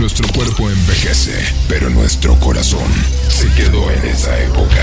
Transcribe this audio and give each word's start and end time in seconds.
Nuestro 0.00 0.26
cuerpo 0.32 0.68
envejece, 0.70 1.34
pero 1.68 1.90
nuestro 1.90 2.34
corazón 2.36 2.90
se 3.28 3.52
quedó 3.52 3.90
en 3.90 4.06
esa 4.06 4.34
época. 4.44 4.82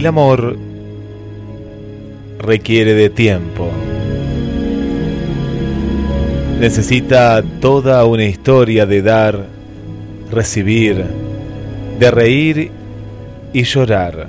El 0.00 0.06
amor 0.06 0.56
requiere 2.38 2.94
de 2.94 3.10
tiempo. 3.10 3.68
Necesita 6.58 7.42
toda 7.60 8.06
una 8.06 8.24
historia 8.24 8.86
de 8.86 9.02
dar, 9.02 9.44
recibir, 10.32 11.04
de 11.98 12.10
reír 12.10 12.70
y 13.52 13.62
llorar. 13.64 14.28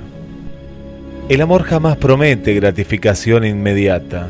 El 1.30 1.40
amor 1.40 1.62
jamás 1.62 1.96
promete 1.96 2.52
gratificación 2.52 3.46
inmediata, 3.46 4.28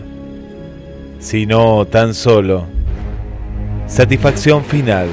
sino 1.18 1.84
tan 1.86 2.14
solo 2.14 2.66
satisfacción 3.88 4.64
final. 4.64 5.08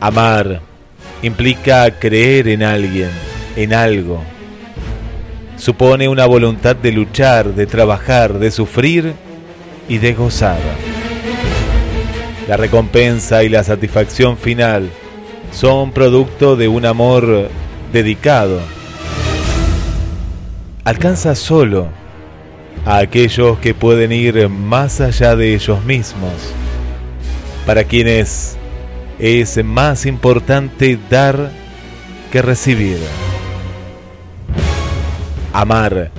Amar 0.00 0.71
implica 1.22 1.90
creer 1.98 2.48
en 2.48 2.62
alguien, 2.62 3.10
en 3.56 3.72
algo. 3.72 4.22
Supone 5.56 6.08
una 6.08 6.26
voluntad 6.26 6.74
de 6.74 6.92
luchar, 6.92 7.54
de 7.54 7.66
trabajar, 7.66 8.38
de 8.38 8.50
sufrir 8.50 9.14
y 9.88 9.98
de 9.98 10.12
gozar. 10.14 10.58
La 12.48 12.56
recompensa 12.56 13.44
y 13.44 13.48
la 13.48 13.62
satisfacción 13.62 14.36
final 14.36 14.90
son 15.52 15.92
producto 15.92 16.56
de 16.56 16.66
un 16.66 16.84
amor 16.84 17.48
dedicado. 17.92 18.60
Alcanza 20.84 21.36
solo 21.36 21.88
a 22.84 22.98
aquellos 22.98 23.58
que 23.58 23.74
pueden 23.74 24.10
ir 24.10 24.48
más 24.48 25.00
allá 25.00 25.36
de 25.36 25.54
ellos 25.54 25.84
mismos, 25.84 26.32
para 27.64 27.84
quienes 27.84 28.56
es 29.22 29.64
más 29.64 30.04
importante 30.04 30.98
dar 31.08 31.52
que 32.32 32.42
recibir. 32.42 32.98
Amar 35.52 36.10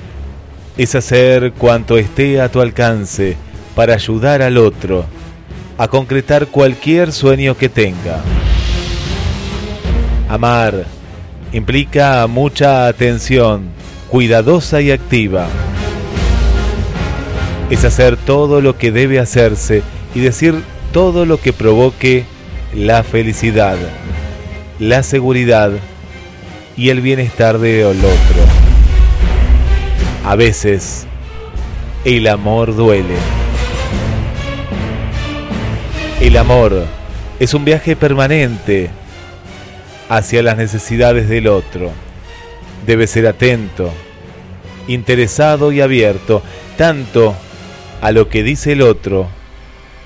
es 0.78 0.94
hacer 0.94 1.52
cuanto 1.52 1.98
esté 1.98 2.40
a 2.40 2.48
tu 2.48 2.62
alcance 2.62 3.36
para 3.74 3.92
ayudar 3.92 4.40
al 4.40 4.56
otro 4.56 5.04
a 5.76 5.86
concretar 5.88 6.46
cualquier 6.46 7.12
sueño 7.12 7.58
que 7.58 7.68
tenga. 7.68 8.22
Amar 10.30 10.86
implica 11.52 12.26
mucha 12.26 12.86
atención, 12.86 13.68
cuidadosa 14.08 14.80
y 14.80 14.90
activa. 14.90 15.46
Es 17.68 17.84
hacer 17.84 18.16
todo 18.16 18.62
lo 18.62 18.78
que 18.78 18.90
debe 18.92 19.18
hacerse 19.18 19.82
y 20.14 20.20
decir 20.20 20.54
todo 20.90 21.26
lo 21.26 21.38
que 21.38 21.52
provoque 21.52 22.24
la 22.76 23.04
felicidad, 23.04 23.76
la 24.80 25.02
seguridad 25.04 25.70
y 26.76 26.88
el 26.88 27.00
bienestar 27.00 27.58
del 27.58 27.98
otro. 27.98 28.42
A 30.24 30.34
veces, 30.34 31.06
el 32.04 32.26
amor 32.26 32.74
duele. 32.74 33.14
El 36.20 36.36
amor 36.36 36.84
es 37.38 37.54
un 37.54 37.64
viaje 37.64 37.94
permanente 37.94 38.90
hacia 40.08 40.42
las 40.42 40.56
necesidades 40.56 41.28
del 41.28 41.46
otro. 41.46 41.92
Debe 42.86 43.06
ser 43.06 43.28
atento, 43.28 43.90
interesado 44.88 45.70
y 45.70 45.80
abierto, 45.80 46.42
tanto 46.76 47.36
a 48.00 48.10
lo 48.10 48.28
que 48.28 48.42
dice 48.42 48.72
el 48.72 48.82
otro 48.82 49.28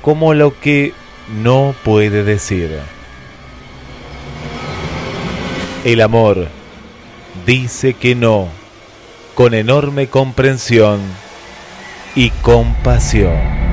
como 0.02 0.32
a 0.32 0.34
lo 0.34 0.58
que 0.60 0.92
no 1.28 1.74
puede 1.84 2.24
decir. 2.24 2.78
El 5.84 6.00
amor 6.00 6.48
dice 7.46 7.94
que 7.94 8.14
no 8.14 8.48
con 9.34 9.54
enorme 9.54 10.08
comprensión 10.08 11.00
y 12.14 12.30
compasión. 12.30 13.67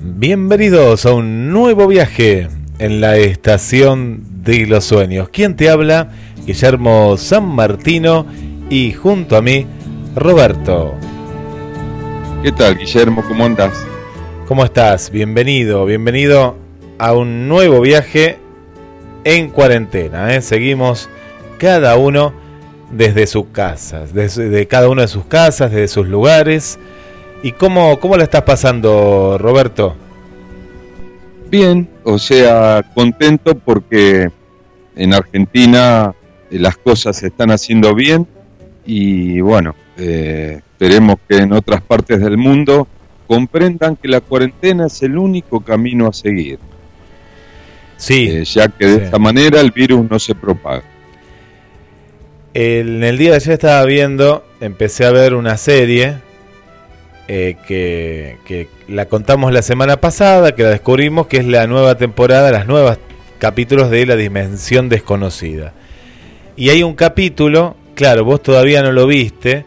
Bienvenidos 0.00 1.06
a 1.06 1.12
un 1.12 1.52
nuevo 1.52 1.86
viaje 1.86 2.48
en 2.80 3.00
la 3.00 3.16
estación 3.16 4.42
de 4.42 4.66
los 4.66 4.84
sueños. 4.84 5.28
¿Quién 5.28 5.54
te 5.54 5.70
habla? 5.70 6.10
Guillermo 6.44 7.16
San 7.16 7.46
Martino 7.46 8.26
y 8.68 8.92
junto 8.92 9.36
a 9.36 9.42
mí, 9.42 9.68
Roberto. 10.16 10.98
¿Qué 12.42 12.52
tal, 12.52 12.76
Guillermo? 12.76 13.24
¿Cómo 13.26 13.44
andas? 13.44 13.86
¿Cómo 14.46 14.64
estás? 14.64 15.10
Bienvenido, 15.10 15.84
bienvenido 15.84 16.56
a 16.98 17.12
un 17.12 17.48
nuevo 17.48 17.80
viaje 17.80 18.38
en 19.24 19.50
cuarentena. 19.50 20.34
¿eh? 20.34 20.42
Seguimos 20.42 21.08
cada 21.58 21.96
uno 21.96 22.32
desde 22.92 23.26
sus 23.26 23.46
casas, 23.46 24.14
desde 24.14 24.66
cada 24.66 24.88
uno 24.88 25.02
de 25.02 25.08
sus 25.08 25.24
casas, 25.24 25.72
desde 25.72 25.88
sus 25.88 26.06
lugares. 26.06 26.78
¿Y 27.42 27.52
cómo, 27.52 27.98
cómo 27.98 28.16
la 28.16 28.24
estás 28.24 28.42
pasando, 28.42 29.38
Roberto? 29.38 29.96
Bien, 31.50 31.88
o 32.04 32.18
sea, 32.18 32.84
contento 32.94 33.56
porque 33.56 34.30
en 34.94 35.14
Argentina 35.14 36.14
eh, 36.50 36.58
las 36.58 36.76
cosas 36.76 37.16
se 37.16 37.28
están 37.28 37.50
haciendo 37.50 37.94
bien 37.94 38.26
y 38.84 39.40
bueno, 39.40 39.74
eh, 39.96 40.60
esperemos 40.76 41.16
que 41.26 41.38
en 41.38 41.54
otras 41.54 41.80
partes 41.80 42.20
del 42.20 42.36
mundo 42.36 42.86
comprendan 43.26 43.96
que 43.96 44.08
la 44.08 44.20
cuarentena 44.20 44.86
es 44.86 45.02
el 45.02 45.16
único 45.16 45.60
camino 45.60 46.06
a 46.06 46.12
seguir. 46.12 46.58
Sí. 47.96 48.28
Eh, 48.30 48.44
ya 48.44 48.68
que 48.68 48.86
de 48.86 49.04
esta 49.04 49.18
manera 49.18 49.62
el 49.62 49.70
virus 49.70 50.08
no 50.08 50.18
se 50.18 50.34
propaga. 50.34 50.84
en 52.52 53.02
el 53.02 53.16
día 53.16 53.30
de 53.30 53.36
ayer 53.36 53.54
estaba 53.54 53.82
viendo, 53.86 54.44
empecé 54.60 55.06
a 55.06 55.12
ver 55.12 55.34
una 55.34 55.56
serie 55.56 56.16
eh, 57.26 57.56
que, 57.66 58.36
que, 58.44 58.68
la 58.86 59.06
contamos 59.06 59.52
la 59.54 59.62
semana 59.62 59.96
pasada, 59.96 60.54
que 60.54 60.62
la 60.62 60.70
descubrimos, 60.70 61.26
que 61.26 61.38
es 61.38 61.46
la 61.46 61.66
nueva 61.66 61.96
temporada, 61.96 62.52
las 62.52 62.66
nuevas 62.66 62.98
capítulos 63.38 63.90
de 63.90 64.04
La 64.04 64.16
Dimensión 64.16 64.90
Desconocida. 64.90 65.72
Y 66.54 66.68
hay 66.68 66.82
un 66.82 66.94
capítulo, 66.94 67.76
claro, 67.94 68.24
vos 68.24 68.42
todavía 68.42 68.82
no 68.82 68.92
lo 68.92 69.06
viste, 69.06 69.64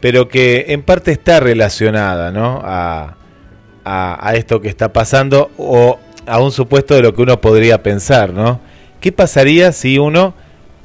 pero 0.00 0.28
que 0.28 0.66
en 0.68 0.82
parte 0.82 1.12
está 1.12 1.40
relacionada 1.40 2.32
¿no? 2.32 2.60
a, 2.64 3.16
a, 3.84 4.34
esto 4.34 4.60
que 4.60 4.68
está 4.68 4.92
pasando 4.92 5.50
o 5.56 5.98
a 6.26 6.40
un 6.40 6.52
supuesto 6.52 6.94
de 6.94 7.02
lo 7.02 7.14
que 7.14 7.22
uno 7.22 7.40
podría 7.40 7.82
pensar, 7.82 8.32
¿no? 8.32 8.60
¿Qué 9.00 9.12
pasaría 9.12 9.72
si 9.72 9.98
uno 9.98 10.34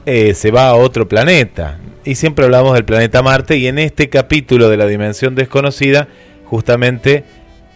eh, 0.06 0.34
se 0.34 0.52
va 0.52 0.70
a 0.70 0.76
otro 0.76 1.08
planeta? 1.08 1.78
Y 2.04 2.16
siempre 2.16 2.46
hablamos 2.46 2.74
del 2.74 2.86
planeta 2.86 3.22
Marte 3.22 3.58
y 3.58 3.68
en 3.68 3.78
este 3.78 4.10
capítulo 4.10 4.70
de 4.70 4.78
la 4.78 4.88
dimensión 4.88 5.36
desconocida, 5.36 6.08
justamente 6.46 7.26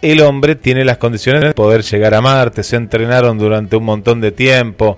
el 0.01 0.21
hombre 0.21 0.55
tiene 0.55 0.85
las 0.85 0.97
condiciones 0.97 1.41
de 1.41 1.53
poder 1.53 1.83
llegar 1.83 2.13
a 2.13 2.21
Marte, 2.21 2.63
se 2.63 2.77
entrenaron 2.77 3.37
durante 3.37 3.75
un 3.75 3.83
montón 3.83 4.21
de 4.21 4.31
tiempo, 4.31 4.97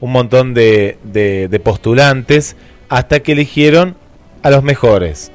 un 0.00 0.12
montón 0.12 0.54
de, 0.54 0.98
de, 1.02 1.60
postulantes, 1.60 2.56
hasta 2.88 3.20
que 3.20 3.32
eligieron 3.32 3.96
a 4.42 4.50
los 4.50 4.62
mejores, 4.62 5.32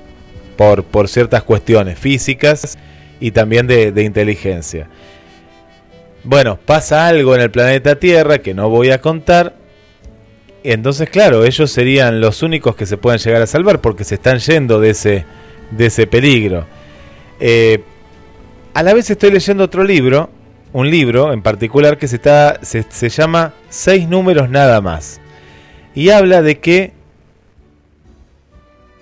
por, 0.83 1.07
ciertas 1.07 1.43
cuestiones 1.43 1.97
físicas 1.97 2.77
y 3.19 3.31
también 3.31 3.67
de, 3.67 3.91
de 3.91 4.03
inteligencia. 4.03 4.87
Bueno, 6.23 6.57
pasa 6.57 7.07
algo 7.07 7.35
en 7.35 7.41
el 7.41 7.51
planeta 7.51 7.95
Tierra 7.95 8.39
que 8.39 8.53
no 8.53 8.69
voy 8.69 8.91
a 8.91 9.01
contar, 9.01 9.55
entonces, 10.63 11.09
claro, 11.09 11.43
ellos 11.43 11.71
serían 11.71 12.21
los 12.21 12.43
únicos 12.43 12.75
que 12.75 12.85
se 12.85 12.97
pueden 12.97 13.19
llegar 13.19 13.41
a 13.41 13.47
salvar 13.47 13.81
porque 13.81 14.03
se 14.03 14.15
están 14.15 14.37
yendo 14.39 14.79
de 14.79 14.91
ese, 14.91 15.25
de 15.71 15.85
ese 15.87 16.05
peligro. 16.05 16.65
Eh, 17.39 17.83
a 18.73 18.83
la 18.83 18.93
vez 18.93 19.09
estoy 19.09 19.31
leyendo 19.31 19.63
otro 19.63 19.83
libro, 19.83 20.29
un 20.71 20.89
libro 20.89 21.33
en 21.33 21.41
particular 21.41 21.97
que 21.97 22.07
se, 22.07 22.17
está, 22.17 22.59
se, 22.61 23.09
llama 23.09 23.53
Seis 23.69 24.07
números 24.07 24.49
nada 24.49 24.81
más. 24.81 25.19
Y 25.95 26.09
habla 26.09 26.41
de 26.41 26.59
que 26.59 26.93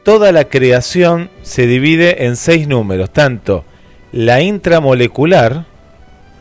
toda 0.09 0.31
la 0.31 0.45
creación 0.45 1.29
se 1.43 1.67
divide 1.67 2.25
en 2.25 2.35
seis 2.35 2.67
números, 2.67 3.11
tanto 3.11 3.63
la 4.11 4.41
intramolecular, 4.41 5.65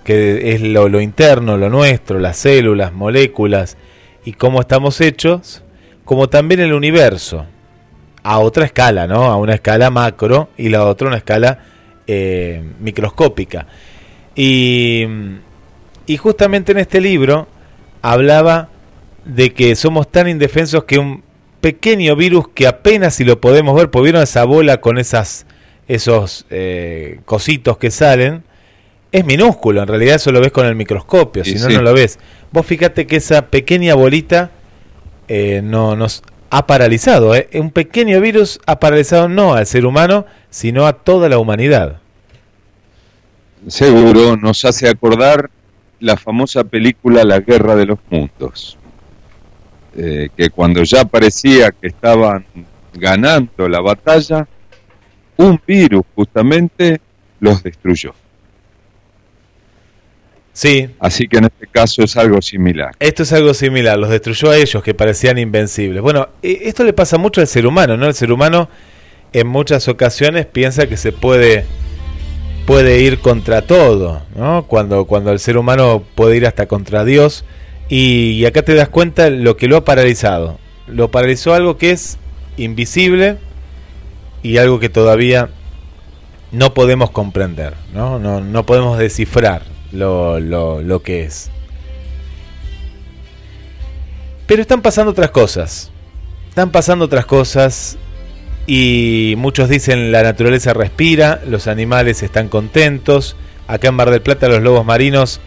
que 0.05 0.55
es 0.55 0.63
lo, 0.63 0.89
lo, 0.89 1.03
interno, 1.03 1.59
lo 1.59 1.69
nuestro, 1.69 2.19
las 2.19 2.39
células, 2.39 2.95
moléculas 2.95 3.77
y 4.25 4.33
cómo 4.33 4.63
estamos 4.63 5.03
hechos, 5.03 5.63
como 6.07 6.31
también 6.31 6.61
el 6.61 6.73
universo, 6.73 7.45
a 8.23 8.39
otra 8.39 8.65
escala, 8.65 9.07
¿no? 9.07 9.25
A 9.25 9.37
una 9.37 9.53
escala 9.53 9.91
macro 9.91 10.49
y 10.57 10.71
la 10.71 10.87
otra 10.87 11.09
una 11.09 11.19
escala 11.19 11.59
eh, 12.07 12.63
microscópica. 12.81 13.67
Y, 14.35 15.05
y 16.07 16.17
justamente 16.17 16.73
en 16.73 16.79
este 16.79 17.03
libro 17.03 17.47
hablaba 18.01 18.71
de 19.27 19.53
que 19.53 19.77
somos 19.77 20.11
tan 20.11 20.27
indefensos 20.27 20.85
que 20.85 20.99
un 20.99 21.28
pequeño 21.61 22.17
virus 22.17 22.49
que 22.49 22.67
apenas 22.67 23.15
si 23.15 23.25
lo 23.25 23.41
podemos 23.41 23.77
ver, 23.77 23.91
pues 23.91 24.03
vieron 24.03 24.23
esa 24.23 24.45
bola 24.45 24.81
con 24.81 24.99
esas, 24.99 25.47
esos 25.87 26.47
eh, 26.51 27.21
cositos 27.25 27.79
que 27.79 27.91
salen, 27.91 28.45
es 29.11 29.25
minúsculo, 29.25 29.83
en 29.83 29.89
realidad 29.89 30.17
eso 30.17 30.33
lo 30.33 30.41
ves 30.41 30.53
con 30.53 30.67
el 30.67 30.75
microscopio, 30.75 31.45
si 31.45 31.55
no, 31.55 31.69
no 31.69 31.83
lo 31.83 31.95
ves. 31.95 32.19
Vos 32.53 32.67
fíjate 32.67 33.07
que 33.07 33.17
esa 33.17 33.47
pequeña 33.47 33.95
bolita 33.95 34.51
eh, 35.29 35.61
no 35.63 35.97
nos 35.97 36.23
ha 36.51 36.67
paralizado. 36.67 37.35
¿eh? 37.35 37.49
Un 37.55 37.71
pequeño 37.71 38.21
virus 38.21 38.61
ha 38.67 38.81
paralizado 38.81 39.29
no 39.29 39.55
al 39.55 39.67
ser 39.67 39.87
humano, 39.87 40.27
sino 40.51 40.87
a 40.87 40.95
toda 40.95 41.29
la 41.29 41.39
humanidad. 41.39 42.01
Seguro, 43.67 44.37
nos 44.37 44.65
hace 44.65 44.89
acordar 44.89 45.51
la 46.01 46.17
famosa 46.17 46.65
película 46.65 47.25
La 47.25 47.41
Guerra 47.41 47.75
de 47.75 47.87
los 47.87 47.99
Mundos, 48.09 48.78
eh, 50.01 50.29
que 50.37 50.51
cuando 50.51 50.83
ya 50.85 51.05
parecía 51.05 51.73
que 51.73 51.89
estaban 51.89 52.45
ganando 52.95 53.69
la 53.69 53.81
batalla, 53.81 54.47
un 55.37 55.61
virus 55.67 56.03
justamente 56.15 57.01
los 57.41 57.63
destruyó. 57.63 58.15
Sí. 60.53 60.91
Así 60.99 61.29
que 61.29 61.39
en 61.39 61.45
este 61.45 61.67
caso 61.67 62.03
es 62.03 62.17
algo 62.17 62.43
similar. 62.43 62.93
Esto 62.99 63.23
es 63.23 63.33
algo 63.33 63.55
similar, 63.55 63.99
los 63.99 64.11
destruyó 64.11 64.51
a 64.51 64.57
ellos 64.57 64.83
que 64.83 64.95
parecían 64.95 65.39
invencibles. 65.39 66.03
Bueno, 66.03 66.29
e, 66.43 66.63
esto 66.65 66.85
le 66.85 66.93
pasa 66.93 67.19
mucho 67.19 67.41
al 67.41 67.47
ser 67.47 67.67
humano, 67.67 67.97
¿no? 67.97 68.07
El 68.07 68.15
ser 68.15 68.33
humano 68.33 68.69
en 69.33 69.47
muchas 69.47 69.89
ocasiones 69.89 70.47
piensa 70.47 70.87
que 70.87 70.97
se 70.97 71.13
puede 71.13 71.65
puede 72.67 73.01
ir 73.01 73.21
contra 73.21 73.63
todo, 73.63 74.23
¿no? 74.37 74.65
Cuando 74.67 75.07
cuando 75.07 75.33
el 75.33 75.39
ser 75.39 75.57
humano 75.57 76.05
puede 76.15 76.37
ir 76.37 76.47
hasta 76.47 76.67
contra 76.67 77.05
Dios 77.05 77.45
y, 77.89 78.45
acá 78.45 78.63
te 78.63 78.75
das 78.75 78.89
cuenta 78.89 79.31
lo 79.31 79.57
que 79.57 79.69
lo 79.69 79.77
ha 79.77 79.85
paralizado. 79.85 80.59
Lo 80.87 81.11
paralizó 81.11 81.55
algo 81.55 81.79
que 81.79 81.91
es 81.91 82.19
invisible 82.57 83.39
y 84.43 84.59
algo 84.59 84.79
que 84.79 84.89
todavía 84.89 85.51
no 86.53 86.75
podemos 86.75 87.11
comprender, 87.11 87.75
¿no? 87.93 88.19
No, 88.19 88.41
no 88.41 88.67
podemos 88.67 88.99
descifrar 88.99 89.63
lo, 89.93 90.41
lo, 90.41 90.83
lo 90.83 91.03
que 91.03 91.25
es. 91.25 91.51
Pero 94.47 94.63
están 94.63 94.83
pasando 94.83 95.13
otras 95.13 95.31
cosas. 95.31 95.91
Están 96.49 96.71
pasando 96.71 97.05
otras 97.05 97.27
cosas 97.27 97.99
y 98.67 99.35
muchos 99.39 99.69
dicen 99.69 100.13
la 100.13 100.23
naturaleza 100.23 100.75
respira, 100.75 101.41
los 101.47 101.67
animales 101.69 102.23
están 102.23 102.49
contentos. 102.49 103.37
Acá 103.67 103.89
en 103.89 103.95
Mar 103.95 104.11
del 104.11 104.23
Plata 104.23 104.49
los 104.49 104.63
lobos 104.63 104.85
marinos 104.85 105.41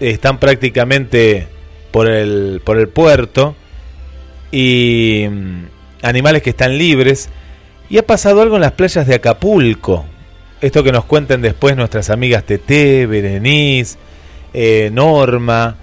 están 0.00 0.38
prácticamente 0.38 1.48
por 1.90 2.08
el, 2.08 2.60
por 2.64 2.78
el 2.78 2.88
puerto 2.88 3.54
y 4.50 5.26
mm, 5.30 5.64
animales 6.02 6.42
que 6.42 6.50
están 6.50 6.78
libres. 6.78 7.28
Y 7.90 7.98
ha 7.98 8.06
pasado 8.06 8.42
algo 8.42 8.56
en 8.56 8.62
las 8.62 8.72
playas 8.72 9.06
de 9.06 9.14
Acapulco 9.14 10.06
esto 10.64 10.82
que 10.82 10.92
nos 10.92 11.04
cuenten 11.04 11.42
después 11.42 11.76
nuestras 11.76 12.08
amigas 12.08 12.44
Tete, 12.44 13.04
Berenice, 13.06 13.98
eh, 14.54 14.88
Norma, 14.90 15.76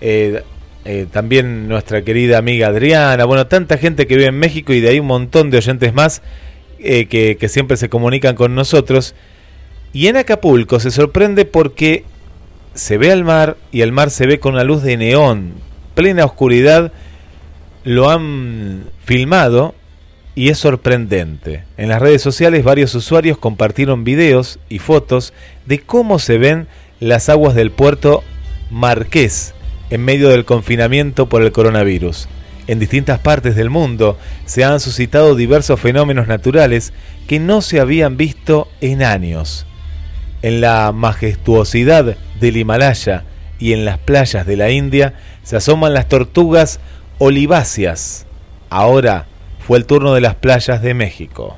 eh, 0.00 0.42
eh, 0.84 1.06
también 1.10 1.68
nuestra 1.68 2.02
querida 2.02 2.36
amiga 2.36 2.68
Adriana, 2.68 3.24
bueno, 3.24 3.46
tanta 3.46 3.78
gente 3.78 4.06
que 4.06 4.14
vive 4.16 4.28
en 4.28 4.38
México 4.38 4.74
y 4.74 4.80
de 4.80 4.90
ahí 4.90 5.00
un 5.00 5.06
montón 5.06 5.50
de 5.50 5.56
oyentes 5.56 5.94
más 5.94 6.20
que, 6.78 7.38
que 7.40 7.48
siempre 7.48 7.78
se 7.78 7.88
comunican 7.88 8.34
con 8.34 8.54
nosotros. 8.54 9.14
Y 9.94 10.08
en 10.08 10.18
Acapulco 10.18 10.80
se 10.80 10.90
sorprende 10.90 11.46
porque 11.46 12.04
se 12.76 12.98
ve 12.98 13.10
al 13.10 13.24
mar 13.24 13.56
y 13.72 13.80
el 13.80 13.90
mar 13.90 14.10
se 14.10 14.26
ve 14.26 14.38
con 14.38 14.54
una 14.54 14.64
luz 14.64 14.82
de 14.82 14.96
neón, 14.96 15.54
plena 15.94 16.24
oscuridad. 16.24 16.92
Lo 17.84 18.10
han 18.10 18.84
filmado 19.04 19.74
y 20.34 20.50
es 20.50 20.58
sorprendente. 20.58 21.64
En 21.76 21.88
las 21.88 22.00
redes 22.00 22.22
sociales 22.22 22.62
varios 22.62 22.94
usuarios 22.94 23.38
compartieron 23.38 24.04
videos 24.04 24.58
y 24.68 24.78
fotos 24.78 25.32
de 25.64 25.80
cómo 25.80 26.18
se 26.18 26.38
ven 26.38 26.68
las 27.00 27.28
aguas 27.28 27.54
del 27.54 27.70
puerto 27.70 28.22
Marqués 28.70 29.54
en 29.90 30.04
medio 30.04 30.28
del 30.28 30.44
confinamiento 30.44 31.28
por 31.28 31.42
el 31.42 31.52
coronavirus. 31.52 32.28
En 32.66 32.80
distintas 32.80 33.20
partes 33.20 33.54
del 33.54 33.70
mundo 33.70 34.18
se 34.44 34.64
han 34.64 34.80
suscitado 34.80 35.36
diversos 35.36 35.80
fenómenos 35.80 36.26
naturales 36.26 36.92
que 37.28 37.38
no 37.38 37.62
se 37.62 37.80
habían 37.80 38.16
visto 38.16 38.68
en 38.80 39.02
años. 39.02 39.66
En 40.42 40.60
la 40.60 40.92
majestuosidad 40.92 42.16
del 42.40 42.56
Himalaya 42.56 43.24
y 43.58 43.72
en 43.72 43.84
las 43.84 43.98
playas 43.98 44.46
de 44.46 44.56
la 44.56 44.70
India 44.70 45.14
se 45.42 45.56
asoman 45.56 45.94
las 45.94 46.08
tortugas 46.08 46.80
oliváceas. 47.18 48.26
Ahora 48.68 49.26
fue 49.60 49.78
el 49.78 49.86
turno 49.86 50.14
de 50.14 50.20
las 50.20 50.34
playas 50.34 50.82
de 50.82 50.94
México. 50.94 51.56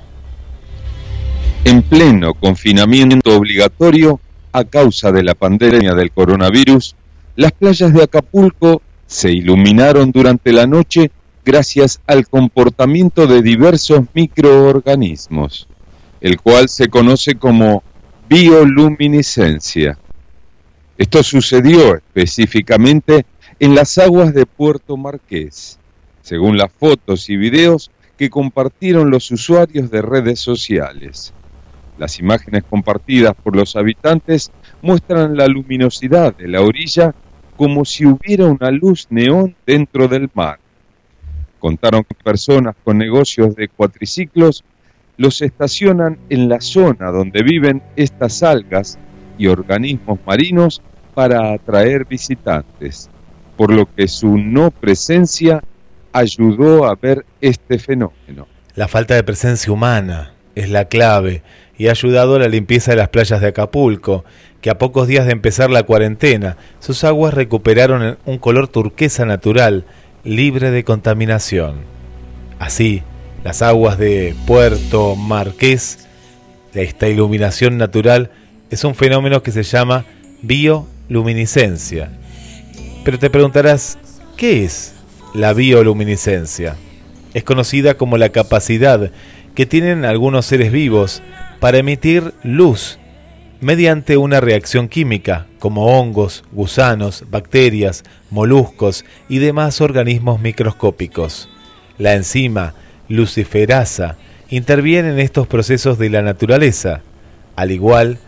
En 1.65 1.83
pleno 1.83 2.35
confinamiento 2.35 3.37
obligatorio 3.37 4.21
a 4.53 4.65
causa 4.65 5.13
de 5.13 5.23
la 5.23 5.35
pandemia 5.35 5.95
del 5.95 6.11
coronavirus, 6.13 6.95
las 7.37 7.53
playas 7.53 7.93
de 7.93 8.03
Acapulco 8.03 8.83
se 9.07 9.33
iluminaron 9.33 10.13
durante 10.13 10.53
la 10.53 10.67
noche 10.67 11.11
gracias 11.45 12.01
al 12.07 12.29
comportamiento 12.29 13.27
de 13.27 13.43
diversos 13.43 14.03
microorganismos, 14.15 15.67
el 16.21 16.41
cual 16.41 16.69
se 16.69 16.89
conoce 16.89 17.35
como 17.35 17.83
bioluminiscencia. 18.29 19.99
Esto 20.99 21.23
sucedió 21.23 21.97
específicamente 21.97 23.25
en 23.59 23.75
las 23.75 23.97
aguas 23.97 24.35
de 24.35 24.45
Puerto 24.45 24.97
Marqués, 24.99 25.79
según 26.21 26.59
las 26.59 26.71
fotos 26.73 27.31
y 27.31 27.37
videos 27.37 27.91
que 28.19 28.29
compartieron 28.29 29.11
los 29.11 29.31
usuarios 29.31 29.91
de 29.91 30.03
redes 30.03 30.41
sociales. 30.41 31.33
Las 31.97 32.19
imágenes 32.19 32.65
compartidas 32.69 33.35
por 33.35 33.57
los 33.57 33.77
habitantes 33.77 34.53
muestran 34.83 35.37
la 35.37 35.47
luminosidad 35.47 36.37
de 36.37 36.49
la 36.49 36.61
orilla 36.61 37.15
como 37.57 37.85
si 37.85 38.05
hubiera 38.05 38.47
una 38.47 38.71
luz 38.71 39.07
neón 39.09 39.57
dentro 39.67 40.07
del 40.07 40.29
mar. 40.35 40.59
Contaron 41.59 42.05
que 42.05 42.15
personas 42.15 42.77
con 42.85 42.99
negocios 42.99 43.57
de 43.57 43.69
cuatriciclos 43.69 44.65
los 45.19 45.43
estacionan 45.43 46.17
en 46.31 46.49
la 46.49 46.61
zona 46.63 47.11
donde 47.11 47.43
viven 47.43 47.83
estas 47.97 48.43
algas 48.43 48.99
y 49.37 49.49
organismos 49.49 50.19
marinos 50.25 50.81
para 51.15 51.53
atraer 51.53 52.07
visitantes, 52.07 53.11
por 53.57 53.73
lo 53.73 53.93
que 53.95 54.09
su 54.09 54.39
no 54.39 54.71
presencia 54.71 55.63
ayudó 56.13 56.87
a 56.87 56.95
ver 56.95 57.27
este 57.41 57.79
fenómeno. 57.79 58.47
La 58.75 58.89
falta 58.89 59.15
de 59.15 59.25
presencia 59.25 59.73
humana 59.73 60.33
es 60.55 60.71
la 60.71 60.87
clave 60.87 61.43
y 61.77 61.89
ha 61.89 61.91
ayudado 61.91 62.37
a 62.37 62.39
la 62.39 62.49
limpieza 62.49 62.93
de 62.93 62.99
las 62.99 63.09
playas 63.09 63.41
de 63.41 63.49
Acapulco, 63.49 64.25
que 64.61 64.71
a 64.71 64.79
pocos 64.79 65.09
días 65.09 65.27
de 65.27 65.33
empezar 65.33 65.71
la 65.71 65.83
cuarentena, 65.83 66.57
sus 66.79 67.03
aguas 67.05 67.35
recuperaron 67.35 68.19
un 68.25 68.39
color 68.39 68.69
turquesa 68.69 69.25
natural, 69.25 69.85
libre 70.23 70.71
de 70.71 70.85
contaminación. 70.85 71.77
Así, 72.59 73.03
las 73.45 73.63
aguas 73.63 73.99
de 73.99 74.35
Puerto 74.47 75.17
Marqués, 75.17 76.07
esta 76.75 77.09
iluminación 77.09 77.79
natural, 77.79 78.31
es 78.71 78.85
un 78.85 78.95
fenómeno 78.95 79.43
que 79.43 79.53
se 79.53 79.63
llama 79.63 80.05
bioluminiscencia. 80.43 82.11
Pero 83.05 83.19
te 83.19 83.31
preguntarás, 83.31 83.99
¿qué 84.37 84.65
es 84.65 84.95
la 85.35 85.53
bioluminiscencia? 85.53 86.77
Es 87.35 87.45
conocida 87.45 87.95
como 87.95 88.19
la 88.19 88.31
capacidad 88.31 89.11
que 89.55 89.67
tienen 89.67 90.05
algunos 90.05 90.47
seres 90.47 90.71
vivos 90.71 91.23
para 91.61 91.79
emitir 91.79 92.35
luz 92.43 92.99
mediante 93.61 94.17
una 94.17 94.41
reacción 94.41 94.89
química, 94.89 95.47
como 95.59 95.87
hongos, 95.87 96.45
gusanos, 96.53 97.25
bacterias, 97.29 98.05
moluscos 98.31 99.05
y 99.29 99.39
demás 99.39 99.81
organismos 99.81 100.41
microscópicos. 100.41 101.49
La 101.99 102.15
enzima 102.15 102.75
luciferasa 103.09 104.17
interviene 104.51 105.11
en 105.11 105.19
estos 105.19 105.47
procesos 105.47 105.99
de 105.99 106.11
la 106.11 106.23
naturaleza, 106.23 107.03
al 107.57 107.71
igual 107.71 108.19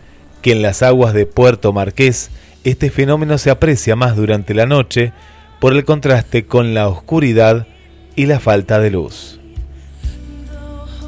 que 0.41 0.51
en 0.51 0.61
las 0.61 0.83
aguas 0.83 1.13
de 1.13 1.25
Puerto 1.25 1.73
Marqués, 1.73 2.29
este 2.63 2.89
fenómeno 2.89 3.37
se 3.37 3.49
aprecia 3.49 3.95
más 3.95 4.15
durante 4.15 4.53
la 4.53 4.65
noche 4.65 5.13
por 5.59 5.73
el 5.73 5.85
contraste 5.85 6.45
con 6.45 6.73
la 6.73 6.87
oscuridad 6.87 7.67
y 8.15 8.25
la 8.25 8.39
falta 8.39 8.79
de 8.79 8.91
luz. 8.91 9.39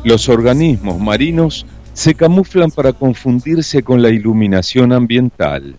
Los 0.04 0.30
organismos 0.30 1.00
marinos 1.00 1.66
se 1.94 2.16
camuflan 2.16 2.72
para 2.72 2.94
confundirse 2.94 3.84
con 3.84 4.02
la 4.02 4.10
iluminación 4.10 4.92
ambiental. 4.92 5.76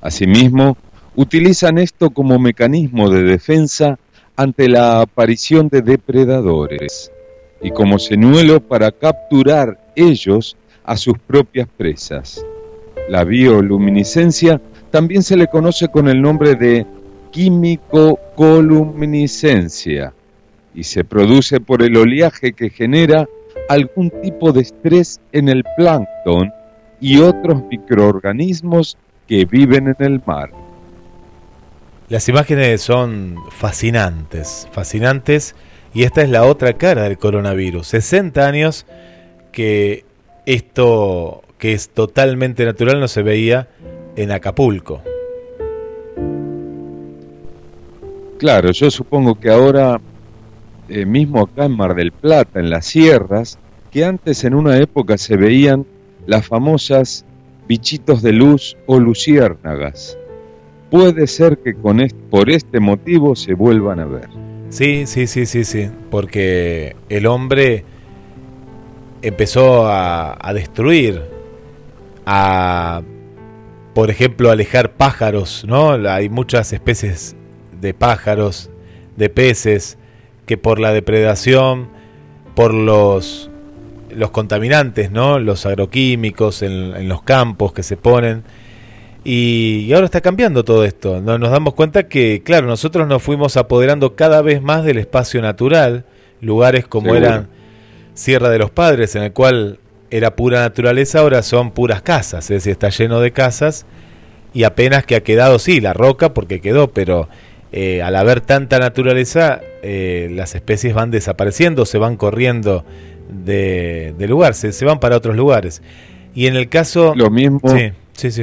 Asimismo, 0.00 0.76
utilizan 1.14 1.78
esto 1.78 2.10
como 2.10 2.38
mecanismo 2.38 3.10
de 3.10 3.22
defensa 3.22 3.98
ante 4.36 4.68
la 4.68 5.00
aparición 5.00 5.68
de 5.68 5.82
depredadores 5.82 7.10
y 7.60 7.70
como 7.70 7.98
señuelo 7.98 8.60
para 8.60 8.92
capturar 8.92 9.78
ellos 9.94 10.56
a 10.84 10.96
sus 10.96 11.18
propias 11.18 11.68
presas. 11.76 12.42
La 13.08 13.24
bioluminiscencia 13.24 14.58
también 14.90 15.22
se 15.22 15.36
le 15.36 15.48
conoce 15.48 15.88
con 15.88 16.08
el 16.08 16.22
nombre 16.22 16.54
de 16.54 16.86
químico-columiniscencia 17.30 20.12
y 20.74 20.84
se 20.84 21.04
produce 21.04 21.60
por 21.60 21.82
el 21.82 21.96
oleaje 21.96 22.52
que 22.52 22.70
genera 22.70 23.26
algún 23.68 24.10
tipo 24.22 24.52
de 24.52 24.62
estrés 24.62 25.20
en 25.32 25.48
el 25.48 25.64
plancton 25.76 26.52
y 27.00 27.18
otros 27.18 27.64
microorganismos 27.70 28.96
que 29.26 29.44
viven 29.44 29.88
en 29.88 29.96
el 30.04 30.22
mar. 30.24 30.50
Las 32.08 32.28
imágenes 32.28 32.82
son 32.82 33.36
fascinantes, 33.50 34.68
fascinantes, 34.70 35.56
y 35.96 36.02
esta 36.02 36.20
es 36.20 36.28
la 36.28 36.44
otra 36.44 36.74
cara 36.74 37.04
del 37.04 37.16
coronavirus. 37.16 37.86
60 37.86 38.46
años 38.46 38.84
que 39.50 40.04
esto 40.44 41.42
que 41.56 41.72
es 41.72 41.88
totalmente 41.88 42.66
natural 42.66 43.00
no 43.00 43.08
se 43.08 43.22
veía 43.22 43.70
en 44.14 44.30
Acapulco. 44.30 45.00
Claro, 48.36 48.72
yo 48.72 48.90
supongo 48.90 49.40
que 49.40 49.48
ahora 49.48 49.98
eh, 50.90 51.06
mismo 51.06 51.40
acá 51.40 51.64
en 51.64 51.72
Mar 51.72 51.94
del 51.94 52.12
Plata, 52.12 52.60
en 52.60 52.68
las 52.68 52.84
sierras, 52.84 53.58
que 53.90 54.04
antes 54.04 54.44
en 54.44 54.54
una 54.54 54.76
época 54.76 55.16
se 55.16 55.38
veían 55.38 55.86
las 56.26 56.46
famosas 56.46 57.24
bichitos 57.66 58.20
de 58.20 58.34
luz 58.34 58.76
o 58.84 59.00
luciérnagas. 59.00 60.18
Puede 60.90 61.26
ser 61.26 61.56
que 61.56 61.72
con 61.72 62.06
por 62.28 62.50
este 62.50 62.80
motivo 62.80 63.34
se 63.34 63.54
vuelvan 63.54 64.00
a 64.00 64.04
ver. 64.04 64.55
Sí, 64.68 65.06
sí, 65.06 65.26
sí, 65.26 65.46
sí, 65.46 65.64
sí, 65.64 65.90
porque 66.10 66.96
el 67.08 67.26
hombre 67.26 67.84
empezó 69.22 69.86
a, 69.88 70.52
destruir, 70.54 71.22
a, 72.26 73.02
por 73.94 74.10
ejemplo, 74.10 74.50
alejar 74.50 74.92
pájaros, 74.92 75.64
¿no? 75.66 75.92
Hay 76.08 76.28
muchas 76.28 76.72
especies 76.72 77.36
de 77.80 77.94
pájaros, 77.94 78.70
de 79.16 79.30
peces, 79.30 79.98
que 80.46 80.56
por 80.56 80.78
la 80.78 80.92
depredación, 80.92 81.88
por 82.54 82.72
los, 82.72 83.50
los 84.10 84.30
contaminantes, 84.30 85.10
¿no? 85.10 85.38
los 85.38 85.66
agroquímicos 85.66 86.62
en, 86.62 87.08
los 87.08 87.22
campos 87.22 87.72
que 87.72 87.82
se 87.82 87.96
ponen. 87.96 88.44
Y, 89.28 89.92
ahora 89.92 90.04
está 90.04 90.20
cambiando 90.20 90.64
todo 90.64 90.84
esto. 90.84 91.20
Nos 91.20 91.50
damos 91.50 91.74
cuenta 91.74 92.06
que, 92.06 92.42
claro, 92.44 92.68
nosotros 92.68 93.08
nos 93.08 93.20
fuimos 93.24 93.56
apoderando 93.56 94.14
cada 94.14 94.40
vez 94.40 94.62
más 94.62 94.84
del 94.84 94.98
espacio 94.98 95.42
natural, 95.42 96.04
lugares 96.40 96.86
como 96.86 97.16
eran 97.16 97.48
Sierra 98.14 98.50
de 98.50 98.58
los 98.60 98.70
Padres, 98.70 99.16
en 99.16 99.24
el 99.24 99.32
cual 99.32 99.80
era 100.12 100.36
pura 100.36 100.60
naturaleza, 100.60 101.18
ahora 101.18 101.42
son 101.42 101.72
puras 101.72 102.02
casas, 102.02 102.44
es 102.44 102.58
decir, 102.58 102.70
está 102.70 102.90
lleno 102.90 103.18
de 103.18 103.32
casas 103.32 103.84
y 104.54 104.62
apenas 104.62 105.04
que 105.04 105.16
ha 105.16 105.24
quedado, 105.24 105.58
sí, 105.58 105.80
la 105.80 105.92
roca 105.92 106.32
porque 106.32 106.60
quedó, 106.60 106.92
pero 106.92 107.28
eh, 107.72 108.02
al 108.02 108.14
haber 108.14 108.40
tanta 108.42 108.78
naturaleza, 108.78 109.60
eh, 109.82 110.28
las 110.30 110.54
especies 110.54 110.94
van 110.94 111.10
desapareciendo, 111.10 111.84
se 111.84 111.98
van 111.98 112.16
corriendo 112.16 112.84
de, 113.28 114.14
lugar, 114.20 114.54
se, 114.54 114.84
van 114.84 115.00
para 115.00 115.16
otros 115.16 115.34
lugares. 115.34 115.82
Y 116.32 116.46
en 116.46 116.54
el 116.54 116.68
caso... 116.68 117.12
Lo 117.16 117.28
mismo, 117.28 117.60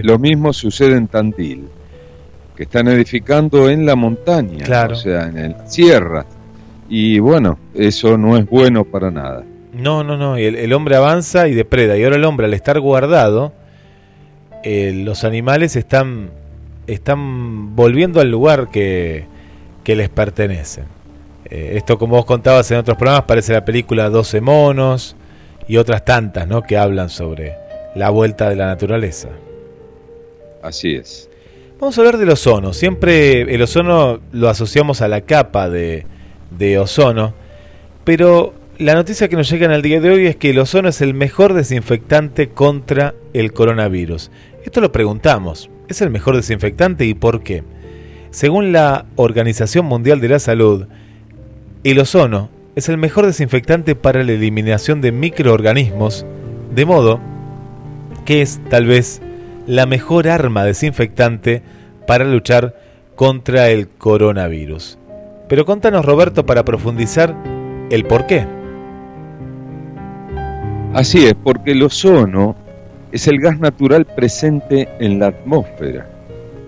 Lo 0.03 0.19
mismo 0.19 0.53
sucede 0.53 0.95
en 0.95 1.07
Tandil, 1.07 1.67
que 2.55 2.63
están 2.63 2.87
edificando 2.87 3.69
en 3.69 3.85
la 3.85 3.95
montaña, 3.95 4.65
o 4.89 4.95
sea, 4.95 5.27
en 5.27 5.37
el 5.37 5.55
sierra. 5.65 6.25
Y 6.89 7.19
bueno, 7.19 7.57
eso 7.73 8.17
no 8.17 8.37
es 8.37 8.47
bueno 8.47 8.83
para 8.85 9.09
nada. 9.09 9.43
No, 9.73 10.03
no, 10.03 10.17
no, 10.17 10.37
el, 10.37 10.55
el 10.55 10.73
hombre 10.73 10.95
avanza 10.95 11.47
y 11.47 11.53
depreda. 11.53 11.97
Y 11.97 12.03
ahora 12.03 12.17
el 12.17 12.25
hombre, 12.25 12.45
al 12.45 12.53
estar 12.53 12.79
guardado, 12.79 13.53
eh, 14.63 14.93
los 14.93 15.23
animales 15.23 15.75
están 15.75 16.29
están 16.87 17.75
volviendo 17.75 18.19
al 18.19 18.29
lugar 18.29 18.69
que, 18.69 19.27
les 19.85 20.09
pertenece. 20.09 20.83
Eh, 21.49 21.73
esto, 21.75 21.97
como 21.97 22.15
vos 22.15 22.25
contabas 22.25 22.69
en 22.71 22.77
otros 22.77 22.97
programas, 22.97 23.25
parece 23.25 23.53
la 23.53 23.65
película 23.65 24.09
12 24.09 24.41
monos 24.41 25.15
y 25.67 25.77
otras 25.77 26.05
tantas, 26.05 26.47
¿no? 26.47 26.61
Que 26.61 26.77
hablan 26.77 27.09
sobre 27.09 27.53
la 27.95 28.09
vuelta 28.09 28.49
de 28.49 28.55
la 28.55 28.67
naturaleza. 28.67 29.29
Así 30.63 30.95
es. 30.95 31.29
Vamos 31.79 31.97
a 31.97 32.01
hablar 32.01 32.17
del 32.17 32.29
ozono. 32.29 32.71
Siempre 32.73 33.41
el 33.41 33.61
ozono 33.61 34.21
lo 34.31 34.49
asociamos 34.49 35.01
a 35.01 35.09
la 35.09 35.21
capa 35.21 35.69
de, 35.69 36.05
de 36.57 36.79
ozono, 36.79 37.33
pero 38.05 38.53
la 38.77 38.95
noticia 38.95 39.27
que 39.27 39.35
nos 39.35 39.49
llega 39.49 39.65
en 39.65 39.73
el 39.73 39.81
día 39.81 39.99
de 39.99 40.09
hoy 40.09 40.25
es 40.25 40.37
que 40.37 40.51
el 40.51 40.59
ozono 40.59 40.87
es 40.87 41.01
el 41.01 41.13
mejor 41.13 41.53
desinfectante 41.53 42.49
contra 42.49 43.13
el 43.33 43.51
coronavirus. 43.51 44.31
Esto 44.63 44.79
lo 44.79 44.91
preguntamos. 44.91 45.69
¿Es 45.89 46.01
el 46.01 46.09
mejor 46.09 46.37
desinfectante 46.37 47.05
y 47.05 47.13
por 47.13 47.43
qué? 47.43 47.63
Según 48.31 48.71
la 48.71 49.05
Organización 49.17 49.85
Mundial 49.85 50.21
de 50.21 50.29
la 50.29 50.39
Salud, 50.39 50.87
el 51.83 51.99
ozono 51.99 52.49
es 52.75 52.87
el 52.87 52.97
mejor 52.97 53.25
desinfectante 53.25 53.95
para 53.95 54.23
la 54.23 54.31
eliminación 54.31 55.01
de 55.01 55.11
microorganismos, 55.11 56.25
de 56.73 56.85
modo 56.85 57.19
que 58.25 58.41
es 58.41 58.61
tal 58.69 58.85
vez 58.85 59.21
la 59.67 59.85
mejor 59.85 60.27
arma 60.27 60.63
desinfectante 60.63 61.61
para 62.05 62.25
luchar 62.25 62.75
contra 63.15 63.69
el 63.69 63.87
coronavirus. 63.87 64.97
Pero 65.47 65.65
contanos 65.65 66.05
Roberto 66.05 66.45
para 66.45 66.65
profundizar 66.65 67.35
el 67.89 68.05
por 68.05 68.25
qué. 68.25 68.45
Así 70.93 71.25
es, 71.25 71.33
porque 71.35 71.71
el 71.71 71.83
ozono 71.83 72.55
es 73.11 73.27
el 73.27 73.39
gas 73.39 73.59
natural 73.59 74.05
presente 74.05 74.89
en 74.99 75.19
la 75.19 75.27
atmósfera, 75.27 76.07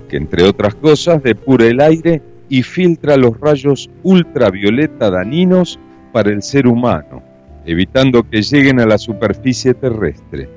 que 0.10 0.18
entre 0.18 0.44
otras 0.44 0.76
cosas 0.76 1.22
depura 1.22 1.66
el 1.66 1.82
aire 1.82 2.22
y 2.50 2.64
filtra 2.64 3.18
los 3.18 3.40
rayos 3.40 3.90
ultravioleta 4.04 5.10
dañinos 5.10 5.80
para 6.12 6.30
el 6.30 6.42
ser 6.44 6.68
humano, 6.68 7.24
evitando 7.66 8.24
que 8.24 8.42
lleguen 8.42 8.80
a 8.80 8.86
la 8.86 8.98
superficie 8.98 9.74
terrestre. 9.74 10.50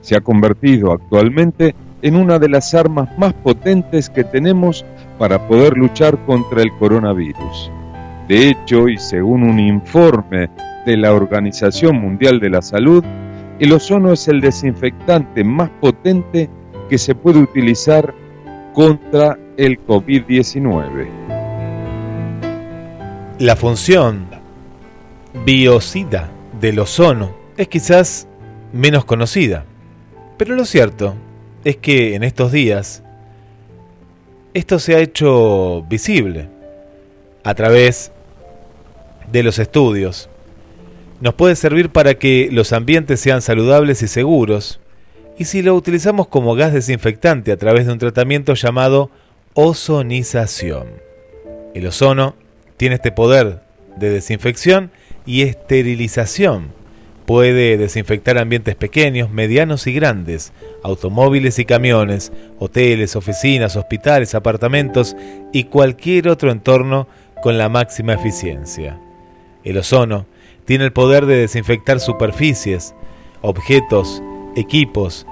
Se 0.00 0.16
ha 0.16 0.20
convertido 0.20 0.92
actualmente 0.92 1.74
en 2.02 2.16
una 2.16 2.38
de 2.38 2.48
las 2.48 2.74
armas 2.74 3.08
más 3.18 3.34
potentes 3.34 4.08
que 4.08 4.24
tenemos 4.24 4.84
para 5.18 5.46
poder 5.48 5.76
luchar 5.76 6.16
contra 6.26 6.62
el 6.62 6.72
coronavirus. 6.78 7.70
De 8.28 8.50
hecho, 8.50 8.88
y 8.88 8.98
según 8.98 9.42
un 9.42 9.58
informe 9.58 10.48
de 10.86 10.96
la 10.96 11.12
Organización 11.12 11.96
Mundial 11.96 12.40
de 12.40 12.50
la 12.50 12.62
Salud, 12.62 13.04
el 13.58 13.72
ozono 13.72 14.12
es 14.12 14.28
el 14.28 14.40
desinfectante 14.40 15.42
más 15.42 15.70
potente 15.80 16.48
que 16.88 16.98
se 16.98 17.14
puede 17.14 17.40
utilizar 17.40 18.14
contra 18.72 19.36
el 19.56 19.84
COVID-19. 19.86 21.08
La 23.40 23.56
función 23.56 24.26
biocida 25.44 26.30
del 26.60 26.78
ozono 26.78 27.30
es 27.56 27.68
quizás 27.68 28.28
menos 28.72 29.04
conocida, 29.04 29.64
pero 30.38 30.54
lo 30.54 30.64
cierto 30.64 31.14
es 31.64 31.76
que 31.76 32.14
en 32.14 32.24
estos 32.24 32.52
días 32.52 33.02
esto 34.54 34.78
se 34.78 34.94
ha 34.94 35.00
hecho 35.00 35.84
visible 35.88 36.48
a 37.44 37.54
través 37.54 38.12
de 39.30 39.42
los 39.42 39.58
estudios 39.58 40.30
nos 41.20 41.34
puede 41.34 41.56
servir 41.56 41.90
para 41.90 42.14
que 42.14 42.48
los 42.52 42.72
ambientes 42.72 43.20
sean 43.20 43.42
saludables 43.42 44.02
y 44.02 44.08
seguros, 44.08 44.80
y 45.36 45.44
si 45.46 45.62
lo 45.62 45.74
utilizamos 45.74 46.28
como 46.28 46.54
gas 46.54 46.72
desinfectante 46.72 47.50
a 47.50 47.56
través 47.56 47.86
de 47.86 47.92
un 47.92 47.98
tratamiento 47.98 48.54
llamado 48.54 49.10
ozonización. 49.54 50.86
El 51.74 51.86
ozono 51.86 52.36
tiene 52.76 52.96
este 52.96 53.10
poder 53.10 53.62
de 53.96 54.10
desinfección 54.10 54.92
y 55.26 55.42
esterilización. 55.42 56.72
Puede 57.28 57.76
desinfectar 57.76 58.38
ambientes 58.38 58.74
pequeños, 58.74 59.30
medianos 59.30 59.86
y 59.86 59.92
grandes, 59.92 60.54
automóviles 60.82 61.58
y 61.58 61.66
camiones, 61.66 62.32
hoteles, 62.58 63.16
oficinas, 63.16 63.76
hospitales, 63.76 64.34
apartamentos 64.34 65.14
y 65.52 65.64
cualquier 65.64 66.30
otro 66.30 66.50
entorno 66.50 67.06
con 67.42 67.58
la 67.58 67.68
máxima 67.68 68.14
eficiencia. 68.14 68.98
El 69.62 69.76
ozono 69.76 70.24
tiene 70.64 70.86
el 70.86 70.94
poder 70.94 71.26
de 71.26 71.36
desinfectar 71.36 72.00
superficies, 72.00 72.94
objetos, 73.42 74.22
equipos, 74.56 75.26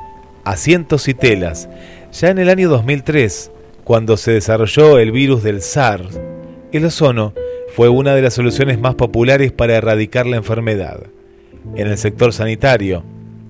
asientos 0.45 1.09
y 1.09 1.15
telas. 1.15 1.67
Ya 2.13 2.29
en 2.29 2.37
el 2.37 2.51
año 2.51 2.69
2003, 2.69 3.51
cuando 3.85 4.19
se 4.19 4.33
desarrolló 4.33 4.99
el 4.99 5.13
virus 5.13 5.43
del 5.43 5.63
SARS, 5.63 6.21
el 6.73 6.85
ozono 6.85 7.33
fue 7.75 7.89
una 7.89 8.15
de 8.15 8.21
las 8.21 8.35
soluciones 8.35 8.79
más 8.79 8.97
populares 8.97 9.51
para 9.51 9.77
erradicar 9.77 10.27
la 10.27 10.37
enfermedad. 10.37 11.07
En 11.75 11.89
el 11.89 11.99
sector 11.99 12.33
sanitario, 12.33 13.03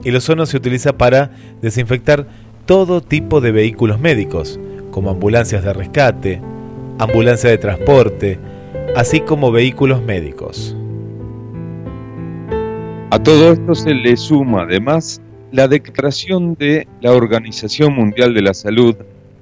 el 0.05 0.17
ozono 0.17 0.47
se 0.47 0.57
utiliza 0.57 0.97
para 0.97 1.31
desinfectar 1.63 2.27
todo 2.65 3.01
tipo 3.01 3.41
de 3.41 3.53
vehículos 3.53 4.01
médicos, 4.01 4.59
como 4.91 5.11
ambulancias 5.11 5.63
de 5.63 5.73
rescate, 5.73 6.41
ambulancia 6.99 7.51
de 7.51 7.59
transporte, 7.59 8.39
así 8.97 9.21
como 9.21 9.53
vehículos 9.53 10.03
médicos. 10.03 10.77
A 13.11 13.19
todo 13.23 13.53
esto 13.53 13.75
se 13.75 13.95
le 13.95 14.17
suma 14.17 14.63
además 14.63 15.21
la 15.53 15.69
declaración 15.69 16.55
de 16.55 16.89
la 17.01 17.13
Organización 17.13 17.95
Mundial 17.95 18.35
de 18.35 18.43
la 18.43 18.53
Salud 18.53 18.97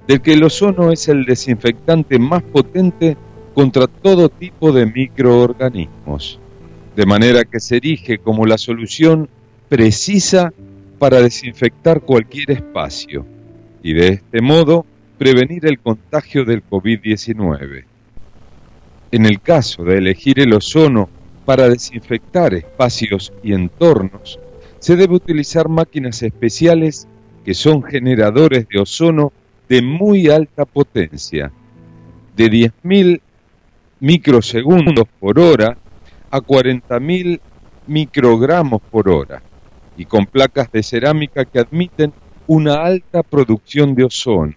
de 0.06 0.20
que 0.20 0.34
el 0.34 0.44
ozono 0.44 0.92
es 0.92 1.08
el 1.08 1.24
desinfectante 1.24 2.18
más 2.18 2.42
potente 2.42 3.16
contra 3.54 3.87
todo 3.87 4.28
tipo 4.28 4.70
de 4.72 4.87
microorganismos, 4.87 6.40
de 6.96 7.07
manera 7.07 7.44
que 7.44 7.61
se 7.61 7.76
erige 7.76 8.18
como 8.18 8.46
la 8.46 8.59
solución 8.59 9.28
precisa 9.68 10.52
para 10.98 11.20
desinfectar 11.20 12.00
cualquier 12.00 12.52
espacio 12.52 13.26
y 13.83 13.92
de 13.92 14.09
este 14.09 14.40
modo 14.40 14.87
prevenir 15.18 15.66
el 15.66 15.78
contagio 15.78 16.44
del 16.44 16.62
COVID-19. 16.64 17.85
En 19.11 19.26
el 19.26 19.40
caso 19.40 19.85
de 19.85 19.98
elegir 19.98 20.40
el 20.40 20.52
ozono 20.52 21.09
para 21.44 21.68
desinfectar 21.68 22.54
espacios 22.54 23.33
y 23.42 23.52
entornos, 23.52 24.38
se 24.78 24.96
debe 24.96 25.14
utilizar 25.14 25.68
máquinas 25.68 26.22
especiales 26.22 27.07
que 27.44 27.54
son 27.54 27.83
generadores 27.83 28.66
de 28.68 28.80
ozono 28.80 29.33
de 29.68 29.83
muy 29.83 30.28
alta 30.28 30.64
potencia, 30.64 31.52
de 32.37 32.50
10.000 32.50 33.20
microsegundos 34.00 35.07
por 35.20 35.38
hora 35.38 35.76
a 36.35 36.40
40.000 36.40 37.38
microgramos 37.87 38.83
por 38.90 39.09
hora, 39.09 39.40
y 39.97 40.05
con 40.05 40.27
placas 40.27 40.70
de 40.73 40.83
cerámica 40.83 41.44
que 41.44 41.61
admiten 41.61 42.12
una 42.49 42.85
alta 42.85 43.23
producción 43.23 43.94
de 43.94 44.03
ozono. 44.03 44.55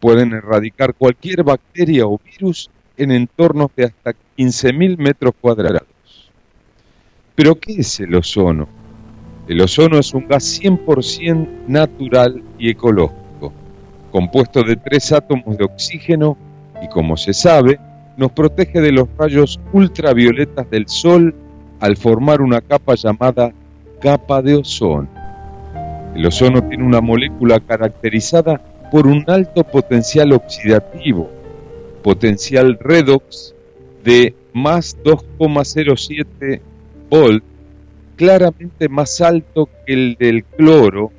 Pueden 0.00 0.34
erradicar 0.34 0.92
cualquier 0.92 1.44
bacteria 1.44 2.06
o 2.06 2.20
virus 2.22 2.68
en 2.98 3.10
entornos 3.10 3.70
de 3.74 3.84
hasta 3.84 4.12
15.000 4.36 4.98
metros 4.98 5.32
cuadrados. 5.40 6.30
Pero 7.34 7.54
¿qué 7.54 7.80
es 7.80 7.98
el 8.00 8.14
ozono? 8.14 8.68
El 9.48 9.62
ozono 9.62 9.98
es 9.98 10.12
un 10.12 10.28
gas 10.28 10.60
100% 10.60 11.68
natural 11.68 12.42
y 12.58 12.68
ecológico, 12.68 13.50
compuesto 14.12 14.62
de 14.62 14.76
tres 14.76 15.10
átomos 15.10 15.56
de 15.56 15.64
oxígeno 15.64 16.36
y 16.82 16.88
como 16.88 17.16
se 17.16 17.32
sabe, 17.32 17.80
nos 18.16 18.32
protege 18.32 18.80
de 18.80 18.92
los 18.92 19.08
rayos 19.16 19.60
ultravioletas 19.72 20.68
del 20.70 20.88
Sol 20.88 21.34
al 21.80 21.96
formar 21.96 22.40
una 22.40 22.60
capa 22.60 22.94
llamada 22.94 23.52
capa 24.00 24.42
de 24.42 24.56
ozono. 24.56 25.08
El 26.14 26.26
ozono 26.26 26.62
tiene 26.66 26.84
una 26.84 27.00
molécula 27.00 27.60
caracterizada 27.60 28.60
por 28.90 29.06
un 29.06 29.24
alto 29.26 29.64
potencial 29.64 30.32
oxidativo, 30.32 31.30
potencial 32.02 32.78
redox 32.80 33.54
de 34.04 34.34
más 34.52 34.96
2,07 35.04 36.60
volt, 37.10 37.44
claramente 38.16 38.88
más 38.88 39.20
alto 39.20 39.68
que 39.84 39.92
el 39.92 40.16
del 40.18 40.44
cloro 40.44 41.12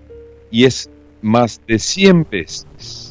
y 0.49 0.63
es 0.63 0.89
más 1.21 1.61
de 1.67 1.77
100 1.77 2.27
veces. 2.31 3.06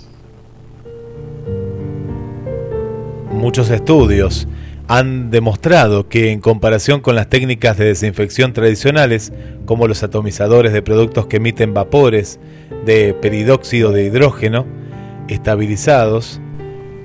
Muchos 3.36 3.68
estudios 3.70 4.48
han 4.88 5.30
demostrado 5.30 6.08
que 6.08 6.32
en 6.32 6.40
comparación 6.40 7.02
con 7.02 7.14
las 7.14 7.28
técnicas 7.28 7.76
de 7.76 7.84
desinfección 7.84 8.54
tradicionales, 8.54 9.30
como 9.66 9.86
los 9.86 10.02
atomizadores 10.02 10.72
de 10.72 10.80
productos 10.80 11.26
que 11.26 11.36
emiten 11.36 11.74
vapores 11.74 12.40
de 12.86 13.12
peridóxido 13.12 13.92
de 13.92 14.04
hidrógeno 14.04 14.64
estabilizados, 15.28 16.40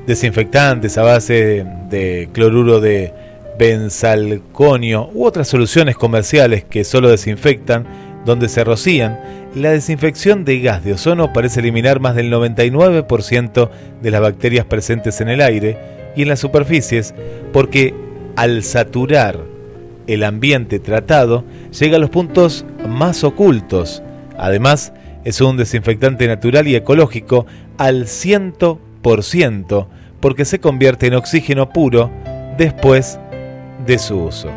desinfectantes 0.07 0.97
a 0.97 1.03
base 1.03 1.65
de 1.89 2.29
cloruro 2.31 2.79
de 2.79 3.13
benzalconio 3.59 5.09
u 5.13 5.25
otras 5.25 5.49
soluciones 5.49 5.97
comerciales 5.97 6.63
que 6.63 6.85
solo 6.85 7.09
desinfectan, 7.09 7.85
donde 8.25 8.47
se 8.47 8.63
rocían, 8.63 9.19
la 9.53 9.71
desinfección 9.71 10.45
de 10.45 10.61
gas 10.61 10.81
de 10.85 10.93
ozono 10.93 11.33
parece 11.33 11.59
eliminar 11.59 11.99
más 11.99 12.15
del 12.15 12.31
99% 12.31 13.69
de 14.01 14.11
las 14.11 14.21
bacterias 14.21 14.65
presentes 14.65 15.19
en 15.19 15.27
el 15.27 15.41
aire 15.41 16.00
y 16.15 16.23
en 16.23 16.29
las 16.29 16.39
superficies, 16.39 17.13
porque 17.51 17.93
al 18.35 18.63
saturar 18.63 19.39
el 20.07 20.23
ambiente 20.23 20.79
tratado, 20.79 21.43
llega 21.77 21.97
a 21.97 21.99
los 21.99 22.09
puntos 22.09 22.65
más 22.87 23.23
ocultos. 23.23 24.03
Además, 24.37 24.93
es 25.23 25.39
un 25.41 25.57
desinfectante 25.57 26.27
natural 26.27 26.67
y 26.67 26.75
ecológico 26.75 27.45
al 27.77 28.05
100% 28.05 29.87
porque 30.19 30.45
se 30.45 30.59
convierte 30.59 31.07
en 31.07 31.15
oxígeno 31.15 31.69
puro 31.69 32.11
después 32.57 33.19
de 33.85 33.97
su 33.97 34.23
uso. 34.23 34.49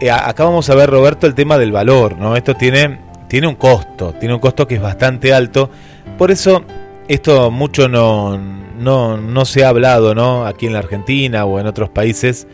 Eh, 0.00 0.10
acá 0.10 0.44
vamos 0.44 0.68
a 0.70 0.74
ver, 0.74 0.90
Roberto, 0.90 1.26
el 1.26 1.34
tema 1.34 1.58
del 1.58 1.72
valor, 1.72 2.16
¿no? 2.16 2.36
Esto 2.36 2.54
tiene, 2.54 3.00
tiene 3.28 3.46
un 3.46 3.54
costo, 3.54 4.14
tiene 4.18 4.34
un 4.34 4.40
costo 4.40 4.66
que 4.66 4.76
es 4.76 4.82
bastante 4.82 5.32
alto. 5.32 5.70
Por 6.16 6.30
eso, 6.30 6.64
esto 7.08 7.50
mucho 7.50 7.88
no, 7.88 8.38
no, 8.80 9.44
se 9.44 9.64
ha 9.64 9.68
hablado, 9.68 10.14
¿no? 10.14 10.46
Aquí 10.46 10.66
en 10.66 10.72
la 10.72 10.80
Argentina 10.80 11.44
o 11.44 11.60
en 11.60 11.66
otros 11.66 11.90
países. 11.90 12.46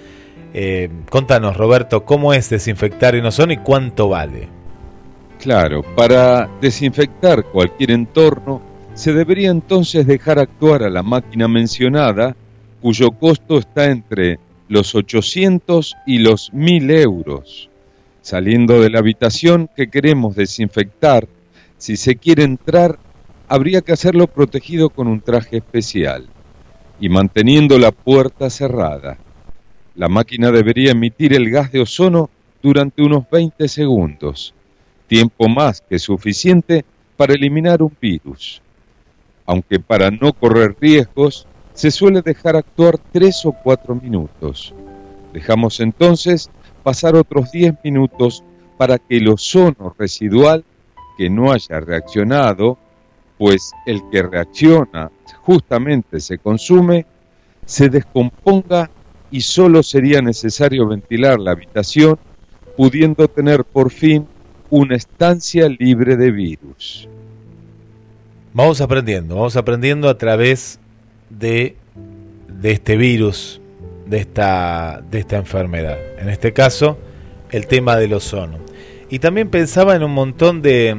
Eh, 0.52 0.90
contanos, 1.10 1.56
Roberto, 1.56 2.04
¿cómo 2.04 2.34
es 2.34 2.50
desinfectar 2.50 3.14
ozono 3.24 3.52
y 3.52 3.58
cuánto 3.58 4.08
vale? 4.08 4.48
Claro, 5.40 5.82
para 5.94 6.48
desinfectar 6.60 7.44
cualquier 7.44 7.92
entorno 7.92 8.60
se 8.94 9.12
debería 9.12 9.50
entonces 9.50 10.06
dejar 10.06 10.38
actuar 10.38 10.82
a 10.82 10.90
la 10.90 11.02
máquina 11.02 11.46
mencionada, 11.46 12.34
cuyo 12.80 13.10
costo 13.10 13.58
está 13.58 13.90
entre 13.90 14.38
los 14.68 14.94
800 14.94 15.94
y 16.06 16.18
los 16.18 16.52
1000 16.52 16.90
euros. 16.90 17.68
Saliendo 18.22 18.80
de 18.80 18.90
la 18.90 18.98
habitación 18.98 19.68
que 19.76 19.88
queremos 19.88 20.34
desinfectar, 20.34 21.28
si 21.76 21.96
se 21.96 22.16
quiere 22.16 22.44
entrar, 22.44 22.98
habría 23.48 23.80
que 23.80 23.92
hacerlo 23.92 24.26
protegido 24.26 24.90
con 24.90 25.06
un 25.06 25.20
traje 25.20 25.58
especial 25.58 26.26
y 26.98 27.08
manteniendo 27.08 27.78
la 27.78 27.92
puerta 27.92 28.50
cerrada. 28.50 29.18
La 29.94 30.08
máquina 30.08 30.50
debería 30.50 30.92
emitir 30.92 31.34
el 31.34 31.50
gas 31.50 31.72
de 31.72 31.80
ozono 31.80 32.30
durante 32.62 33.02
unos 33.02 33.24
20 33.30 33.68
segundos, 33.68 34.54
tiempo 35.06 35.48
más 35.48 35.80
que 35.80 35.98
suficiente 35.98 36.84
para 37.16 37.34
eliminar 37.34 37.82
un 37.82 37.96
virus. 38.00 38.60
Aunque 39.46 39.78
para 39.78 40.10
no 40.10 40.32
correr 40.32 40.76
riesgos, 40.80 41.46
se 41.72 41.90
suele 41.90 42.22
dejar 42.22 42.56
actuar 42.56 42.98
tres 43.12 43.44
o 43.46 43.52
cuatro 43.52 43.94
minutos. 43.94 44.74
Dejamos 45.32 45.80
entonces 45.80 46.50
pasar 46.82 47.14
otros 47.14 47.52
10 47.52 47.74
minutos 47.84 48.42
para 48.76 48.98
que 48.98 49.18
el 49.18 49.28
ozono 49.28 49.94
residual 49.98 50.64
que 51.16 51.30
no 51.30 51.52
haya 51.52 51.80
reaccionado, 51.80 52.78
pues 53.38 53.72
el 53.86 54.00
que 54.10 54.22
reacciona 54.22 55.10
justamente 55.42 56.20
se 56.20 56.38
consume, 56.38 57.06
se 57.64 57.88
descomponga 57.88 58.90
y 59.30 59.40
solo 59.40 59.82
sería 59.82 60.22
necesario 60.22 60.86
ventilar 60.86 61.38
la 61.38 61.52
habitación, 61.52 62.18
pudiendo 62.76 63.28
tener 63.28 63.64
por 63.64 63.90
fin 63.90 64.26
una 64.70 64.96
estancia 64.96 65.68
libre 65.68 66.16
de 66.16 66.30
virus. 66.30 67.08
Vamos 68.52 68.80
aprendiendo, 68.80 69.36
vamos 69.36 69.56
aprendiendo 69.56 70.08
a 70.08 70.16
través 70.16 70.78
de, 71.28 71.76
de 72.48 72.72
este 72.72 72.96
virus, 72.96 73.60
de 74.06 74.18
esta, 74.18 75.02
de 75.10 75.18
esta 75.18 75.36
enfermedad. 75.36 75.98
En 76.18 76.28
este 76.28 76.52
caso, 76.52 76.98
el 77.50 77.66
tema 77.66 77.96
del 77.96 78.14
ozono. 78.14 78.58
Y 79.10 79.18
también 79.18 79.50
pensaba 79.50 79.94
en 79.94 80.02
un 80.02 80.12
montón 80.12 80.62
de, 80.62 80.96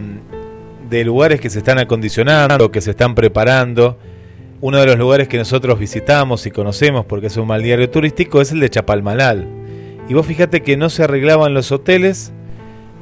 de 0.89 1.04
lugares 1.04 1.41
que 1.41 1.50
se 1.50 1.60
están 1.60 1.80
acondicionando, 1.80 2.71
que 2.71 2.82
se 2.82 2.91
están 2.91 3.15
preparando. 3.15 3.97
Uno 4.60 4.80
de 4.80 4.86
los 4.88 4.97
lugares 4.97 5.28
que 5.28 5.38
nosotros 5.38 5.78
visitamos 5.80 6.45
y 6.45 6.52
conocemos 6.52 7.06
porque 7.06 7.28
es 7.28 7.38
un 7.38 7.47
mal 7.47 7.62
diario 7.62 7.89
turístico 7.89 8.41
es 8.41 8.52
el 8.52 8.60
de 8.60 8.69
Chapalmalal. 8.69 9.47
Y 10.10 10.13
vos 10.13 10.26
fíjate 10.26 10.63
que 10.63 10.78
no 10.78 10.89
se 10.89 11.04
arreglaban 11.04 11.54
los 11.54 11.71
hoteles 11.71 12.32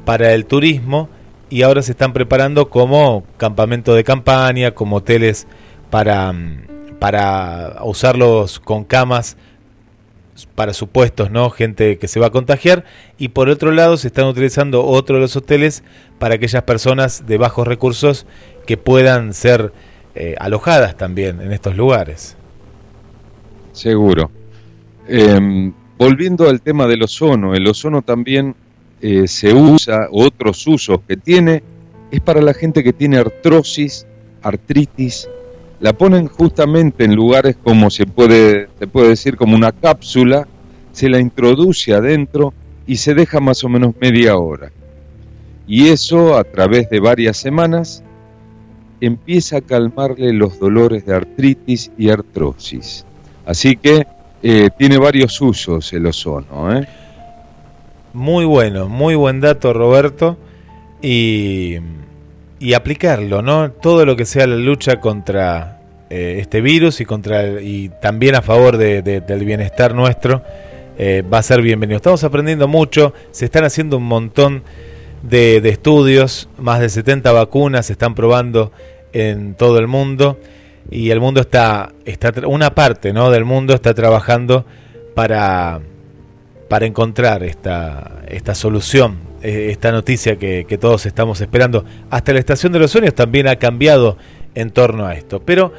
para 0.03 0.33
el 0.33 0.45
turismo 0.45 1.09
y 1.49 1.61
ahora 1.61 1.81
se 1.81 1.91
están 1.91 2.13
preparando 2.13 2.69
como 2.69 3.23
campamento 3.37 3.93
de 3.93 4.03
campaña, 4.03 4.71
como 4.71 4.97
hoteles 4.97 5.47
para, 5.89 6.33
para 6.99 7.77
usarlos 7.83 8.59
con 8.59 8.83
camas 8.83 9.37
para 10.55 10.73
supuestos, 10.73 11.31
¿no? 11.31 11.49
Gente 11.49 11.97
que 11.97 12.07
se 12.07 12.19
va 12.19 12.27
a 12.27 12.31
contagiar. 12.31 12.83
Y 13.17 13.29
por 13.29 13.49
otro 13.49 13.71
lado, 13.71 13.97
se 13.97 14.07
están 14.07 14.25
utilizando 14.25 14.85
otros 14.85 15.17
de 15.17 15.21
los 15.21 15.35
hoteles 15.35 15.83
para 16.19 16.35
aquellas 16.35 16.63
personas 16.63 17.25
de 17.25 17.37
bajos 17.37 17.67
recursos 17.67 18.25
que 18.65 18.77
puedan 18.77 19.33
ser 19.33 19.71
eh, 20.15 20.35
alojadas 20.39 20.97
también 20.97 21.41
en 21.41 21.51
estos 21.51 21.75
lugares. 21.75 22.35
Seguro. 23.71 24.31
Em, 25.07 25.73
volviendo 25.97 26.49
al 26.49 26.61
tema 26.61 26.87
del 26.87 27.03
ozono, 27.03 27.53
el 27.53 27.67
ozono 27.67 28.01
también 28.01 28.55
eh, 29.01 29.27
se 29.27 29.53
usa, 29.53 30.07
otros 30.11 30.65
usos 30.67 30.99
que 31.07 31.17
tiene, 31.17 31.63
es 32.11 32.21
para 32.21 32.41
la 32.41 32.53
gente 32.53 32.83
que 32.83 32.93
tiene 32.93 33.17
artrosis, 33.17 34.07
artritis, 34.41 35.29
la 35.85 35.93
ponen 35.93 36.25
justamente 36.25 37.03
en 37.03 37.13
lugares 37.13 37.57
como 37.63 37.91
se 37.91 38.07
puede, 38.07 38.69
se 38.79 38.87
puede 38.87 39.09
decir 39.09 39.37
como 39.37 39.55
una 39.55 39.71
cápsula, 39.71 40.47
se 40.91 41.09
la 41.09 41.19
introduce 41.19 41.93
adentro 41.93 42.55
y 42.87 42.95
se 42.95 43.13
deja 43.13 43.39
más 43.39 43.63
o 43.63 43.69
menos 43.69 43.93
media 44.01 44.35
hora. 44.35 44.71
Y 45.67 45.89
eso 45.89 46.37
a 46.37 46.43
través 46.43 46.89
de 46.89 46.99
varias 46.99 47.37
semanas 47.37 48.03
empieza 48.99 49.57
a 49.57 49.61
calmarle 49.61 50.33
los 50.33 50.57
dolores 50.57 51.05
de 51.05 51.13
artritis 51.13 51.91
y 51.99 52.09
artrosis. 52.09 53.05
Así 53.45 53.75
que 53.75 54.07
eh, 54.41 54.69
tiene 54.79 54.97
varios 54.97 55.39
usos 55.39 55.93
el 55.93 56.07
ozono. 56.07 56.79
¿eh? 56.79 56.87
Muy 58.11 58.45
bueno, 58.45 58.89
muy 58.89 59.13
buen 59.13 59.39
dato 59.39 59.71
Roberto. 59.71 60.35
Y 60.99 61.77
y 62.59 62.73
aplicarlo, 62.73 63.41
¿no? 63.41 63.71
Todo 63.71 64.05
lo 64.05 64.15
que 64.15 64.25
sea 64.25 64.47
la 64.47 64.55
lucha 64.55 64.99
contra 64.99 65.74
eh, 66.09 66.37
este 66.39 66.61
virus 66.61 67.01
y 67.01 67.05
contra 67.05 67.61
y 67.61 67.89
también 68.01 68.35
a 68.35 68.41
favor 68.41 68.77
de, 68.77 69.01
del 69.01 69.45
bienestar 69.45 69.93
nuestro 69.95 70.43
eh, 70.97 71.23
va 71.23 71.39
a 71.39 71.43
ser 71.43 71.61
bienvenido. 71.61 71.97
Estamos 71.97 72.23
aprendiendo 72.23 72.67
mucho, 72.67 73.13
se 73.31 73.45
están 73.45 73.63
haciendo 73.65 73.97
un 73.97 74.03
montón 74.03 74.63
de, 75.23 75.57
estudios, 75.57 76.49
más 76.57 76.79
de 76.79 76.89
70 76.89 77.31
vacunas 77.31 77.87
se 77.87 77.93
están 77.93 78.15
probando 78.15 78.71
en 79.13 79.55
todo 79.55 79.79
el 79.79 79.87
mundo 79.87 80.39
y 80.91 81.09
el 81.09 81.19
mundo 81.19 81.41
está, 81.41 81.93
está 82.05 82.31
una 82.47 82.75
parte, 82.75 83.11
¿no? 83.11 83.31
Del 83.31 83.45
mundo 83.45 83.73
está 83.73 83.93
trabajando 83.93 84.65
para 85.15 85.81
para 86.69 86.87
encontrar 86.87 87.43
esta, 87.43 88.23
esta 88.27 88.55
solución 88.55 89.19
eh, 89.45 89.69
esta 89.69 89.91
noticia 89.91 90.37
que, 90.37 90.65
todos 90.81 91.05
estamos 91.05 91.39
esperando. 91.39 91.85
Hasta 92.09 92.33
la 92.33 92.39
estación 92.39 92.73
de 92.73 92.79
los 92.79 92.89
sueños 92.89 93.13
también 93.13 93.47
ha 93.47 93.57
cambiado 93.57 94.17
en 94.55 94.71
torno 94.71 95.05
a 95.05 95.13
esto. 95.13 95.39
Pero 95.39 95.71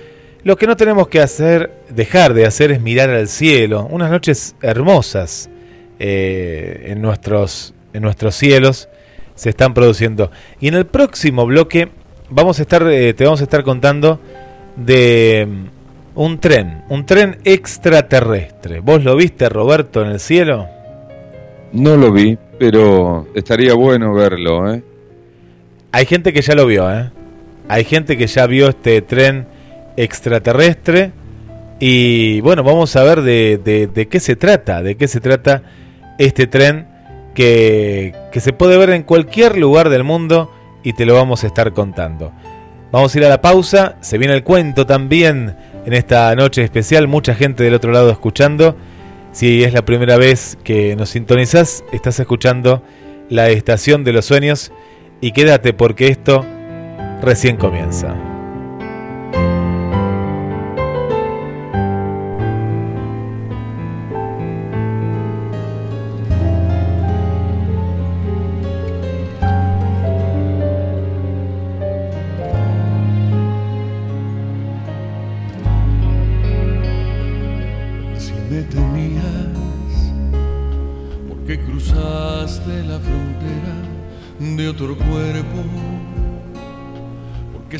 lo 0.46 0.56
que 0.56 0.68
no 0.68 0.76
tenemos 0.76 1.08
que 1.08 1.20
hacer, 1.20 1.72
dejar 1.90 2.32
de 2.32 2.46
hacer 2.46 2.70
es 2.70 2.80
mirar 2.80 3.10
al 3.10 3.26
cielo. 3.26 3.88
Unas 3.90 4.12
noches 4.12 4.54
hermosas 4.62 5.50
eh, 5.98 6.84
en, 6.86 7.02
nuestros, 7.02 7.74
en 7.92 8.02
nuestros 8.04 8.36
cielos 8.36 8.88
se 9.34 9.50
están 9.50 9.74
produciendo. 9.74 10.30
Y 10.60 10.68
en 10.68 10.74
el 10.74 10.86
próximo 10.86 11.46
bloque 11.46 11.88
vamos 12.30 12.60
a 12.60 12.62
estar, 12.62 12.86
eh, 12.88 13.12
te 13.12 13.24
vamos 13.24 13.40
a 13.40 13.42
estar 13.42 13.64
contando 13.64 14.20
de 14.76 15.48
mm, 15.50 15.64
un 16.14 16.38
tren, 16.38 16.84
un 16.90 17.04
tren 17.06 17.38
extraterrestre. 17.42 18.78
¿Vos 18.78 19.02
lo 19.02 19.16
viste, 19.16 19.48
Roberto, 19.48 20.00
en 20.02 20.12
el 20.12 20.20
cielo? 20.20 20.68
No 21.72 21.96
lo 21.96 22.12
vi, 22.12 22.38
pero 22.56 23.26
estaría 23.34 23.74
bueno 23.74 24.14
verlo, 24.14 24.72
¿eh? 24.72 24.80
Hay 25.90 26.06
gente 26.06 26.32
que 26.32 26.40
ya 26.40 26.54
lo 26.54 26.66
vio, 26.66 26.88
¿eh? 26.88 27.10
Hay 27.66 27.82
gente 27.82 28.16
que 28.16 28.28
ya 28.28 28.46
vio 28.46 28.68
este 28.68 29.02
tren 29.02 29.55
extraterrestre 29.96 31.12
y 31.78 32.40
bueno, 32.40 32.62
vamos 32.62 32.96
a 32.96 33.02
ver 33.02 33.22
de, 33.22 33.58
de, 33.92 34.08
qué 34.08 34.20
se 34.20 34.36
trata, 34.36 34.82
de 34.82 34.96
qué 34.96 35.08
se 35.08 35.20
trata 35.20 35.62
este 36.18 36.46
tren 36.46 36.86
que, 37.34 38.14
que 38.32 38.40
se 38.40 38.52
puede 38.52 38.78
ver 38.78 38.90
en 38.90 39.02
cualquier 39.02 39.58
lugar 39.58 39.90
del 39.90 40.04
mundo 40.04 40.50
y 40.82 40.94
te 40.94 41.04
lo 41.04 41.14
vamos 41.14 41.44
a 41.44 41.48
estar 41.48 41.72
contando. 41.72 42.32
Vamos 42.92 43.14
a 43.14 43.18
ir 43.18 43.24
a 43.24 43.28
la 43.28 43.42
pausa, 43.42 43.96
se 44.00 44.16
viene 44.16 44.34
el 44.34 44.42
cuento 44.42 44.86
también 44.86 45.56
en 45.84 45.92
esta 45.92 46.34
noche 46.34 46.62
especial, 46.62 47.08
mucha 47.08 47.34
gente 47.34 47.62
del 47.64 47.74
otro 47.74 47.92
lado 47.92 48.10
escuchando. 48.10 48.76
Si 49.32 49.64
es 49.64 49.74
la 49.74 49.84
primera 49.84 50.16
vez 50.16 50.56
que 50.64 50.96
nos 50.96 51.10
sintonizas, 51.10 51.84
estás 51.92 52.18
escuchando 52.20 52.82
la 53.28 53.50
estación 53.50 54.02
de 54.02 54.12
los 54.12 54.24
sueños 54.24 54.72
y 55.20 55.32
quédate 55.32 55.74
porque 55.74 56.08
esto 56.08 56.46
recién 57.20 57.56
comienza. 57.56 58.35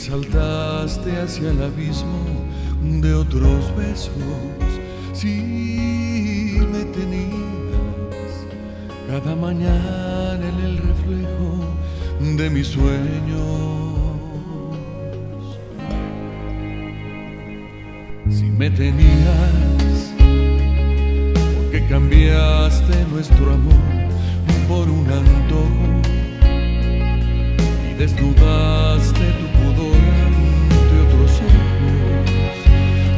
saltaste 0.06 1.20
hacia 1.20 1.50
el 1.50 1.62
abismo 1.62 2.20
de 2.80 3.12
otros 3.12 3.76
besos. 3.76 4.12
Si 5.12 6.60
me 6.72 6.84
tenías 6.84 8.46
cada 9.08 9.34
mañana 9.34 10.48
en 10.48 10.60
el 10.64 10.78
reflejo 10.78 12.36
de 12.38 12.50
mis 12.50 12.68
sueños. 12.68 13.96
Si 18.30 18.44
me 18.44 18.70
tenías, 18.70 20.14
porque 21.56 21.84
cambiaste 21.88 22.94
nuestro 23.10 23.54
amor 23.54 23.96
por 24.68 24.88
un 24.88 25.06
antojo 25.10 25.95
desnudaste 27.98 29.26
tu 29.40 29.46
pudor 29.58 29.96
ante 30.26 30.94
otros 31.06 31.30
ojos. 31.48 32.58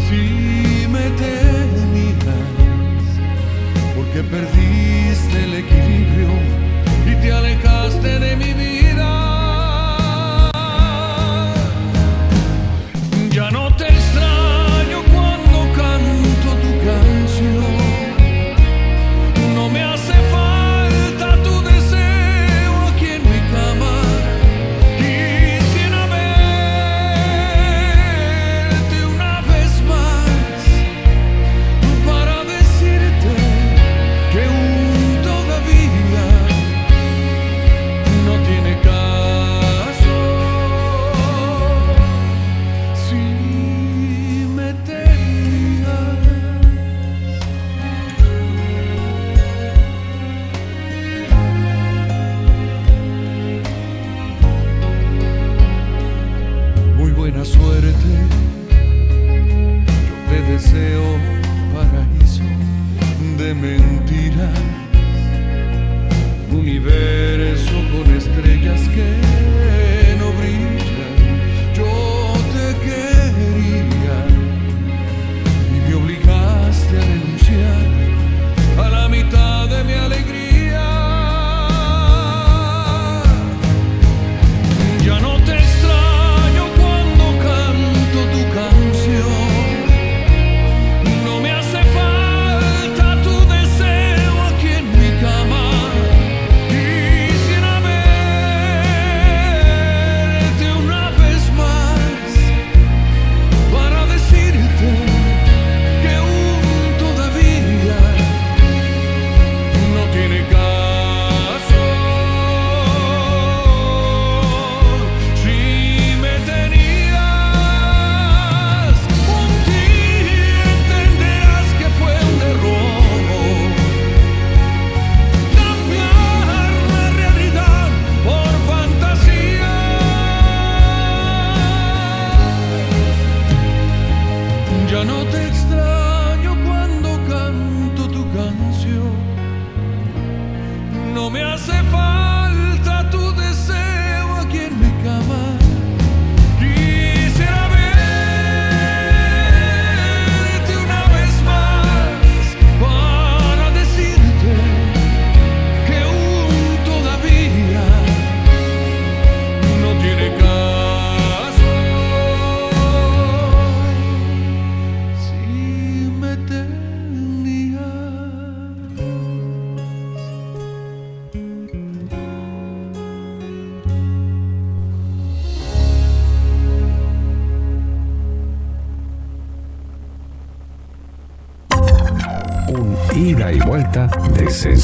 Si 0.08 0.86
me 0.88 1.10
tenías, 1.22 2.24
porque 3.96 4.22
perdiste 4.22 5.44
el 5.44 5.54
equilibrio 5.54 6.30
y 7.06 7.14
te 7.20 7.32
alejaste 7.32 8.18
de 8.18 8.36
mi 8.36 8.52
vida. 8.54 8.77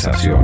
sensación. 0.05 0.44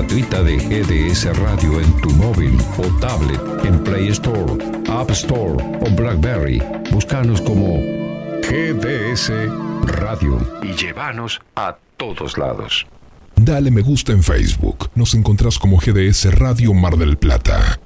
gratuita 0.00 0.42
de 0.42 0.56
GDS 0.56 1.26
Radio 1.40 1.78
en 1.78 2.00
tu 2.00 2.08
móvil 2.14 2.56
o 2.78 2.86
tablet 3.00 3.38
en 3.64 3.84
Play 3.84 4.08
Store, 4.08 4.56
App 4.88 5.10
Store 5.10 5.62
o 5.62 5.90
Blackberry. 5.94 6.62
Búscanos 6.90 7.42
como 7.42 7.76
GDS 8.40 9.30
Radio 9.84 10.38
y 10.62 10.72
llévanos 10.72 11.42
a 11.54 11.76
todos 11.98 12.38
lados. 12.38 12.86
Dale 13.36 13.70
me 13.70 13.82
gusta 13.82 14.12
en 14.12 14.22
Facebook. 14.22 14.90
Nos 14.94 15.12
encontrás 15.12 15.58
como 15.58 15.76
GDS 15.76 16.34
Radio 16.34 16.72
Mar 16.72 16.96
del 16.96 17.18
Plata. 17.18 17.78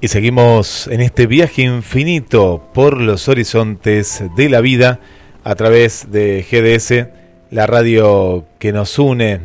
Y 0.00 0.06
seguimos 0.06 0.86
en 0.86 1.00
este 1.00 1.26
viaje 1.26 1.62
infinito 1.62 2.62
por 2.72 3.00
los 3.00 3.28
horizontes 3.28 4.22
de 4.36 4.48
la 4.48 4.60
vida 4.60 5.00
a 5.42 5.56
través 5.56 6.12
de 6.12 6.46
GDS, 6.48 7.08
la 7.50 7.66
radio 7.66 8.46
que 8.60 8.70
nos 8.72 8.96
une. 9.00 9.40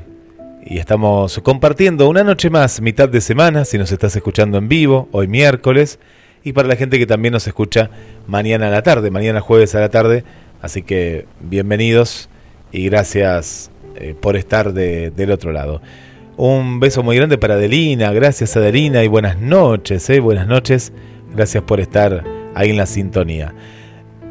Y 0.64 0.78
estamos 0.78 1.40
compartiendo 1.40 2.08
una 2.08 2.24
noche 2.24 2.52
más, 2.52 2.82
mitad 2.82 3.10
de 3.10 3.20
semana, 3.22 3.66
si 3.66 3.80
nos 3.80 3.92
estás 3.92 4.16
escuchando 4.16 4.60
en 4.60 4.68
vivo, 4.68 5.10
hoy 5.12 5.28
miércoles. 5.28 5.98
Y 6.44 6.54
para 6.54 6.68
la 6.68 6.76
gente 6.76 7.00
que 7.00 7.08
también 7.08 7.32
nos 7.32 7.48
escucha 7.48 7.90
mañana 8.28 8.68
a 8.68 8.72
la 8.72 8.84
tarde, 8.84 9.10
mañana 9.10 9.42
jueves 9.42 9.74
a 9.74 9.80
la 9.80 9.90
tarde. 9.90 10.24
Así 10.62 10.84
que 10.84 11.26
bienvenidos 11.42 12.30
y 12.72 12.86
gracias 12.90 13.72
eh, 13.96 14.14
por 14.20 14.36
estar 14.36 14.72
del 14.72 15.32
otro 15.32 15.52
lado. 15.52 15.82
Un 16.36 16.80
beso 16.80 17.04
muy 17.04 17.16
grande 17.16 17.38
para 17.38 17.54
Adelina, 17.54 18.12
gracias 18.12 18.58
Adelina 18.58 19.04
y 19.04 19.08
buenas 19.08 19.38
noches, 19.38 20.10
eh, 20.10 20.20
buenas 20.20 20.48
noches, 20.48 20.92
gracias 21.32 21.64
por 21.64 21.80
estar 21.80 22.24
ahí 22.56 22.72
en 22.72 22.78
la 22.78 22.88
sintonía. 22.88 23.54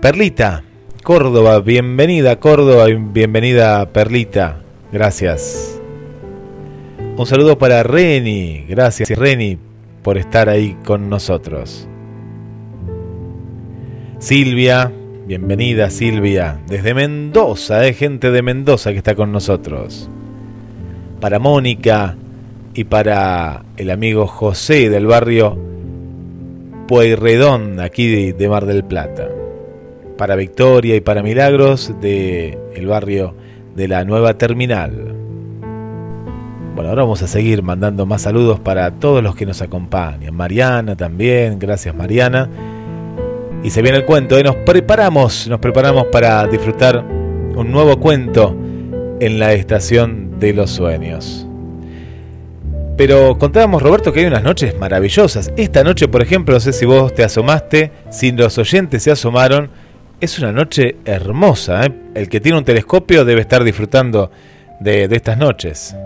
Perlita, 0.01 0.65
Córdoba, 1.05 1.61
bienvenida 1.61 2.41
Córdoba, 2.41 2.87
bienvenida 2.87 3.89
Perlita, 3.93 4.63
gracias. 4.91 5.81
Un 7.17 7.25
saludo 7.25 7.57
para 7.57 7.85
Reni, 7.85 8.65
gracias 8.69 9.09
Reni 9.11 9.59
por 10.03 10.19
estar 10.19 10.49
ahí 10.49 10.77
con 10.85 11.09
nosotros. 11.09 11.87
Silvia, 14.19 14.91
bienvenida 15.29 15.89
Silvia, 15.89 16.61
desde 16.67 16.95
Mendoza, 16.95 17.87
eh, 17.87 17.95
gente 17.95 18.33
de 18.33 18.43
Mendoza 18.43 18.91
que 18.91 18.99
está 18.99 19.15
con 19.15 19.31
nosotros 19.31 20.11
para 21.23 21.39
Mónica 21.39 22.17
y 22.75 22.83
para 22.83 23.63
el 23.77 23.91
amigo 23.93 24.27
José 24.27 24.91
del 24.91 25.07
barrio 25.07 25.57
Pueyrredón, 26.89 27.79
aquí 27.79 28.33
de, 28.33 28.49
Mar 28.49 28.67
del 28.67 28.83
Plata. 28.83 29.29
Para 30.19 30.35
Victoria 30.35 30.97
y 30.97 31.01
para 31.01 31.23
Milagros 31.23 31.95
del 32.01 32.59
el 32.75 32.87
barrio 32.89 33.37
de 33.77 33.87
la 33.87 34.05
Nueva 34.05 34.37
Terminal. 34.37 35.15
Bueno, 36.75 36.91
ahora 36.91 37.03
vamos 37.03 37.23
a 37.23 37.29
seguir 37.29 37.63
mandando 37.63 38.05
más 38.05 38.23
saludos 38.23 38.59
para 38.59 38.91
todos 38.91 39.23
los 39.23 39.37
que 39.37 39.47
nos 39.47 39.63
acompañan. 39.63 40.35
Mariana 40.35 40.97
también, 40.97 41.61
gracias 41.61 41.95
Mariana. 41.95 42.51
Y 43.63 43.71
se 43.71 43.81
viene 43.81 43.99
el 43.99 44.05
cuento, 44.07 44.37
¿eh? 44.37 44.43
nos 44.43 44.57
preparamos, 44.57 45.47
nos 45.47 45.61
preparamos 45.61 46.07
para 46.07 46.45
disfrutar 46.49 46.99
un 46.99 47.71
nuevo 47.71 48.01
cuento 48.01 48.57
en 49.21 49.39
la 49.39 49.53
estación 49.53 50.22
de 50.43 50.53
los 50.53 50.71
sueños. 50.71 51.47
Pero 52.97 53.39
contábamos, 53.39 53.81
Roberto, 53.81 54.13
que 54.13 54.21
hay 54.21 54.27
unas 54.27 54.43
noches 54.43 54.79
maravillosas. 54.79 55.53
Esta 55.57 55.83
noche, 55.83 56.09
por 56.09 56.21
ejemplo, 56.21 56.55
no 56.55 56.61
sé 56.61 56.73
si 56.73 56.85
vos 56.85 57.15
te 57.15 57.25
asomaste, 57.25 57.91
si 58.11 58.33
los 58.33 58.59
oyentes 58.59 59.05
se 59.05 59.13
asomaron, 59.13 59.71
es 60.21 60.39
una 60.39 60.53
noche 60.53 60.97
hermosa. 61.05 61.87
¿eh? 61.87 61.93
El 62.15 62.29
que 62.29 62.41
tiene 62.41 62.59
un 62.59 62.65
telescopio 62.65 63.25
debe 63.25 63.41
estar 63.41 63.65
disfrutando 63.65 64.31
de, 64.81 65.09
de 65.09 65.17
estas 65.17 65.39
noches. 65.39 65.97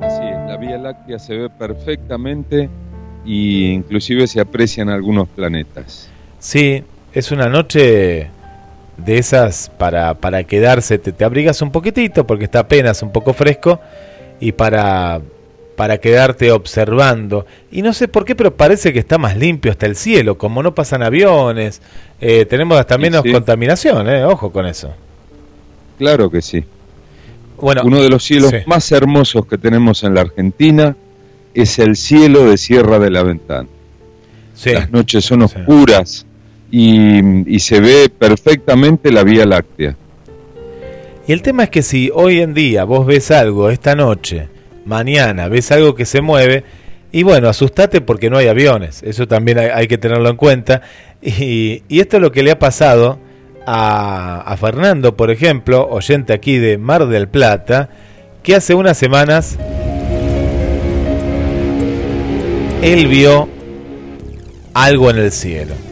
Así 0.00 0.22
la 0.22 0.56
Vía 0.56 0.78
Láctea 0.78 1.18
se 1.18 1.36
ve 1.36 1.50
perfectamente 1.50 2.70
e 3.26 3.72
inclusive 3.72 4.26
se 4.28 4.40
aprecian 4.40 4.88
algunos 4.88 5.28
planetas. 5.28 6.08
Sí, 6.38 6.84
es 7.12 7.32
una 7.32 7.48
noche 7.48 8.30
de 8.96 9.18
esas 9.18 9.70
para, 9.76 10.14
para 10.14 10.44
quedarse, 10.44 10.98
te, 10.98 11.12
te, 11.12 11.24
abrigas 11.24 11.60
un 11.62 11.70
poquitito 11.70 12.26
porque 12.26 12.44
está 12.44 12.60
apenas 12.60 13.02
un 13.02 13.12
poco 13.12 13.34
fresco 13.34 13.80
y 14.40 14.52
para, 14.52 15.20
para 15.76 15.98
quedarte 15.98 16.50
observando. 16.50 17.46
Y 17.70 17.82
no 17.82 17.92
sé 17.92 18.08
por 18.08 18.24
qué, 18.24 18.34
pero 18.34 18.56
parece 18.56 18.92
que 18.92 18.98
está 18.98 19.18
más 19.18 19.36
limpio 19.36 19.70
hasta 19.70 19.86
el 19.86 19.96
cielo, 19.96 20.38
como 20.38 20.62
no 20.62 20.74
pasan 20.74 21.02
aviones, 21.02 21.82
eh, 22.20 22.46
tenemos 22.46 22.78
hasta 22.78 22.98
menos 22.98 23.22
contaminación, 23.22 24.08
eh, 24.08 24.24
ojo 24.24 24.50
con 24.50 24.66
eso. 24.66 24.92
Claro 25.98 26.30
que 26.30 26.42
sí. 26.42 26.64
Bueno, 27.58 27.82
Uno 27.84 28.02
de 28.02 28.10
los 28.10 28.24
cielos 28.24 28.52
más 28.66 28.90
hermosos 28.92 29.46
que 29.46 29.56
tenemos 29.56 30.02
en 30.04 30.14
la 30.14 30.22
Argentina 30.22 30.96
es 31.54 31.78
el 31.78 31.96
cielo 31.96 32.44
de 32.44 32.58
Sierra 32.58 32.98
de 32.98 33.10
la 33.10 33.22
Ventana. 33.22 33.68
Las 34.64 34.90
noches 34.90 35.24
son 35.24 35.42
oscuras 35.42 36.26
y, 36.70 37.58
se 37.60 37.80
ve 37.80 38.08
perfectamente 38.08 39.12
la 39.12 39.22
Vía 39.24 39.46
Láctea. 39.46 39.96
Y 41.26 41.32
el 41.32 41.42
tema 41.42 41.64
es 41.64 41.70
que 41.70 41.82
si 41.82 42.10
hoy 42.14 42.40
en 42.40 42.54
día 42.54 42.84
vos 42.84 43.06
ves 43.06 43.30
algo 43.30 43.70
esta 43.70 43.94
noche, 43.94 44.48
mañana 44.84 45.48
ves 45.48 45.72
algo 45.72 45.94
que 45.94 46.04
se 46.04 46.20
mueve, 46.20 46.64
y 47.12 47.22
bueno, 47.22 47.48
asustate 47.48 48.00
porque 48.00 48.30
no 48.30 48.36
hay 48.36 48.48
aviones, 48.48 49.02
eso 49.02 49.26
también 49.26 49.58
hay, 49.58 49.86
que 49.88 49.98
tenerlo 49.98 50.28
en 50.28 50.36
cuenta. 50.36 50.82
Y, 51.22 51.82
esto 51.88 52.16
es 52.16 52.22
lo 52.22 52.30
que 52.30 52.42
le 52.42 52.50
ha 52.50 52.58
pasado 52.58 53.18
a, 53.66 54.40
a, 54.40 54.56
Fernando, 54.56 55.16
por 55.16 55.30
ejemplo, 55.30 55.88
oyente 55.88 56.32
aquí 56.32 56.58
de 56.58 56.78
Mar 56.78 57.06
del 57.06 57.28
Plata, 57.28 57.88
que 58.42 58.54
hace 58.54 58.74
unas 58.74 58.96
semanas 58.96 59.56
él 62.82 63.06
vio 63.08 63.48
algo 64.74 65.10
en 65.10 65.16
el 65.16 65.32
cielo 65.32 65.85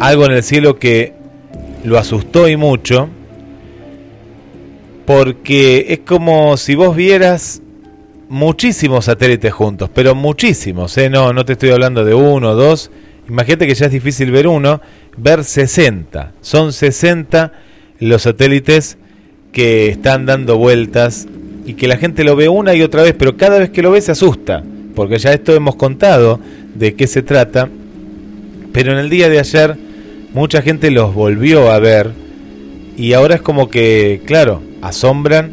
algo 0.00 0.24
en 0.24 0.32
el 0.32 0.42
cielo 0.42 0.78
que 0.78 1.12
lo 1.84 1.98
asustó 1.98 2.48
y 2.48 2.56
mucho, 2.56 3.08
porque 5.06 5.86
es 5.90 6.00
como 6.00 6.56
si 6.56 6.74
vos 6.74 6.96
vieras 6.96 7.60
muchísimos 8.30 9.04
satélites 9.04 9.52
juntos, 9.52 9.90
pero 9.92 10.14
muchísimos, 10.14 10.96
¿eh? 10.96 11.10
no, 11.10 11.32
no 11.32 11.44
te 11.44 11.52
estoy 11.52 11.70
hablando 11.70 12.04
de 12.04 12.14
uno 12.14 12.50
o 12.50 12.54
dos, 12.54 12.90
imagínate 13.28 13.66
que 13.66 13.74
ya 13.74 13.86
es 13.86 13.92
difícil 13.92 14.30
ver 14.30 14.46
uno, 14.46 14.80
ver 15.18 15.44
60, 15.44 16.32
son 16.40 16.72
60 16.72 17.52
los 17.98 18.22
satélites 18.22 18.96
que 19.52 19.88
están 19.88 20.24
dando 20.24 20.56
vueltas 20.56 21.26
y 21.66 21.74
que 21.74 21.88
la 21.88 21.98
gente 21.98 22.24
lo 22.24 22.36
ve 22.36 22.48
una 22.48 22.74
y 22.74 22.80
otra 22.80 23.02
vez, 23.02 23.14
pero 23.18 23.36
cada 23.36 23.58
vez 23.58 23.68
que 23.68 23.82
lo 23.82 23.90
ve 23.90 24.00
se 24.00 24.12
asusta, 24.12 24.64
porque 24.94 25.18
ya 25.18 25.32
esto 25.34 25.54
hemos 25.54 25.76
contado 25.76 26.40
de 26.74 26.94
qué 26.94 27.06
se 27.06 27.20
trata, 27.20 27.68
pero 28.72 28.92
en 28.92 28.98
el 28.98 29.10
día 29.10 29.28
de 29.28 29.40
ayer 29.40 29.89
mucha 30.32 30.62
gente 30.62 30.90
los 30.90 31.14
volvió 31.14 31.70
a 31.70 31.78
ver 31.78 32.12
y 32.96 33.12
ahora 33.14 33.36
es 33.36 33.42
como 33.42 33.68
que, 33.68 34.20
claro, 34.26 34.62
asombran 34.82 35.52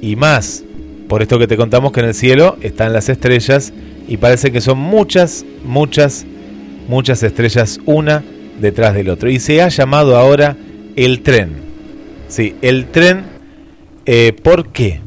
y 0.00 0.16
más 0.16 0.64
por 1.08 1.22
esto 1.22 1.38
que 1.38 1.46
te 1.46 1.56
contamos 1.56 1.92
que 1.92 2.00
en 2.00 2.06
el 2.06 2.14
cielo 2.14 2.56
están 2.60 2.92
las 2.92 3.08
estrellas 3.08 3.72
y 4.08 4.16
parece 4.16 4.52
que 4.52 4.60
son 4.60 4.78
muchas, 4.78 5.44
muchas, 5.64 6.26
muchas 6.88 7.22
estrellas 7.22 7.80
una 7.86 8.22
detrás 8.60 8.94
del 8.94 9.08
otro. 9.08 9.30
Y 9.30 9.40
se 9.40 9.62
ha 9.62 9.68
llamado 9.68 10.16
ahora 10.16 10.56
el 10.96 11.20
tren. 11.22 11.52
Sí, 12.28 12.56
el 12.62 12.86
tren, 12.86 13.22
eh, 14.06 14.32
¿por 14.42 14.68
qué? 14.72 15.00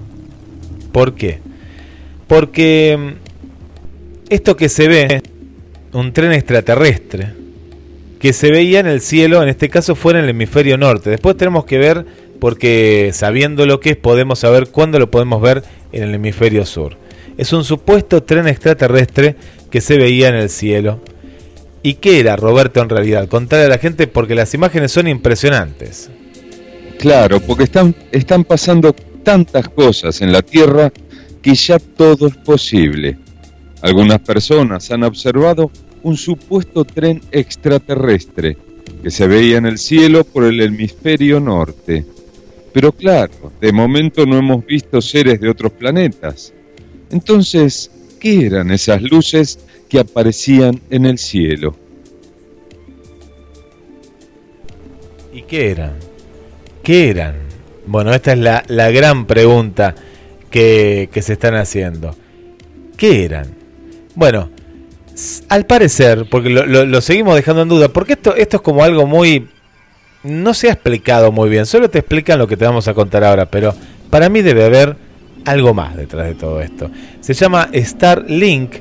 ¿Por 0.91 1.15
qué? 1.15 1.39
Porque 2.27 2.97
mm, 2.97 4.31
esto 4.33 4.55
que 4.55 4.69
se 4.69 4.87
ve, 4.87 5.21
un 5.93 6.13
tren 6.13 6.31
extraterrestre, 6.31 7.33
que 8.19 8.33
se 8.33 8.51
veía 8.51 8.79
en 8.79 8.87
el 8.87 9.01
cielo, 9.01 9.43
en 9.43 9.49
este 9.49 9.69
caso 9.69 9.95
fue 9.95 10.13
en 10.13 10.19
el 10.19 10.29
hemisferio 10.29 10.77
norte. 10.77 11.09
Después 11.09 11.37
tenemos 11.37 11.65
que 11.65 11.77
ver, 11.77 12.05
porque 12.39 13.11
sabiendo 13.13 13.65
lo 13.65 13.79
que 13.79 13.91
es, 13.91 13.97
podemos 13.97 14.39
saber 14.39 14.69
cuándo 14.69 14.99
lo 14.99 15.11
podemos 15.11 15.41
ver 15.41 15.63
en 15.91 16.03
el 16.03 16.15
hemisferio 16.15 16.65
sur. 16.65 16.97
Es 17.37 17.53
un 17.53 17.63
supuesto 17.63 18.23
tren 18.23 18.47
extraterrestre 18.47 19.35
que 19.69 19.81
se 19.81 19.97
veía 19.97 20.29
en 20.29 20.35
el 20.35 20.49
cielo. 20.49 20.99
¿Y 21.83 21.95
qué 21.95 22.19
era, 22.19 22.35
Roberto, 22.35 22.81
en 22.81 22.89
realidad? 22.89 23.27
Contarle 23.27 23.65
a 23.65 23.69
la 23.69 23.77
gente 23.77 24.07
porque 24.07 24.35
las 24.35 24.53
imágenes 24.53 24.91
son 24.91 25.07
impresionantes. 25.07 26.09
Claro, 26.99 27.39
porque 27.39 27.65
están, 27.65 27.95
están 28.11 28.43
pasando 28.43 28.93
tantas 29.23 29.69
cosas 29.69 30.21
en 30.21 30.31
la 30.31 30.41
Tierra 30.41 30.91
que 31.41 31.53
ya 31.53 31.77
todo 31.77 32.27
es 32.27 32.35
posible. 32.37 33.19
Algunas 33.81 34.19
personas 34.19 34.89
han 34.89 35.03
observado 35.03 35.71
un 36.07 36.15
supuesto 36.15 36.85
tren 36.85 37.21
extraterrestre 37.33 38.55
que 39.03 39.11
se 39.11 39.27
veía 39.27 39.57
en 39.57 39.65
el 39.65 39.77
cielo 39.77 40.23
por 40.23 40.45
el 40.45 40.61
hemisferio 40.61 41.41
norte. 41.41 42.05
Pero 42.71 42.93
claro, 42.93 43.51
de 43.59 43.73
momento 43.73 44.25
no 44.25 44.37
hemos 44.37 44.65
visto 44.65 45.01
seres 45.01 45.41
de 45.41 45.49
otros 45.49 45.73
planetas. 45.73 46.53
Entonces, 47.11 47.91
¿qué 48.21 48.45
eran 48.45 48.71
esas 48.71 49.01
luces 49.01 49.59
que 49.89 49.99
aparecían 49.99 50.79
en 50.89 51.05
el 51.05 51.17
cielo? 51.17 51.75
¿Y 55.33 55.41
qué 55.41 55.71
eran? 55.71 55.95
¿Qué 56.83 57.09
eran? 57.09 57.35
Bueno, 57.85 58.13
esta 58.13 58.31
es 58.31 58.39
la, 58.39 58.63
la 58.69 58.91
gran 58.91 59.27
pregunta 59.27 59.93
que, 60.49 61.09
que 61.11 61.21
se 61.21 61.33
están 61.33 61.55
haciendo. 61.55 62.15
¿Qué 62.95 63.25
eran? 63.25 63.47
Bueno, 64.15 64.51
al 65.49 65.65
parecer, 65.65 66.25
porque 66.29 66.49
lo, 66.49 67.01
seguimos 67.01 67.35
dejando 67.35 67.63
en 67.63 67.69
duda, 67.69 67.89
porque 67.89 68.13
esto, 68.13 68.35
esto 68.35 68.57
es 68.57 68.61
como 68.61 68.83
algo 68.83 69.07
muy... 69.07 69.47
No 70.23 70.53
se 70.53 70.69
ha 70.69 70.73
explicado 70.73 71.31
muy 71.31 71.49
bien, 71.49 71.65
solo 71.65 71.89
te 71.89 71.99
explican 71.99 72.39
lo 72.39 72.47
que 72.47 72.57
te 72.57 72.65
vamos 72.65 72.87
a 72.87 72.93
contar 72.93 73.23
ahora, 73.23 73.45
pero 73.45 73.73
para 74.09 74.29
mí 74.29 74.41
debe 74.41 74.65
haber 74.65 74.95
algo 75.45 75.73
más 75.73 75.95
detrás 75.95 76.27
de 76.27 76.35
todo 76.35 76.61
esto. 76.61 76.89
Se 77.21 77.33
llama 77.33 77.69
Starlink 77.73 78.75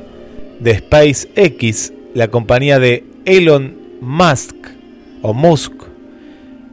de 0.59 0.79
SpaceX, 0.79 1.93
la 2.15 2.29
compañía 2.29 2.79
de 2.79 3.05
Elon 3.25 3.77
Musk 4.01 4.57
o 5.23 5.33
Musk. 5.33 5.73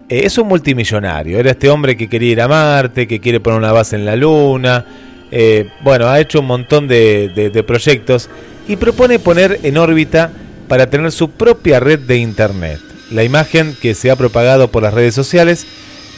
Eh, 0.09 0.21
es 0.23 0.37
un 0.37 0.47
multimillonario, 0.47 1.39
era 1.39 1.51
este 1.51 1.69
hombre 1.69 1.95
que 1.95 2.09
quería 2.09 2.31
ir 2.31 2.41
a 2.41 2.47
Marte, 2.47 3.07
que 3.07 3.19
quiere 3.19 3.39
poner 3.39 3.59
una 3.59 3.71
base 3.71 3.95
en 3.95 4.05
la 4.05 4.15
Luna. 4.15 4.85
Eh, 5.31 5.67
bueno, 5.83 6.07
ha 6.07 6.19
hecho 6.19 6.39
un 6.39 6.47
montón 6.47 6.87
de 6.87 7.63
proyectos 7.67 8.29
y 8.67 8.75
propone 8.77 9.19
poner 9.19 9.59
en 9.63 9.77
órbita 9.77 10.31
para 10.67 10.89
tener 10.89 11.11
su 11.11 11.31
propia 11.31 11.79
red 11.79 11.99
de 11.99 12.17
Internet. 12.17 12.79
La 13.11 13.23
imagen 13.23 13.75
que 13.79 13.95
se 13.95 14.09
ha 14.09 14.15
propagado 14.15 14.69
por 14.69 14.83
las 14.83 14.93
redes 14.93 15.13
sociales 15.13 15.65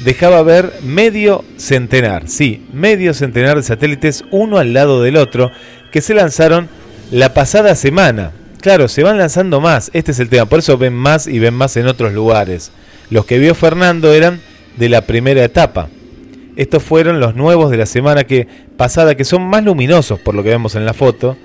dejaba 0.04 0.44
ver 0.44 0.74
medio 0.84 1.44
centenar, 1.58 2.28
sí, 2.28 2.66
medio 2.74 3.14
centenar 3.14 3.58
de 3.58 3.64
satélites 3.64 4.24
uno 4.32 4.58
al 4.58 4.74
lado 4.74 5.02
del 5.02 5.18
otro 5.18 5.52
que 5.92 6.02
se 6.02 6.14
lanzaron 6.14 6.68
la 7.12 7.34
pasada 7.34 7.76
semana. 7.76 8.32
Claro, 8.62 8.88
se 8.88 9.04
van 9.04 9.18
lanzando 9.18 9.62
más, 9.62 9.92
este 9.94 10.12
es 10.12 10.20
el 10.20 10.30
tema, 10.30 10.46
por 10.46 10.60
eso 10.60 10.78
ven 10.78 10.94
más 10.94 11.28
y 11.28 11.40
ven 11.40 11.54
más 11.54 11.78
en 11.78 11.88
otros 11.88 12.14
lugares. 12.14 12.72
Los 13.10 13.26
que 13.26 13.40
vio 13.40 13.56
Fernando 13.56 14.14
eran 14.14 14.42
de 14.78 14.90
la 14.90 15.02
primera 15.02 15.44
etapa. 15.44 15.90
Estos 16.56 16.82
fueron 16.82 17.20
los 17.20 17.36
nuevos 17.36 17.70
de 17.70 17.78
la 17.78 17.86
semana 17.86 18.24
que 18.24 18.48
pasada, 18.78 19.16
que 19.16 19.26
son 19.26 19.44
más 19.44 19.64
luminosos 19.64 20.20
por 20.20 20.36
lo 20.36 20.44
que 20.44 20.50
vemos 20.50 20.76
en 20.76 20.86
la 20.86 20.94
foto, 20.94 21.38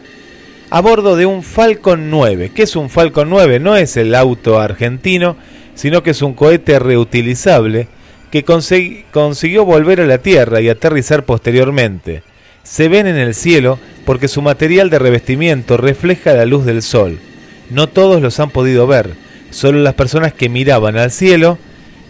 a 0.70 0.80
bordo 0.80 1.16
de 1.16 1.26
un 1.26 1.42
Falcon 1.42 2.10
9. 2.10 2.52
¿Qué 2.54 2.62
es 2.62 2.76
un 2.76 2.90
Falcon 2.90 3.28
9? 3.28 3.58
No 3.58 3.76
es 3.76 3.96
el 3.96 4.14
auto 4.14 4.60
argentino, 4.60 5.36
sino 5.74 6.02
que 6.02 6.10
es 6.10 6.22
un 6.22 6.34
cohete 6.34 6.78
reutilizable 6.78 7.88
que 8.30 8.44
consiguió 8.44 9.64
volver 9.64 10.00
a 10.00 10.06
la 10.06 10.18
Tierra 10.18 10.60
y 10.60 10.68
aterrizar 10.68 11.24
posteriormente. 11.24 12.22
Se 12.62 12.88
ven 12.88 13.08
en 13.08 13.16
el 13.16 13.34
cielo 13.34 13.80
porque 14.04 14.28
su 14.28 14.42
material 14.42 14.90
de 14.90 15.00
revestimiento 15.00 15.76
refleja 15.76 16.34
la 16.34 16.46
luz 16.46 16.64
del 16.64 16.82
sol. 16.82 17.18
No 17.70 17.88
todos 17.88 18.22
los 18.22 18.38
han 18.38 18.50
podido 18.50 18.86
ver, 18.86 19.14
solo 19.50 19.80
las 19.80 19.94
personas 19.94 20.32
que 20.32 20.48
miraban 20.48 20.96
al 20.96 21.10
cielo 21.10 21.58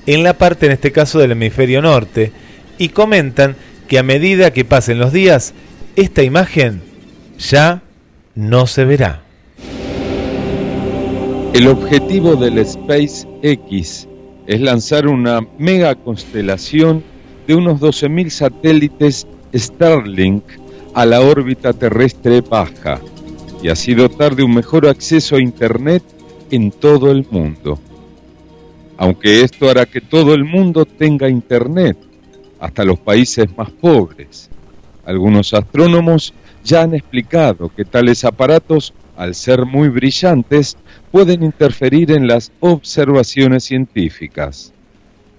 en 0.07 0.23
la 0.23 0.35
parte 0.35 0.67
en 0.67 0.73
este 0.73 0.93
caso 0.93 1.19
del 1.19 1.33
hemisferio 1.33 1.81
norte 1.81 2.33
y 2.77 2.91
comentan 2.91 3.57
que 3.89 3.99
a 3.99 4.03
medida 4.03 4.53
que 4.53 4.65
pasen 4.67 4.99
los 4.99 5.13
días, 5.13 5.55
esta 5.97 6.23
imagen 6.23 6.83
ya 7.39 7.83
no 8.35 8.67
se 8.67 8.85
verá. 8.85 9.23
El 11.53 11.67
objetivo 11.67 12.37
del 12.37 12.65
SpaceX 12.65 14.07
es 14.47 14.61
lanzar 14.61 15.07
una 15.09 15.41
mega 15.59 15.95
constelación 15.95 17.03
de 17.47 17.55
unos 17.55 17.81
12.000 17.81 18.31
satélites 18.31 19.27
Starlink 19.55 20.45
a 20.95 21.05
la 21.07 21.21
órbita 21.21 21.73
terrestre 21.73 22.41
baja 22.41 23.01
y 23.63 23.69
así 23.69 23.95
dotar 23.95 24.37
de 24.37 24.43
un 24.43 24.55
mejor 24.55 24.87
acceso 24.87 25.37
a 25.37 25.41
Internet 25.43 26.03
en 26.51 26.71
todo 26.71 27.11
el 27.11 27.27
mundo. 27.31 27.79
Aunque 28.97 29.43
esto 29.43 29.69
hará 29.69 29.87
que 29.87 30.01
todo 30.01 30.35
el 30.35 30.45
mundo 30.45 30.85
tenga 30.85 31.29
Internet, 31.29 31.97
hasta 32.59 32.85
los 32.85 32.99
países 32.99 33.47
más 33.57 33.71
pobres. 33.71 34.51
Algunos 35.05 35.55
astrónomos 35.55 36.35
ya 36.65 36.83
han 36.83 36.95
explicado 36.95 37.71
que 37.75 37.85
tales 37.85 38.25
aparatos, 38.25 38.93
al 39.17 39.35
ser 39.35 39.67
muy 39.67 39.89
brillantes, 39.89 40.77
pueden 41.11 41.43
interferir 41.43 42.11
en 42.11 42.27
las 42.27 42.53
observaciones 42.61 43.65
científicas. 43.65 44.73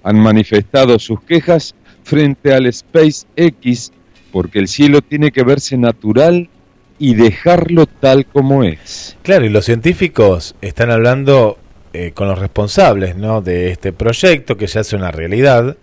Han 0.03 0.19
manifestado 0.19 0.99
sus 0.99 1.21
quejas 1.21 1.75
frente 2.03 2.53
al 2.53 2.71
SpaceX 2.71 3.91
porque 4.31 4.59
el 4.59 4.67
cielo 4.67 5.01
tiene 5.01 5.31
que 5.31 5.43
verse 5.43 5.77
natural 5.77 6.49
y 6.97 7.15
dejarlo 7.15 7.85
tal 7.85 8.25
como 8.25 8.63
es. 8.63 9.17
Claro, 9.23 9.45
y 9.45 9.49
los 9.49 9.65
científicos 9.65 10.55
están 10.61 10.91
hablando 10.91 11.57
eh, 11.93 12.11
con 12.13 12.27
los 12.27 12.39
responsables 12.39 13.15
¿no? 13.15 13.41
de 13.41 13.71
este 13.71 13.91
proyecto 13.91 14.55
que 14.55 14.67
ya 14.67 14.81
es 14.81 14.93
una 14.93 15.11
realidad 15.11 15.77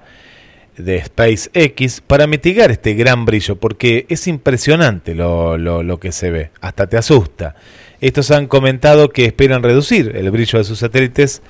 de 0.78 1.04
SpaceX 1.04 2.00
para 2.00 2.26
mitigar 2.26 2.70
este 2.70 2.94
gran 2.94 3.24
brillo, 3.24 3.56
porque 3.56 4.06
es 4.08 4.26
impresionante 4.26 5.14
lo, 5.14 5.58
lo, 5.58 6.00
que 6.00 6.12
se 6.12 6.30
ve, 6.30 6.50
hasta 6.60 6.86
te 6.86 6.96
asusta. 6.96 7.54
Estos 8.00 8.30
han 8.30 8.46
comentado 8.46 9.10
que 9.10 9.24
esperan 9.24 9.62
reducir 9.62 10.12
el 10.14 10.30
brillo 10.30 10.58
de 10.58 10.64
sus 10.64 10.78
satélites 10.78 11.42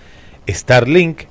Starlink 0.49 1.23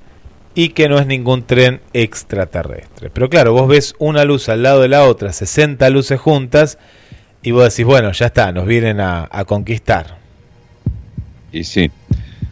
y 0.53 0.69
que 0.69 0.89
no 0.89 0.99
es 0.99 1.07
ningún 1.07 1.43
tren 1.43 1.81
extraterrestre. 1.93 3.09
Pero 3.11 3.29
claro, 3.29 3.53
vos 3.53 3.67
ves 3.67 3.95
una 3.99 4.25
luz 4.25 4.49
al 4.49 4.63
lado 4.63 4.81
de 4.81 4.87
la 4.87 5.03
otra, 5.03 5.33
60 5.33 5.89
luces 5.89 6.19
juntas, 6.19 6.77
y 7.43 7.51
vos 7.51 7.63
decís, 7.63 7.85
bueno, 7.85 8.11
ya 8.11 8.27
está, 8.27 8.51
nos 8.51 8.65
vienen 8.65 8.99
a, 8.99 9.29
conquistar. 9.45 10.17
Y 11.51 11.63
sí. 11.63 11.91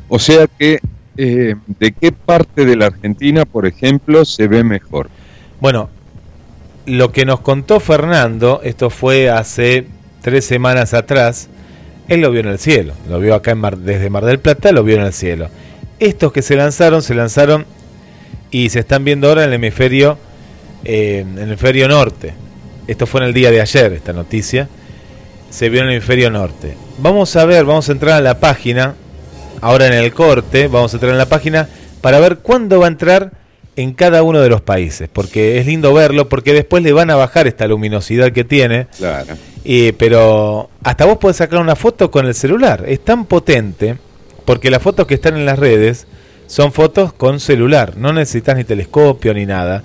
O 0.08 0.20
sea 0.20 0.48
que, 0.48 0.80
eh, 1.18 1.56
¿de 1.80 1.92
qué 1.92 2.12
parte 2.12 2.66
de 2.66 2.76
la 2.76 2.88
Argentina, 2.88 3.46
por 3.46 3.66
ejemplo, 3.66 4.24
se 4.24 4.48
ve 4.48 4.64
mejor? 4.64 5.10
Bueno, 5.60 5.90
lo 6.86 7.12
que 7.12 7.26
nos 7.26 7.40
contó 7.40 7.80
Fernando, 7.80 8.62
esto 8.64 8.90
fue 8.90 9.30
hace 9.30 9.88
tres 10.22 10.46
semanas 10.46 10.94
atrás, 10.94 11.50
él 12.08 12.22
lo 12.22 12.32
vio 12.32 12.42
en 12.42 12.48
el 12.48 12.60
cielo, 12.60 12.94
lo 13.10 13.20
vio 13.20 13.34
acá 13.36 13.52
en 13.52 13.60
Mar, 13.60 13.78
desde 13.78 14.10
Mar 14.10 14.26
del 14.26 14.40
Plata, 14.40 14.72
lo 14.72 14.84
vio 14.84 14.96
en 14.98 15.04
el 15.04 15.14
cielo. 15.14 15.50
Estos 16.00 16.32
que 16.32 16.42
se 16.42 16.56
lanzaron, 16.56 17.02
se 17.02 17.16
lanzaron 17.16 17.66
y 18.52 18.70
se 18.70 18.80
están 18.80 19.04
viendo 19.04 19.30
ahora 19.30 19.44
en 19.44 19.50
el 19.50 19.56
hemisferio, 19.56 20.18
eh, 20.84 21.20
en 21.22 21.38
el 21.38 21.44
hemisferio 21.46 21.88
norte. 21.88 22.34
Esto 22.88 23.08
fue 23.08 23.22
en 23.22 23.28
el 23.28 23.34
día 23.34 23.50
de 23.50 23.62
ayer, 23.62 23.94
esta 23.94 24.14
noticia. 24.14 24.68
Se 25.50 25.70
vio 25.70 25.82
en 25.82 25.88
el 25.88 25.94
hemisferio 25.94 26.30
norte. 26.30 26.76
Vamos 27.00 27.36
a 27.36 27.46
ver, 27.46 27.66
vamos 27.66 27.88
a 27.90 27.94
entrar 27.94 28.16
a 28.16 28.22
la 28.22 28.40
página, 28.40 28.94
ahora 29.62 29.88
en 29.88 29.94
el 29.94 30.14
corte, 30.14 30.68
vamos 30.68 30.94
a 30.94 30.98
entrar 30.98 31.14
en 31.14 31.18
la 31.18 31.30
página 31.30 31.68
para 32.02 32.20
ver 32.20 32.40
cuándo 32.40 32.80
va 32.80 32.86
a 32.86 32.90
entrar 32.90 33.32
en 33.76 33.94
cada 33.94 34.24
uno 34.24 34.42
de 34.42 34.50
los 34.50 34.62
países, 34.62 35.10
porque 35.12 35.60
es 35.60 35.66
lindo 35.66 35.94
verlo, 35.94 36.30
porque 36.30 36.54
después 36.54 36.82
le 36.84 36.94
van 36.94 37.10
a 37.10 37.16
bajar 37.16 37.48
esta 37.48 37.68
luminosidad 37.68 38.32
que 38.32 38.44
tiene. 38.44 38.88
Claro. 38.98 39.36
pero 39.98 40.70
hasta 40.84 41.06
vos 41.06 41.18
podés 41.18 41.38
sacar 41.38 41.60
una 41.60 41.76
foto 41.76 42.10
con 42.12 42.26
el 42.26 42.34
celular. 42.34 42.86
Es 42.88 43.04
tan 43.04 43.26
potente, 43.26 43.98
porque 44.46 44.70
las 44.70 44.82
fotos 44.82 45.08
que 45.08 45.16
están 45.16 45.36
en 45.36 45.46
las 45.46 45.60
redes 45.60 46.08
son 46.48 46.72
fotos 46.72 47.12
con 47.14 47.40
celular. 47.40 47.98
No 47.98 48.14
necesitas 48.14 48.56
ni 48.56 48.64
telescopio 48.64 49.34
ni 49.34 49.46
nada. 49.46 49.84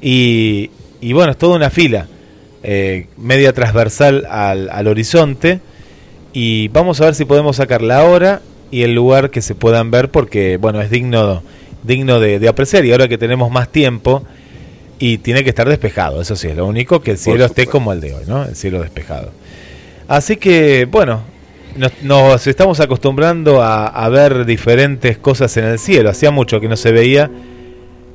Y, 0.00 0.70
y 1.00 1.12
bueno, 1.12 1.32
es 1.32 1.38
toda 1.38 1.56
una 1.56 1.70
fila, 1.70 2.06
eh, 2.62 3.06
media 3.16 3.52
transversal 3.52 4.26
al, 4.30 4.68
al 4.70 4.86
horizonte. 4.86 5.60
Y 6.32 6.68
vamos 6.68 7.00
a 7.00 7.06
ver 7.06 7.14
si 7.14 7.24
podemos 7.24 7.56
sacar 7.56 7.82
la 7.82 8.04
hora 8.04 8.40
y 8.70 8.82
el 8.82 8.94
lugar 8.94 9.30
que 9.30 9.42
se 9.42 9.54
puedan 9.54 9.90
ver, 9.90 10.10
porque 10.10 10.56
bueno, 10.56 10.80
es 10.80 10.90
digno 10.90 11.42
digno 11.82 12.20
de, 12.20 12.46
apreciar 12.48 12.84
y 12.84 12.92
ahora 12.92 13.08
que 13.08 13.18
tenemos 13.18 13.50
más 13.50 13.70
tiempo 13.70 14.22
y 14.98 15.18
tiene 15.18 15.42
que 15.42 15.50
estar 15.50 15.68
despejado, 15.68 16.20
eso 16.20 16.36
sí, 16.36 16.48
es 16.48 16.56
lo 16.56 16.66
único 16.66 17.00
que 17.00 17.12
el 17.12 17.18
cielo 17.18 17.44
esté 17.44 17.66
como 17.66 17.92
el 17.92 18.00
de 18.00 18.14
hoy, 18.14 18.22
¿no? 18.26 18.44
El 18.44 18.54
cielo 18.54 18.80
despejado. 18.80 19.30
Así 20.06 20.36
que, 20.36 20.84
bueno, 20.84 21.22
nos, 22.02 22.46
estamos 22.46 22.80
acostumbrando 22.80 23.62
a, 23.62 24.08
ver 24.10 24.44
diferentes 24.44 25.18
cosas 25.18 25.56
en 25.56 25.64
el 25.64 25.78
cielo. 25.78 26.10
Hacía 26.10 26.30
mucho 26.30 26.60
que 26.60 26.68
no 26.68 26.76
se 26.76 26.92
veía, 26.92 27.30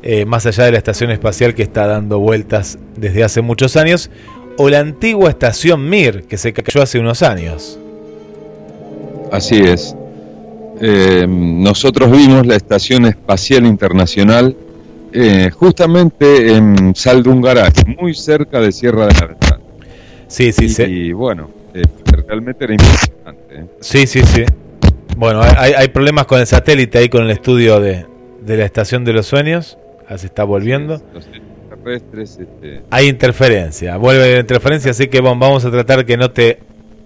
eh, 0.04 0.26
más 0.26 0.46
allá 0.46 0.66
de 0.66 0.72
la 0.72 0.78
estación 0.78 1.12
espacial 1.12 1.56
que 1.56 1.64
está 1.64 1.88
dando 1.88 2.20
vueltas 2.20 2.78
desde 2.96 3.24
hace 3.24 3.42
muchos 3.42 3.76
años, 3.76 4.10
o 4.58 4.70
la 4.70 4.80
antigua 4.80 5.30
estación 5.30 5.90
Mir, 5.90 6.24
que 6.24 6.38
se 6.38 6.54
cayó 6.54 6.82
hace 6.82 7.00
unos 7.00 7.22
años. 7.22 7.80
Así 9.32 9.60
es. 9.60 9.96
Eh, 10.80 11.26
nosotros 11.28 12.12
vimos 12.12 12.46
la 12.46 12.56
Estación 12.56 13.06
Espacial 13.06 13.66
Internacional 13.66 14.56
eh, 15.14 15.50
justamente 15.52 16.54
en 16.54 16.96
Saldungaray, 16.96 17.72
muy 18.00 18.14
cerca 18.14 18.60
de 18.60 18.72
Sierra 18.72 19.08
de 19.08 19.14
la. 19.14 19.60
Sí, 20.28 20.52
sí, 20.52 20.70
sí. 20.70 20.84
Y 20.84 21.12
bueno, 21.14 21.50
eh, 21.74 21.82
realmente 22.28 22.66
era 22.66 22.74
impresionante. 22.74 23.66
Sí, 23.80 24.06
sí, 24.06 24.22
sí. 24.24 24.44
Bueno, 25.16 25.42
hay, 25.42 25.74
hay, 25.74 25.88
problemas 25.88 26.26
con 26.26 26.40
el 26.40 26.46
satélite 26.46 27.00
ahí, 27.00 27.10
con 27.10 27.24
el 27.24 27.32
estudio 27.32 27.80
de, 27.80 28.06
de 28.42 28.58
la 28.58 28.66
Estación 28.66 29.06
de 29.06 29.14
los 29.14 29.26
Sueños. 29.26 29.78
Así 30.08 30.28
está 30.28 30.44
volviendo. 30.44 31.02
Este... 31.88 32.84
Hay 32.90 33.08
interferencia, 33.08 33.96
vuelve 33.96 34.34
la 34.34 34.40
interferencia, 34.42 34.92
así 34.92 35.08
que 35.08 35.22
vamos 35.22 35.64
a 35.64 35.72
tratar 35.72 36.06
que 36.06 36.18
no 36.18 36.32
te 36.32 36.60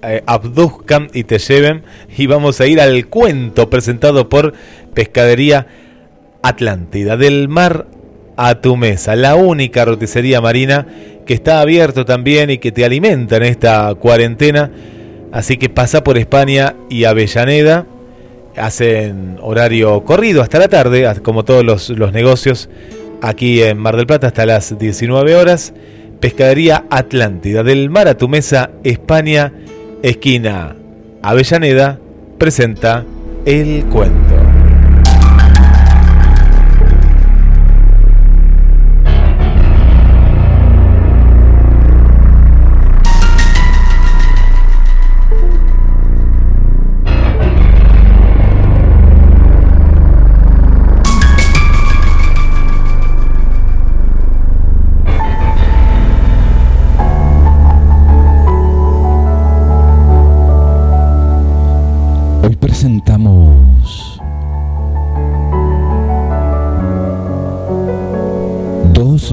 eh, 0.03 0.23
abduzcan 0.25 1.09
y 1.13 1.23
te 1.23 1.39
lleven. 1.39 1.83
Y 2.17 2.27
vamos 2.27 2.59
a 2.61 2.67
ir 2.67 2.81
al 2.81 3.07
cuento 3.07 3.69
presentado 3.69 4.29
por 4.29 4.53
Pescadería 4.93 5.67
Atlántida, 6.43 7.17
del 7.17 7.47
mar 7.47 7.85
a 8.35 8.61
tu 8.61 8.75
mesa, 8.75 9.15
la 9.15 9.35
única 9.35 9.85
roticería 9.85 10.41
marina 10.41 10.87
que 11.25 11.35
está 11.35 11.61
abierto 11.61 12.05
también 12.05 12.49
y 12.49 12.57
que 12.57 12.71
te 12.71 12.83
alimenta 12.83 13.37
en 13.37 13.43
esta 13.43 13.93
cuarentena. 13.95 14.71
Así 15.31 15.57
que 15.57 15.69
pasa 15.69 16.03
por 16.03 16.17
España 16.17 16.75
y 16.89 17.03
Avellaneda. 17.05 17.85
Hacen 18.57 19.37
horario 19.41 20.03
corrido 20.03 20.41
hasta 20.41 20.59
la 20.59 20.67
tarde, 20.67 21.07
como 21.21 21.45
todos 21.45 21.63
los, 21.63 21.89
los 21.89 22.11
negocios 22.11 22.69
aquí 23.21 23.61
en 23.61 23.77
Mar 23.77 23.95
del 23.95 24.07
Plata 24.07 24.27
hasta 24.27 24.45
las 24.45 24.77
19 24.77 25.35
horas. 25.35 25.73
Pescadería 26.19 26.85
Atlántida, 26.89 27.63
del 27.63 27.89
mar 27.89 28.07
a 28.07 28.17
tu 28.17 28.27
mesa, 28.27 28.71
España, 28.83 29.53
esquina 30.01 30.75
Avellaneda, 31.21 31.99
presenta 32.37 33.05
el 33.45 33.85
cuento. 33.85 34.30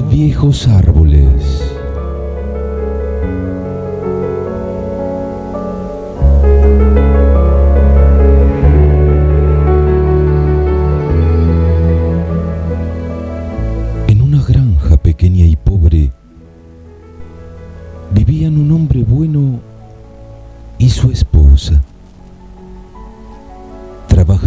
Viejos 0.09 0.67
árboles. 0.67 1.63
En 14.07 14.21
una 14.21 14.43
granja 14.43 14.97
pequeña 14.97 15.45
y 15.45 15.55
pobre 15.55 16.11
vivían 18.13 18.59
un 18.59 18.71
hombre 18.71 19.03
bueno 19.03 19.59
y 20.77 20.89
su 20.89 21.09
esposa. 21.09 21.81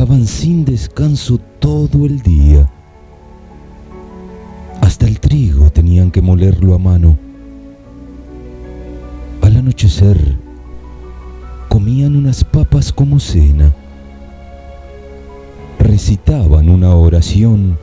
Trabajaban 0.02 0.26
sin 0.26 0.64
descanso 0.64 1.38
todo 1.60 2.06
el 2.06 2.22
día 2.22 2.68
tenían 5.72 6.10
que 6.10 6.22
molerlo 6.22 6.74
a 6.74 6.78
mano. 6.78 7.18
Al 9.40 9.56
anochecer, 9.56 10.36
comían 11.68 12.16
unas 12.16 12.44
papas 12.44 12.92
como 12.92 13.18
cena, 13.18 13.74
recitaban 15.78 16.68
una 16.68 16.94
oración 16.94 17.76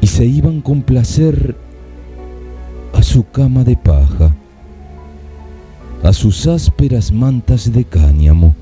y 0.00 0.06
se 0.06 0.24
iban 0.24 0.60
con 0.60 0.82
placer 0.82 1.56
a 2.94 3.02
su 3.02 3.28
cama 3.28 3.64
de 3.64 3.76
paja, 3.76 4.34
a 6.02 6.12
sus 6.12 6.46
ásperas 6.46 7.12
mantas 7.12 7.72
de 7.72 7.84
cáñamo. 7.84 8.54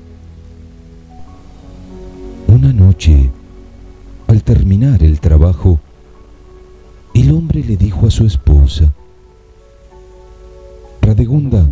Una 2.61 2.73
noche, 2.73 3.29
al 4.27 4.43
terminar 4.43 5.01
el 5.01 5.21
trabajo, 5.21 5.79
el 7.13 7.31
hombre 7.31 7.63
le 7.63 7.77
dijo 7.77 8.05
a 8.05 8.11
su 8.11 8.25
esposa, 8.25 8.91
Radegunda, 11.01 11.65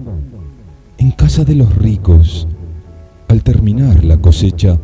en 0.97 1.11
casa 1.11 1.43
de 1.43 1.55
los 1.55 1.75
ricos, 1.75 2.47
al 3.27 3.43
terminar 3.43 4.05
la 4.05 4.15
cosecha, 4.15 4.79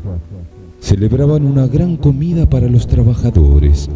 celebraban 0.81 1.45
una 1.45 1.67
gran 1.67 1.95
comida 1.95 2.49
para 2.49 2.67
los 2.67 2.85
trabajadores. 2.85 3.89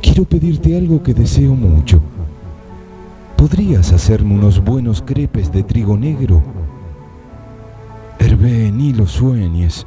Quiero 0.00 0.24
pedirte 0.24 0.74
algo 0.74 1.02
que 1.02 1.12
deseo 1.12 1.54
mucho. 1.54 2.00
¿Podrías 3.36 3.92
hacerme 3.92 4.32
unos 4.32 4.64
buenos 4.64 5.02
crepes 5.02 5.52
de 5.52 5.64
trigo 5.64 5.98
negro? 5.98 6.42
Hervé, 8.18 8.72
ni 8.72 8.94
lo 8.94 9.06
sueñes. 9.06 9.86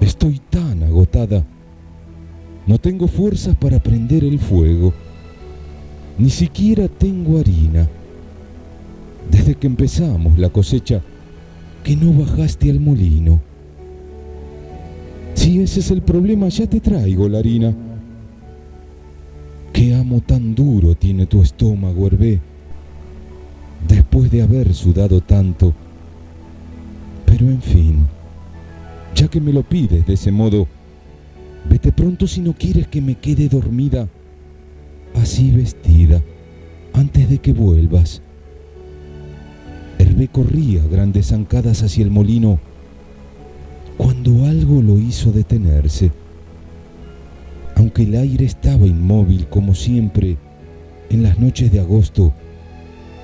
Estoy 0.00 0.40
tan 0.50 0.82
agotada 0.82 1.44
no 2.70 2.78
tengo 2.78 3.08
fuerzas 3.08 3.56
para 3.56 3.80
prender 3.80 4.22
el 4.22 4.38
fuego. 4.38 4.92
Ni 6.18 6.30
siquiera 6.30 6.86
tengo 6.86 7.38
harina. 7.38 7.88
Desde 9.30 9.56
que 9.56 9.66
empezamos 9.66 10.38
la 10.38 10.50
cosecha, 10.50 11.00
que 11.82 11.96
no 11.96 12.12
bajaste 12.12 12.70
al 12.70 12.78
molino. 12.78 13.40
Si 15.34 15.60
ese 15.60 15.80
es 15.80 15.90
el 15.90 16.02
problema, 16.02 16.48
ya 16.48 16.68
te 16.68 16.78
traigo 16.78 17.28
la 17.28 17.38
harina. 17.38 17.74
Qué 19.72 19.94
amo 19.94 20.20
tan 20.20 20.54
duro 20.54 20.94
tiene 20.94 21.26
tu 21.26 21.42
estómago, 21.42 22.06
Hervé, 22.06 22.38
después 23.88 24.30
de 24.30 24.42
haber 24.42 24.74
sudado 24.74 25.20
tanto. 25.22 25.72
Pero 27.24 27.46
en 27.46 27.62
fin, 27.62 28.06
ya 29.14 29.28
que 29.28 29.40
me 29.40 29.52
lo 29.52 29.62
pides 29.62 30.06
de 30.06 30.14
ese 30.14 30.30
modo, 30.30 30.66
Vete 31.68 31.92
pronto 31.92 32.26
si 32.26 32.40
no 32.40 32.52
quieres 32.54 32.88
que 32.88 33.00
me 33.00 33.16
quede 33.16 33.48
dormida, 33.48 34.08
así 35.14 35.50
vestida, 35.50 36.22
antes 36.92 37.28
de 37.28 37.38
que 37.38 37.52
vuelvas. 37.52 38.22
Hervé 39.98 40.28
corría 40.28 40.82
grandes 40.86 41.26
zancadas 41.26 41.82
hacia 41.82 42.04
el 42.04 42.10
molino 42.10 42.58
cuando 43.98 44.46
algo 44.46 44.80
lo 44.80 44.98
hizo 44.98 45.30
detenerse. 45.30 46.10
Aunque 47.76 48.02
el 48.02 48.16
aire 48.16 48.46
estaba 48.46 48.86
inmóvil 48.86 49.46
como 49.48 49.74
siempre 49.74 50.38
en 51.10 51.22
las 51.22 51.38
noches 51.38 51.70
de 51.70 51.80
agosto, 51.80 52.32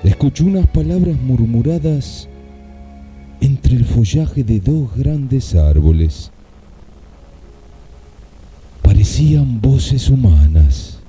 escuchó 0.03 0.45
unas 0.45 0.67
palabras 0.67 1.19
murmuradas 1.19 2.29
entre 3.41 3.75
el 3.75 3.85
follaje 3.85 4.43
de 4.43 4.59
dos 4.59 4.95
grandes 4.95 5.55
árboles 5.55 6.31
parecían 8.81 9.61
voces 9.61 10.09
humanas. 10.09 10.99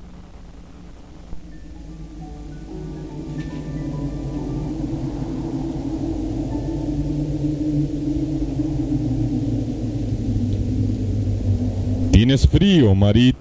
Tienes 12.13 12.47
frío, 12.47 12.95
Marit. 12.95 13.37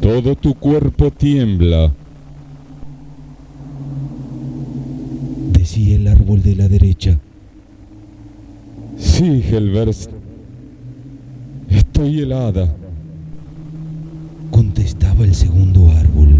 Todo 0.00 0.36
tu 0.36 0.54
cuerpo 0.54 1.10
tiembla. 1.10 1.92
Decía 5.70 5.94
el 5.94 6.08
árbol 6.08 6.42
de 6.42 6.56
la 6.56 6.68
derecha. 6.68 7.16
Sí, 8.98 9.40
Helverst. 9.48 10.10
Estoy 11.68 12.22
helada, 12.22 12.74
contestaba 14.50 15.22
el 15.22 15.32
segundo 15.32 15.88
árbol. 15.92 16.30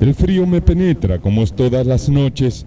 El 0.00 0.14
frío 0.14 0.46
me 0.46 0.60
penetra 0.60 1.18
como 1.18 1.42
es 1.42 1.52
todas 1.52 1.84
las 1.84 2.08
noches. 2.08 2.64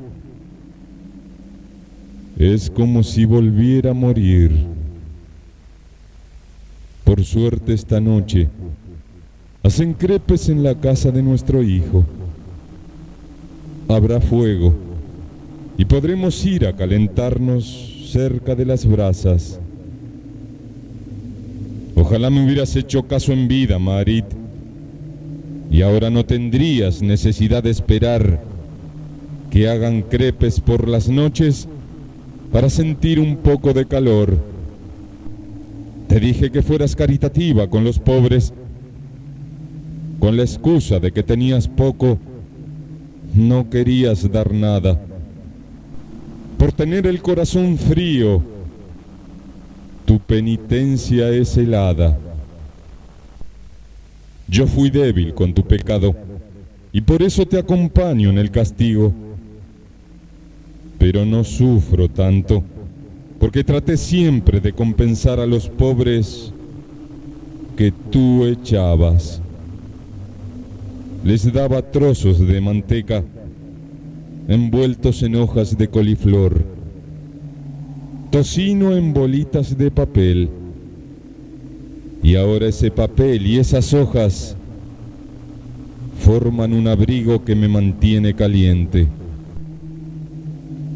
Es 2.38 2.70
como 2.70 3.02
si 3.02 3.24
volviera 3.24 3.92
a 3.92 3.94
morir. 3.94 4.52
Por 7.06 7.24
suerte 7.24 7.72
esta 7.72 8.02
noche 8.02 8.50
hacen 9.64 9.94
crepes 9.94 10.50
en 10.50 10.64
la 10.64 10.76
casa 10.76 11.12
de 11.12 11.24
nuestro 11.24 11.64
hijo. 11.64 12.04
Habrá 13.94 14.20
fuego 14.20 14.74
y 15.78 15.86
podremos 15.86 16.44
ir 16.48 16.66
a 16.66 16.76
calentarnos 16.76 18.08
cerca 18.12 18.56
de 18.56 18.66
las 18.66 18.88
brasas. 18.88 19.60
Ojalá 21.96 22.32
me 22.32 22.44
hubieras 22.44 22.76
hecho 22.76 23.04
caso 23.04 23.34
en 23.34 23.48
vida, 23.48 23.78
Marit. 23.78 24.26
Y 25.70 25.84
ahora 25.84 26.10
no 26.10 26.26
tendrías 26.26 27.04
necesidad 27.04 27.62
de 27.62 27.70
esperar 27.70 28.42
que 29.52 29.70
hagan 29.70 30.02
crepes 30.02 30.60
por 30.60 30.88
las 30.88 31.08
noches 31.08 31.68
para 32.52 32.72
sentir 32.72 33.20
un 33.20 33.38
poco 33.38 33.74
de 33.74 33.86
calor. 33.86 34.40
Te 36.08 36.20
dije 36.20 36.50
que 36.50 36.64
fueras 36.64 36.96
caritativa 36.96 37.70
con 37.70 37.84
los 37.84 38.00
pobres. 38.00 38.54
Con 40.20 40.36
la 40.36 40.42
excusa 40.42 41.00
de 41.00 41.12
que 41.12 41.22
tenías 41.22 41.68
poco, 41.68 42.18
no 43.34 43.70
querías 43.70 44.32
dar 44.32 44.54
nada. 44.54 45.00
Por 46.58 46.72
tener 46.72 47.08
el 47.08 47.22
corazón 47.22 47.78
frío, 47.78 48.42
Tu 50.06 50.20
penitencia 50.20 51.30
es 51.30 51.56
helada. 51.58 52.18
Yo 54.48 54.68
fui 54.68 54.90
débil 54.90 55.34
con 55.34 55.54
tu 55.54 55.64
pecado 55.64 56.14
y 56.92 57.02
por 57.02 57.24
eso 57.24 57.46
te 57.46 57.58
acompaño 57.58 58.30
en 58.30 58.38
el 58.38 58.52
castigo. 58.52 59.14
Pero 61.00 61.26
no 61.26 61.44
sufro 61.44 62.10
tanto, 62.10 62.64
porque 63.40 63.64
traté 63.64 63.98
siempre 63.98 64.60
de 64.60 64.74
compensar 64.74 65.40
a 65.40 65.46
los 65.46 65.70
pobres 65.70 66.52
que 67.78 67.92
tú 68.12 68.46
echabas. 68.46 69.42
Les 71.24 71.52
daba 71.54 71.82
trozos 71.82 72.40
de 72.40 72.60
manteca 72.60 73.24
envueltos 74.48 75.24
en 75.24 75.36
hojas 75.36 75.78
de 75.78 75.88
coliflor, 75.88 76.66
tocino 78.30 78.92
en 78.92 79.14
bolitas 79.14 79.78
de 79.78 79.90
papel, 79.90 80.50
y 82.22 82.36
ahora 82.36 82.68
ese 82.68 82.92
papel 82.92 83.48
y 83.48 83.58
esas 83.58 83.94
hojas 83.94 84.58
forman 86.20 86.74
un 86.74 86.90
abrigo 86.90 87.46
que 87.46 87.56
me 87.56 87.70
mantiene 87.70 88.34
caliente. 88.34 89.08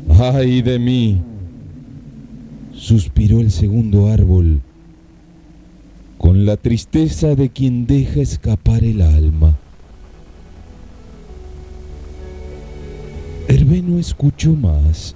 ¡Ay 0.09 0.61
de 0.61 0.79
mí! 0.79 1.21
suspiró 2.73 3.39
el 3.39 3.51
segundo 3.51 4.09
árbol, 4.09 4.61
con 6.17 6.45
la 6.45 6.57
tristeza 6.57 7.35
de 7.35 7.49
quien 7.49 7.87
deja 7.87 8.21
escapar 8.21 8.83
el 8.83 9.01
alma. 9.01 9.57
Hervé 13.49 13.81
no 13.81 13.97
escuchó 13.97 14.53
más. 14.53 15.15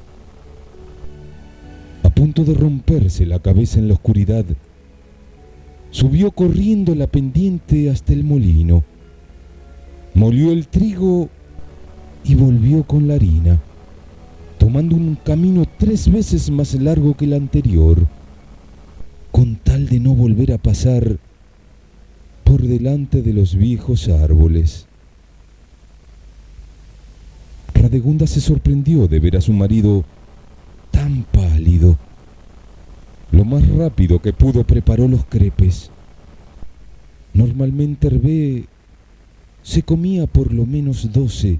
A 2.04 2.10
punto 2.10 2.46
de 2.46 2.54
romperse 2.54 3.26
la 3.26 3.40
cabeza 3.40 3.78
en 3.78 3.90
la 3.90 3.96
oscuridad, 3.96 4.46
subió 5.90 6.32
corriendo 6.32 6.96
la 6.96 7.08
pendiente 7.08 7.90
hasta 7.90 8.14
el 8.14 8.24
molino, 8.24 8.84
molió 10.14 10.54
el 10.54 10.68
trigo 10.68 11.28
y 12.24 12.36
volvió 12.36 12.84
con 12.84 13.10
la 13.10 13.16
harina, 13.16 13.60
tomando 14.58 14.96
un 14.96 15.16
camino 15.16 15.66
tres 15.78 16.10
veces 16.10 16.50
más 16.50 16.74
largo 16.76 17.18
que 17.18 17.26
el 17.26 17.34
anterior, 17.34 18.08
con 19.32 19.58
tal 19.58 19.90
de 19.90 20.00
no 20.00 20.14
volver 20.14 20.54
a 20.54 20.58
pasar 20.58 21.18
por 22.46 22.62
delante 22.62 23.22
de 23.22 23.34
los 23.34 23.56
viejos 23.56 24.08
árboles. 24.08 24.88
Radegunda 27.92 28.26
se 28.26 28.40
sorprendió 28.40 29.06
de 29.10 29.20
ver 29.20 29.36
a 29.36 29.42
su 29.42 29.52
marido 29.52 30.06
tan 30.92 31.26
pálido. 31.30 31.98
Lo 33.34 33.44
más 33.44 33.68
rápido 33.68 34.22
que 34.22 34.32
pudo 34.32 34.64
preparó 34.64 35.10
los 35.10 35.26
crepes. 35.26 35.92
Normalmente 37.34 38.08
Hervé 38.08 38.64
se 39.62 39.84
comía 39.84 40.26
por 40.26 40.54
lo 40.54 40.66
menos 40.66 41.12
doce, 41.12 41.60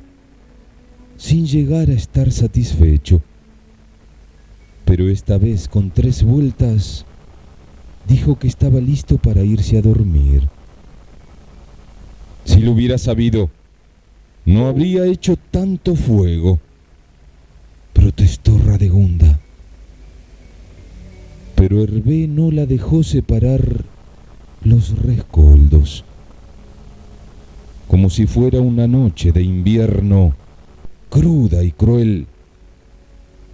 sin 1.18 1.48
llegar 1.48 1.90
a 1.90 1.96
estar 1.96 2.32
satisfecho. 2.32 3.22
Pero 4.86 5.10
esta 5.10 5.38
vez, 5.38 5.68
con 5.68 5.92
tres 5.92 6.24
vueltas, 6.24 7.06
dijo 8.08 8.40
que 8.40 8.48
estaba 8.48 8.80
listo 8.80 9.18
para 9.18 9.44
irse 9.44 9.78
a 9.78 9.82
dormir. 9.82 10.48
Si 12.46 12.62
lo 12.62 12.72
hubiera 12.72 12.98
sabido, 12.98 13.50
no 14.46 14.68
habría 14.68 15.06
hecho 15.06 15.38
tanto 15.52 15.96
fuego, 15.96 16.60
protestó 17.94 18.58
Radegunda. 18.58 19.40
Pero 21.56 21.84
Hervé 21.84 22.28
no 22.28 22.52
la 22.52 22.66
dejó 22.66 23.04
separar 23.04 23.86
los 24.64 24.98
rescoldos. 24.98 26.04
Como 27.88 28.10
si 28.10 28.26
fuera 28.26 28.62
una 28.62 28.88
noche 28.88 29.32
de 29.32 29.44
invierno 29.44 30.34
cruda 31.10 31.64
y 31.64 31.72
cruel, 31.72 32.26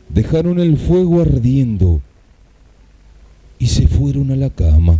dejaron 0.09 0.59
el 0.59 0.77
fuego 0.77 1.21
ardiendo 1.21 2.01
y 3.59 3.67
se 3.67 3.87
fueron 3.87 4.31
a 4.31 4.35
la 4.35 4.49
cama. 4.49 4.99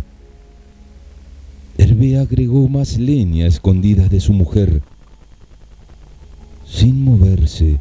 Hervé 1.78 2.18
agregó 2.18 2.68
más 2.68 2.98
leña 2.98 3.46
escondida 3.46 4.08
de 4.08 4.20
su 4.20 4.32
mujer 4.32 4.82
sin 6.68 7.02
moverse, 7.02 7.78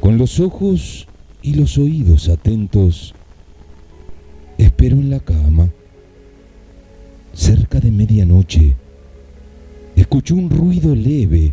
con 0.00 0.16
los 0.16 0.40
ojos 0.40 1.06
y 1.42 1.54
los 1.54 1.76
oídos 1.76 2.28
atentos, 2.28 3.14
esperó 4.56 4.96
en 4.96 5.10
la 5.10 5.20
cama. 5.20 5.68
Cerca 7.34 7.80
de 7.80 7.90
medianoche, 7.90 8.76
escuchó 9.94 10.36
un 10.36 10.48
ruido 10.48 10.94
leve, 10.94 11.52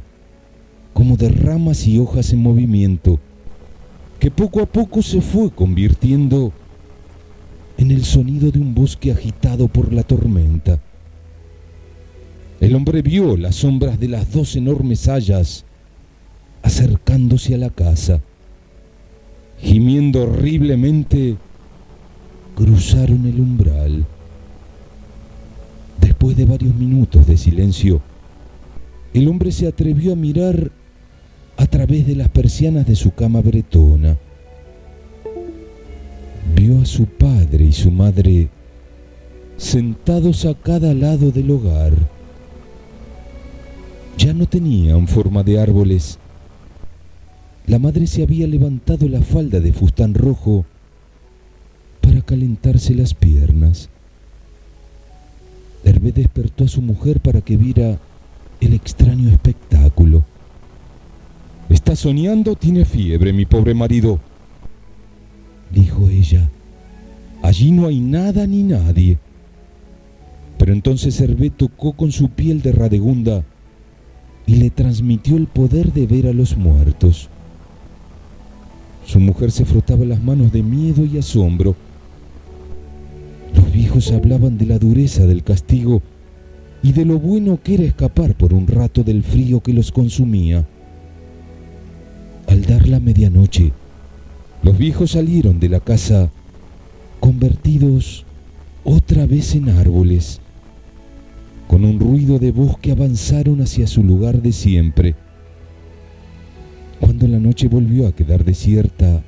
como 0.94 1.18
de 1.18 1.28
ramas 1.28 1.86
y 1.88 2.00
hojas 2.00 2.32
en 2.32 2.40
movimiento, 2.40 3.20
que 4.20 4.32
poco 4.32 4.62
a 4.62 4.66
poco 4.66 5.02
se 5.02 5.20
fue 5.20 5.52
convirtiendo 5.52 6.54
en 7.78 7.92
el 7.92 8.06
sonido 8.06 8.50
de 8.50 8.60
un 8.60 8.74
bosque 8.74 9.12
agitado 9.12 9.68
por 9.68 9.92
la 9.92 10.04
tormenta. 10.04 10.80
El 12.62 12.76
hombre 12.76 13.02
vio 13.02 13.36
las 13.36 13.56
sombras 13.56 14.00
de 14.00 14.08
las 14.08 14.32
dos 14.32 14.56
enormes 14.56 15.10
hayas 15.10 15.66
acercándose 16.64 17.54
a 17.54 17.60
la 17.60 17.70
casa. 17.70 18.22
Gimiendo 19.60 20.24
horriblemente, 20.24 21.38
cruzaron 22.56 23.26
el 23.26 23.40
umbral. 23.40 24.06
Después 26.02 26.36
de 26.36 26.46
varios 26.46 26.74
minutos 26.76 27.28
de 27.28 27.38
silencio, 27.38 28.02
el 29.14 29.28
hombre 29.28 29.52
se 29.52 29.68
atrevió 29.68 30.14
a 30.14 30.16
mirar 30.16 30.72
a 31.58 31.68
través 31.68 32.08
de 32.08 32.16
las 32.16 32.30
persianas 32.30 32.88
de 32.88 32.96
su 32.96 33.12
cama 33.12 33.42
bretona. 33.42 34.18
Vio 36.56 36.82
a 36.82 36.86
su 36.86 37.06
padre 37.06 37.66
y 37.66 37.74
su 37.74 37.92
madre 37.92 38.50
sentados 39.58 40.46
a 40.46 40.56
cada 40.56 40.94
lado 40.94 41.32
del 41.32 41.52
hogar. 41.52 41.94
Ya 44.18 44.34
no 44.34 44.48
tenían 44.48 45.08
forma 45.08 45.44
de 45.44 45.60
árboles, 45.60 46.20
la 47.66 47.80
madre 47.80 48.08
se 48.08 48.24
había 48.24 48.46
levantado 48.48 49.08
la 49.08 49.22
falda 49.22 49.60
de 49.60 49.72
fustán 49.72 50.14
rojo 50.14 50.66
para 52.02 52.22
calentarse 52.22 52.94
las 52.94 53.14
piernas. 53.14 53.90
Hervé 55.86 56.12
despertó 56.12 56.66
a 56.66 56.68
su 56.68 56.82
mujer 56.82 57.20
para 57.20 57.42
que 57.42 57.58
viera 57.58 58.00
el 58.60 58.74
extraño 58.74 59.30
espectáculo. 59.30 60.24
Está 61.70 61.96
soñando, 61.96 62.56
tiene 62.56 62.86
fiebre, 62.86 63.32
mi 63.34 63.46
pobre 63.46 63.74
marido, 63.74 64.20
dijo 65.72 66.10
ella. 66.10 66.50
Allí 67.42 67.72
no 67.72 67.88
hay 67.88 68.00
nada 68.00 68.46
ni 68.46 68.64
nadie. 68.64 69.18
Pero 70.58 70.74
entonces 70.74 71.20
Hervé 71.20 71.50
tocó 71.50 71.94
con 71.94 72.12
su 72.12 72.30
piel 72.30 72.62
de 72.62 72.72
radegunda 72.72 73.44
y 74.46 74.56
le 74.56 74.70
transmitió 74.70 75.38
el 75.38 75.48
poder 75.48 75.94
de 75.94 76.08
ver 76.08 76.28
a 76.28 76.34
los 76.34 76.58
muertos. 76.58 77.30
Su 79.14 79.20
mujer 79.20 79.52
se 79.52 79.64
frotaba 79.64 80.06
las 80.06 80.24
manos 80.24 80.52
de 80.52 80.64
miedo 80.64 81.06
y 81.06 81.20
asombro. 81.20 81.76
Los 83.56 83.72
viejos 83.72 84.12
hablaban 84.12 84.58
de 84.58 84.66
la 84.66 84.80
dureza 84.80 85.28
del 85.28 85.44
castigo 85.44 86.02
y 86.82 86.94
de 86.94 87.06
lo 87.06 87.20
bueno 87.20 87.60
que 87.62 87.76
era 87.76 87.84
escapar 87.84 88.34
por 88.34 88.56
un 88.56 88.66
rato 88.66 89.04
del 89.04 89.22
frío 89.22 89.60
que 89.60 89.72
los 89.72 89.92
consumía. 89.92 90.66
Al 92.48 92.66
dar 92.66 92.88
la 92.88 93.00
medianoche, 93.00 93.72
los 94.64 94.76
viejos 94.80 95.12
salieron 95.12 95.60
de 95.60 95.70
la 95.70 95.80
casa 95.80 96.32
convertidos 97.20 98.26
otra 98.84 99.28
vez 99.28 99.54
en 99.54 99.70
árboles. 99.70 100.40
Con 101.68 101.86
un 101.86 102.00
ruido 102.00 102.40
de 102.40 102.52
voz 102.52 102.80
que 102.80 102.92
avanzaron 102.92 103.62
hacia 103.62 103.86
su 103.86 104.02
lugar 104.02 104.42
de 104.42 104.54
siempre. 104.54 105.14
Cuando 107.04 107.28
la 107.28 107.38
noche 107.38 107.68
volvió 107.68 108.08
a 108.08 108.14
quedar 108.14 108.46
desierta 108.46 109.22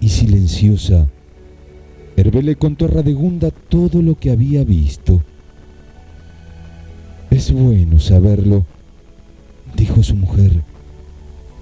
y 0.00 0.08
silenciosa, 0.08 1.08
Hervé 2.16 2.42
le 2.42 2.56
contó 2.56 2.86
a 2.86 2.88
Radegunda 2.88 3.52
todo 3.52 4.02
lo 4.02 4.16
que 4.16 4.32
había 4.32 4.64
visto. 4.64 5.22
Es 7.30 7.52
bueno 7.52 8.00
saberlo, 8.00 8.66
dijo 9.76 10.02
su 10.02 10.16
mujer. 10.16 10.64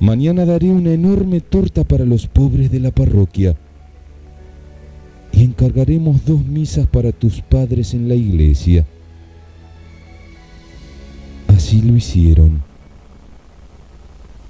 Mañana 0.00 0.46
daré 0.46 0.70
una 0.70 0.94
enorme 0.94 1.42
torta 1.42 1.84
para 1.84 2.06
los 2.06 2.28
pobres 2.28 2.70
de 2.70 2.80
la 2.80 2.90
parroquia 2.90 3.54
y 5.32 5.44
encargaremos 5.44 6.24
dos 6.24 6.42
misas 6.46 6.86
para 6.86 7.12
tus 7.12 7.42
padres 7.42 7.92
en 7.92 8.08
la 8.08 8.14
iglesia. 8.14 8.86
Así 11.48 11.82
lo 11.82 11.94
hicieron. 11.94 12.71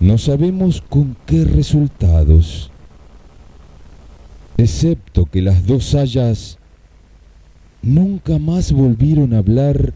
No 0.03 0.19
sabemos 0.19 0.83
con 0.89 1.17
qué 1.27 1.45
resultados, 1.45 2.73
excepto 4.57 5.27
que 5.27 5.41
las 5.41 5.65
dos 5.65 5.95
hayas 5.95 6.59
nunca 7.83 8.41
más 8.41 8.73
volvieron 8.73 9.33
a 9.33 9.39
hablar 9.39 9.95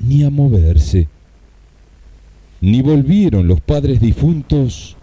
ni 0.00 0.24
a 0.24 0.30
moverse, 0.30 1.06
ni 2.60 2.82
volvieron 2.82 3.46
los 3.46 3.60
padres 3.60 4.00
difuntos 4.00 4.96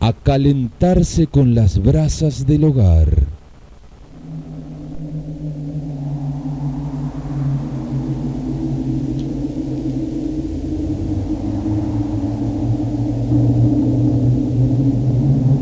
a 0.00 0.12
calentarse 0.12 1.26
con 1.26 1.54
las 1.54 1.82
brasas 1.82 2.46
del 2.46 2.64
hogar. 2.64 3.22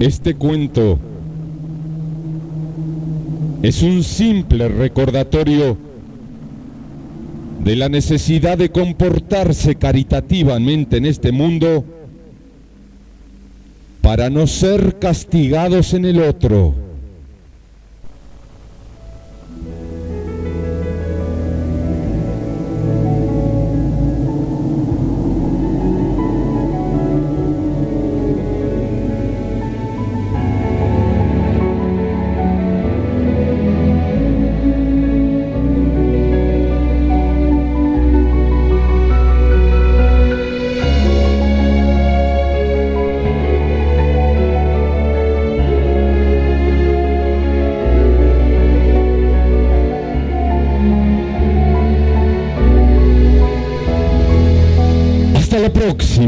Este 0.03 0.34
cuento 0.34 0.98
es 3.62 3.84
un 3.84 4.03
simple 4.03 4.66
recordatorio 4.66 5.76
de 7.62 7.76
la 7.76 7.88
necesidad 7.88 8.59
de 8.59 8.72
comportarse 8.72 9.76
caritativamente 9.76 10.96
en 10.96 11.07
este 11.07 11.30
mundo 11.30 11.84
para 14.00 14.28
no 14.28 14.48
ser 14.48 14.98
castigados 14.98 15.94
en 15.94 16.07
el 16.07 16.20
otro. 16.20 16.74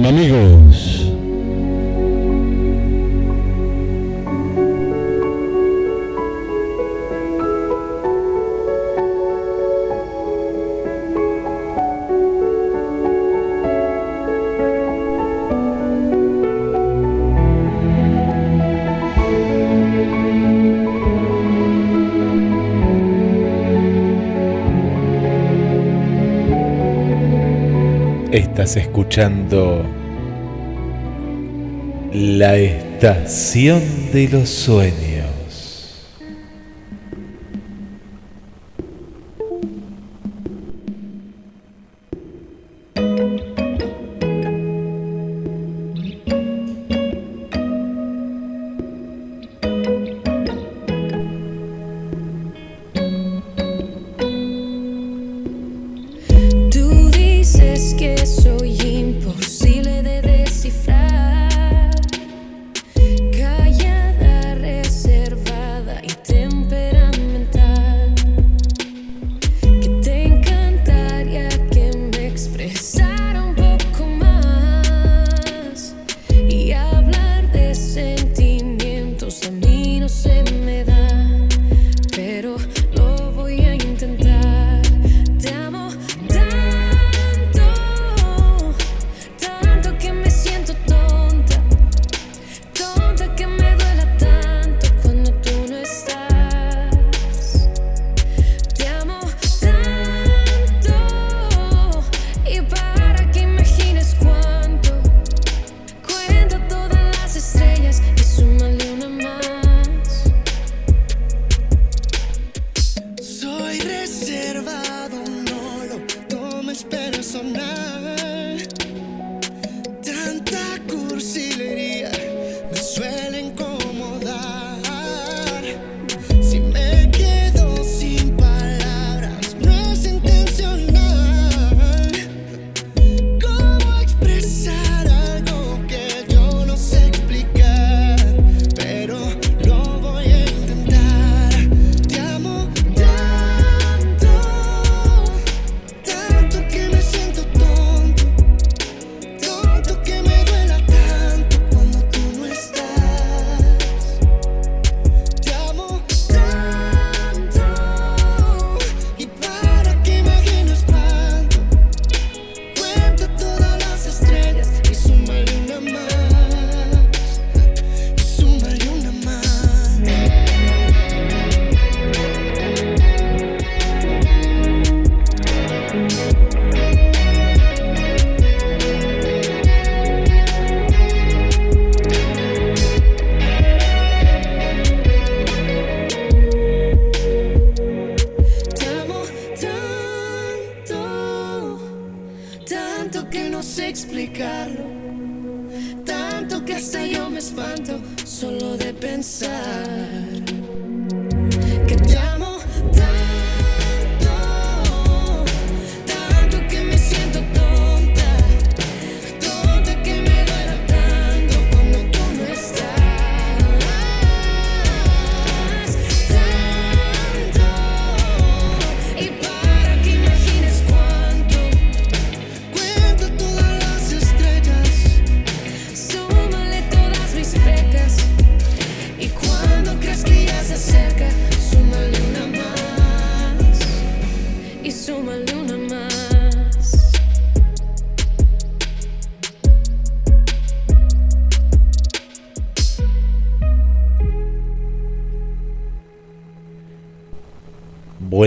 amigos. 0.03 0.94
Estás 28.55 28.77
escuchando 28.77 29.85
la 32.13 32.57
estación 32.57 33.83
de 34.13 34.29
los 34.29 34.49
sueños. 34.49 35.14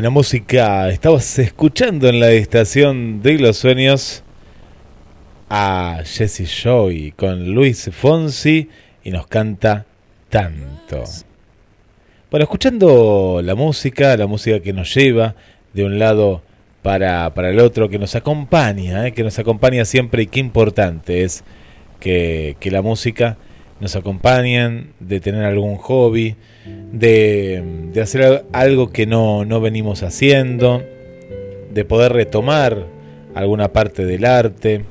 Buena 0.07 0.19
música. 0.19 0.89
Estabas 0.89 1.37
escuchando 1.37 2.07
en 2.07 2.21
la 2.21 2.31
estación 2.31 3.21
de 3.21 3.39
los 3.39 3.57
sueños 3.57 4.23
a 5.49 5.99
Jesse 6.05 6.49
Joy 6.63 7.11
con 7.11 7.53
Luis 7.53 7.89
Fonsi 7.91 8.69
y 9.03 9.11
nos 9.11 9.27
canta 9.27 9.85
tanto. 10.29 11.03
Bueno, 12.31 12.43
escuchando 12.45 13.41
la 13.43 13.53
música, 13.55 14.15
la 14.15 14.27
música 14.27 14.61
que 14.61 14.71
nos 14.71 14.95
lleva 14.95 15.35
de 15.73 15.83
un 15.83 15.99
lado 15.99 16.41
para, 16.83 17.33
para 17.33 17.49
el 17.49 17.59
otro, 17.59 17.89
que 17.89 17.99
nos 17.99 18.15
acompaña, 18.15 19.07
¿eh? 19.07 19.11
que 19.11 19.23
nos 19.23 19.37
acompaña 19.39 19.83
siempre 19.83 20.23
y 20.23 20.27
qué 20.27 20.39
importante 20.39 21.23
es 21.23 21.43
que, 21.99 22.55
que 22.61 22.71
la 22.71 22.81
música 22.81 23.35
nos 23.79 23.95
acompañe, 23.95 24.87
de 24.99 25.19
tener 25.19 25.43
algún 25.43 25.75
hobby, 25.75 26.35
de, 26.91 27.63
de 27.93 28.01
hacer 28.01 28.45
algo 28.51 28.91
que 28.91 29.05
no, 29.05 29.45
no 29.45 29.61
venimos 29.61 30.03
haciendo, 30.03 30.83
de 31.73 31.85
poder 31.85 32.13
retomar 32.13 32.87
alguna 33.35 33.71
parte 33.71 34.05
del 34.05 34.25
arte. 34.25 34.83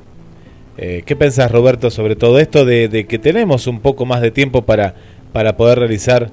Eh, 0.77 1.03
¿Qué 1.05 1.15
pensás, 1.15 1.51
Roberto, 1.51 1.89
sobre 1.89 2.15
todo 2.15 2.39
esto 2.39 2.63
de, 2.63 2.87
de, 2.87 3.05
que 3.05 3.19
tenemos 3.19 3.67
un 3.67 3.79
poco 3.81 4.05
más 4.05 4.21
de 4.21 4.31
tiempo 4.31 4.61
para, 4.61 4.95
para 5.33 5.57
poder 5.57 5.79
realizar 5.79 6.29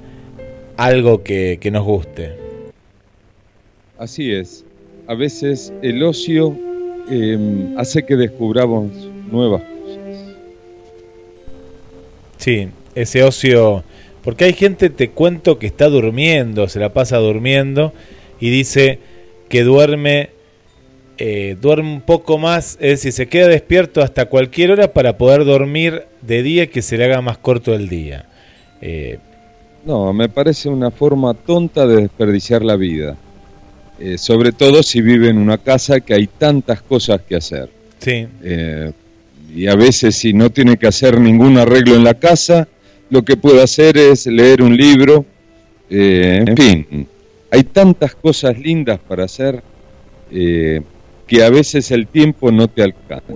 algo 0.77 1.23
que, 1.23 1.59
que, 1.61 1.71
nos 1.71 1.85
guste? 1.85 2.37
Así 3.99 4.33
es. 4.33 4.65
A 5.07 5.15
veces 5.15 5.73
el 5.83 6.03
ocio 6.03 6.57
eh, 7.11 7.75
hace 7.77 8.05
que 8.05 8.17
descubramos 8.17 8.91
nuevas. 9.31 9.63
Sí, 12.45 12.69
ese 12.95 13.23
ocio 13.23 13.85
porque 14.23 14.45
hay 14.45 14.55
gente, 14.55 14.89
te 14.89 15.11
cuento, 15.11 15.59
que 15.59 15.67
está 15.67 15.89
durmiendo, 15.89 16.69
se 16.69 16.79
la 16.79 16.93
pasa 16.95 17.19
durmiendo 17.19 17.93
y 18.39 18.51
dice 18.51 18.99
que 19.51 19.65
duerme, 19.65 20.31
eh, 21.19 21.57
duerme 21.61 21.93
un 21.93 22.01
poco 22.01 22.37
más, 22.39 22.79
es 22.81 23.03
decir, 23.03 23.13
se 23.13 23.29
queda 23.29 23.49
despierto 23.49 24.03
hasta 24.03 24.27
cualquier 24.27 24.73
hora 24.73 24.95
para 24.95 25.19
poder 25.19 25.45
dormir 25.45 26.05
de 26.23 26.43
día 26.43 26.65
y 26.65 26.69
que 26.69 26.81
se 26.81 26.97
le 26.97 27.05
haga 27.05 27.21
más 27.21 27.37
corto 27.37 27.75
el 27.75 27.91
día. 27.91 28.27
Eh, 28.81 29.19
no, 29.85 30.15
me 30.15 30.31
parece 30.31 30.71
una 30.71 30.91
forma 30.91 31.35
tonta 31.35 31.87
de 31.87 32.03
desperdiciar 32.03 32.63
la 32.63 32.77
vida. 32.77 33.17
Eh, 33.99 34.19
sobre 34.19 34.53
todo 34.53 34.83
si 34.83 35.03
vive 35.03 35.29
en 35.29 35.37
una 35.39 35.59
casa 35.59 36.01
que 36.01 36.15
hay 36.15 36.27
tantas 36.27 36.81
cosas 36.83 37.21
que 37.21 37.37
hacer. 37.37 37.69
Sí. 37.99 38.27
Y 39.55 39.69
a 39.69 39.77
veces 39.77 40.17
si 40.17 40.33
no 40.33 40.51
tiene 40.51 40.77
que 40.77 40.87
hacer 40.87 41.21
ningún 41.21 41.59
arreglo 41.59 41.95
en 41.95 42.05
la 42.05 42.15
casa, 42.15 42.69
lo 43.11 43.23
que 43.23 43.37
puedo 43.37 43.63
hacer 43.63 43.97
es 43.97 44.27
leer 44.27 44.63
un 44.63 44.77
libro, 44.77 45.25
eh, 45.89 46.45
en 46.47 46.57
fin, 46.57 47.09
hay 47.51 47.63
tantas 47.65 48.15
cosas 48.15 48.59
lindas 48.59 48.99
para 49.07 49.25
hacer 49.25 49.63
eh, 50.33 50.83
que 51.27 51.45
a 51.45 51.51
veces 51.51 51.91
el 51.93 52.09
tiempo 52.09 52.51
no 52.51 52.67
te 52.67 52.83
alcanza. 52.83 53.33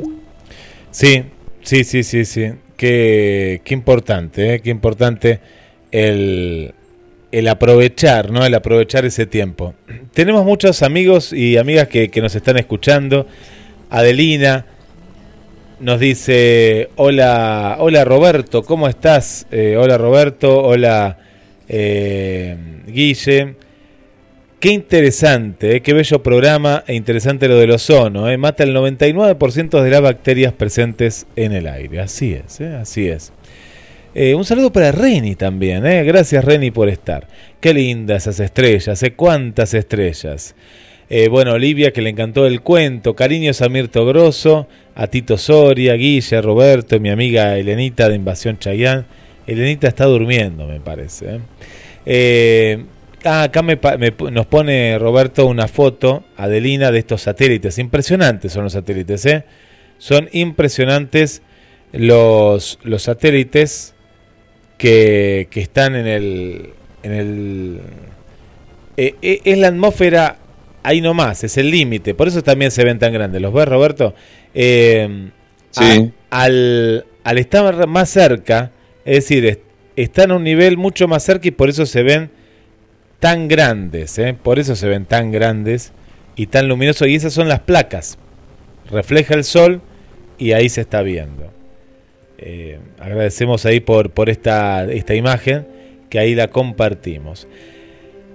Sí, 0.90 1.22
sí, 1.62 1.84
sí, 1.84 2.02
sí, 2.02 2.24
sí. 2.24 2.50
Qué, 2.76 3.60
qué 3.64 3.74
importante, 3.74 4.54
¿eh? 4.54 4.60
qué 4.60 4.70
importante 4.70 5.40
el, 5.90 6.74
el 7.30 7.48
aprovechar, 7.48 8.30
¿no? 8.30 8.44
El 8.44 8.54
aprovechar 8.54 9.04
ese 9.04 9.26
tiempo. 9.26 9.74
Tenemos 10.14 10.44
muchos 10.44 10.82
amigos 10.82 11.32
y 11.32 11.56
amigas 11.56 11.88
que, 11.88 12.08
que 12.08 12.20
nos 12.20 12.34
están 12.34 12.56
escuchando. 12.56 13.26
Adelina, 13.90 14.66
nos 15.80 16.00
dice, 16.00 16.90
hola, 16.96 17.76
hola 17.78 18.04
Roberto, 18.04 18.62
¿cómo 18.62 18.88
estás? 18.88 19.46
Eh, 19.50 19.76
hola 19.76 19.96
Roberto, 19.96 20.62
hola 20.62 21.18
eh, 21.68 22.56
Guille. 22.86 23.54
Qué 24.58 24.72
interesante, 24.72 25.76
eh, 25.76 25.80
qué 25.80 25.92
bello 25.92 26.20
programa 26.20 26.82
e 26.86 26.94
interesante 26.94 27.46
lo 27.46 27.56
del 27.56 27.70
ozono. 27.70 28.26
Mata 28.38 28.64
el 28.64 28.74
99% 28.74 29.82
de 29.82 29.90
las 29.90 30.00
bacterias 30.00 30.52
presentes 30.52 31.26
en 31.36 31.52
el 31.52 31.68
aire. 31.68 32.00
Así 32.00 32.34
es, 32.34 32.60
así 32.60 33.08
es. 33.08 33.32
Un 34.34 34.44
saludo 34.44 34.72
para 34.72 34.90
Reni 34.90 35.36
también. 35.36 35.84
Gracias 35.84 36.44
Reni 36.44 36.72
por 36.72 36.88
estar. 36.88 37.28
Qué 37.60 37.72
lindas 37.72 38.26
esas 38.26 38.40
estrellas, 38.40 39.00
cuántas 39.14 39.74
estrellas. 39.74 40.56
Eh, 41.10 41.28
bueno, 41.28 41.54
Olivia, 41.54 41.90
que 41.90 42.02
le 42.02 42.10
encantó 42.10 42.46
el 42.46 42.60
cuento. 42.60 43.16
Cariños 43.16 43.62
a 43.62 43.68
Mirto 43.68 44.04
Grosso, 44.04 44.68
a 44.94 45.06
Tito 45.06 45.38
Soria, 45.38 45.94
Guille, 45.94 46.42
Roberto, 46.42 47.00
mi 47.00 47.08
amiga 47.08 47.56
Elenita 47.56 48.08
de 48.08 48.16
Invasión 48.16 48.58
Chayán. 48.58 49.06
Elenita 49.46 49.88
está 49.88 50.04
durmiendo, 50.04 50.66
me 50.66 50.80
parece. 50.80 51.36
¿eh? 51.36 51.40
Eh, 52.04 52.84
ah, 53.24 53.44
acá 53.44 53.62
nos 53.62 54.46
pone 54.46 54.98
Roberto 54.98 55.46
una 55.46 55.66
foto, 55.66 56.24
Adelina, 56.36 56.90
de 56.90 56.98
estos 56.98 57.22
satélites. 57.22 57.78
Impresionantes 57.78 58.52
son 58.52 58.64
los 58.64 58.74
satélites, 58.74 59.24
¿eh? 59.24 59.44
Son 59.96 60.28
impresionantes 60.32 61.40
los, 61.92 62.78
los 62.82 63.02
satélites 63.02 63.94
que, 64.76 65.48
que 65.50 65.60
están 65.60 65.96
en 65.96 66.06
el... 66.06 66.70
En 67.02 67.12
el 67.12 67.80
es 68.96 69.58
la 69.58 69.68
atmósfera 69.68 70.38
ahí 70.82 71.00
nomás, 71.00 71.44
es 71.44 71.56
el 71.56 71.70
límite. 71.70 72.14
Por 72.14 72.28
eso 72.28 72.42
también 72.42 72.70
se 72.70 72.84
ven 72.84 72.98
tan 72.98 73.12
grandes. 73.12 73.40
¿Los 73.40 73.52
ves, 73.52 73.68
Roberto? 73.68 74.14
Eh, 74.54 75.30
sí. 75.70 76.12
A, 76.30 76.42
al, 76.42 77.06
al, 77.24 77.38
estar 77.38 77.86
más 77.86 78.10
cerca, 78.10 78.72
es 79.04 79.16
decir, 79.16 79.60
están 79.96 80.30
a 80.30 80.36
un 80.36 80.44
nivel 80.44 80.76
mucho 80.76 81.08
más 81.08 81.22
cerca 81.22 81.48
y 81.48 81.50
por 81.50 81.68
eso 81.68 81.86
se 81.86 82.02
ven 82.02 82.30
tan 83.20 83.48
grandes. 83.48 84.18
¿eh? 84.18 84.36
Por 84.40 84.58
eso 84.58 84.76
se 84.76 84.88
ven 84.88 85.04
tan 85.04 85.32
grandes 85.32 85.92
y 86.36 86.46
tan 86.46 86.68
luminosos. 86.68 87.08
Y 87.08 87.14
esas 87.14 87.32
son 87.32 87.48
las 87.48 87.60
placas. 87.60 88.18
Refleja 88.90 89.34
el 89.34 89.44
sol 89.44 89.82
y 90.38 90.52
ahí 90.52 90.68
se 90.68 90.80
está 90.80 91.02
viendo. 91.02 91.52
Eh, 92.38 92.78
agradecemos 93.00 93.66
ahí 93.66 93.80
por, 93.80 94.10
por 94.10 94.30
esta, 94.30 94.84
esta 94.84 95.14
imagen 95.14 95.66
que 96.08 96.18
ahí 96.18 96.34
la 96.34 96.48
compartimos. 96.48 97.48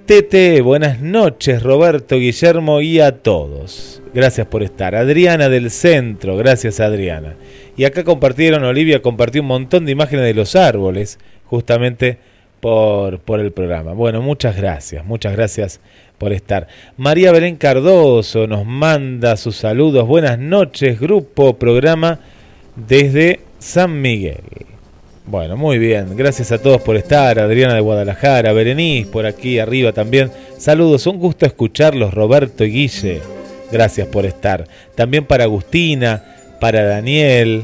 Tete, 0.05 0.59
buenas 0.59 0.99
noches 0.99 1.63
Roberto, 1.63 2.17
Guillermo 2.17 2.81
y 2.81 2.99
a 2.99 3.19
todos. 3.23 4.01
Gracias 4.13 4.45
por 4.47 4.61
estar. 4.61 4.95
Adriana 4.95 5.47
del 5.47 5.71
Centro, 5.71 6.35
gracias 6.35 6.81
Adriana. 6.81 7.35
Y 7.77 7.85
acá 7.85 8.03
compartieron, 8.03 8.65
Olivia 8.65 9.01
compartió 9.01 9.41
un 9.41 9.47
montón 9.47 9.85
de 9.85 9.93
imágenes 9.93 10.25
de 10.25 10.33
los 10.33 10.57
árboles, 10.57 11.19
justamente 11.45 12.17
por, 12.59 13.19
por 13.19 13.39
el 13.39 13.53
programa. 13.53 13.93
Bueno, 13.93 14.21
muchas 14.21 14.57
gracias, 14.57 15.05
muchas 15.05 15.37
gracias 15.37 15.79
por 16.17 16.33
estar. 16.33 16.67
María 16.97 17.31
Belén 17.31 17.55
Cardoso 17.55 18.45
nos 18.45 18.65
manda 18.65 19.37
sus 19.37 19.55
saludos. 19.55 20.05
Buenas 20.05 20.37
noches, 20.37 20.99
grupo, 20.99 21.53
programa 21.53 22.19
desde 22.75 23.39
San 23.57 24.01
Miguel. 24.01 24.72
Bueno, 25.25 25.55
muy 25.55 25.77
bien. 25.77 26.17
Gracias 26.17 26.51
a 26.51 26.61
todos 26.61 26.81
por 26.81 26.97
estar. 26.97 27.39
Adriana 27.39 27.75
de 27.75 27.79
Guadalajara, 27.81 28.51
Berenice 28.51 29.09
por 29.09 29.25
aquí 29.25 29.57
arriba 29.57 29.93
también. 29.93 30.29
Saludos, 30.57 31.07
un 31.07 31.17
gusto 31.17 31.45
escucharlos, 31.45 32.13
Roberto 32.13 32.65
y 32.65 32.71
Guille. 32.71 33.21
Gracias 33.71 34.07
por 34.07 34.25
estar. 34.25 34.67
También 34.95 35.25
para 35.25 35.45
Agustina, 35.45 36.23
para 36.59 36.83
Daniel, 36.83 37.63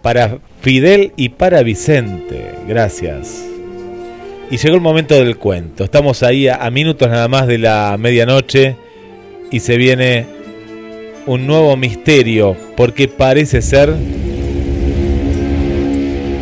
para 0.00 0.38
Fidel 0.60 1.12
y 1.16 1.30
para 1.30 1.62
Vicente. 1.62 2.54
Gracias. 2.68 3.44
Y 4.50 4.56
llegó 4.56 4.76
el 4.76 4.80
momento 4.80 5.14
del 5.14 5.36
cuento. 5.36 5.84
Estamos 5.84 6.22
ahí 6.22 6.48
a, 6.48 6.56
a 6.56 6.70
minutos 6.70 7.08
nada 7.08 7.28
más 7.28 7.46
de 7.46 7.58
la 7.58 7.96
medianoche 7.98 8.76
y 9.50 9.60
se 9.60 9.76
viene 9.76 10.26
un 11.26 11.46
nuevo 11.46 11.76
misterio 11.76 12.56
porque 12.76 13.08
parece 13.08 13.60
ser 13.60 13.94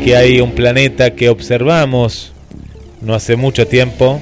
que 0.05 0.17
hay 0.17 0.41
un 0.41 0.53
planeta 0.53 1.15
que 1.15 1.29
observamos 1.29 2.33
no 3.01 3.15
hace 3.15 3.37
mucho 3.37 3.67
tiempo 3.67 4.21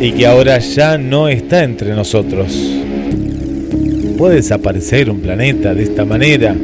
y 0.00 0.12
que 0.12 0.26
ahora 0.26 0.58
ya 0.58 0.98
no 0.98 1.28
está 1.28 1.64
entre 1.64 1.94
nosotros. 1.94 2.56
¿Puede 4.16 4.36
desaparecer 4.36 5.10
un 5.10 5.20
planeta 5.20 5.74
de 5.74 5.82
esta 5.82 6.04
manera? 6.04 6.54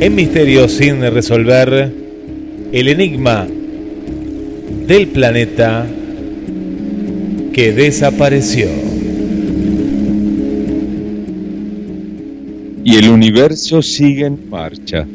En 0.00 0.14
misterio 0.14 0.68
sin 0.68 1.00
resolver, 1.00 1.92
el 2.72 2.88
enigma 2.88 3.46
del 4.86 5.06
planeta 5.08 5.86
que 7.52 7.72
desapareció. 7.72 8.93
Y 12.84 12.96
el 12.96 13.08
universo 13.08 13.80
sigue 13.80 14.26
en 14.26 14.50
marcha. 14.50 15.06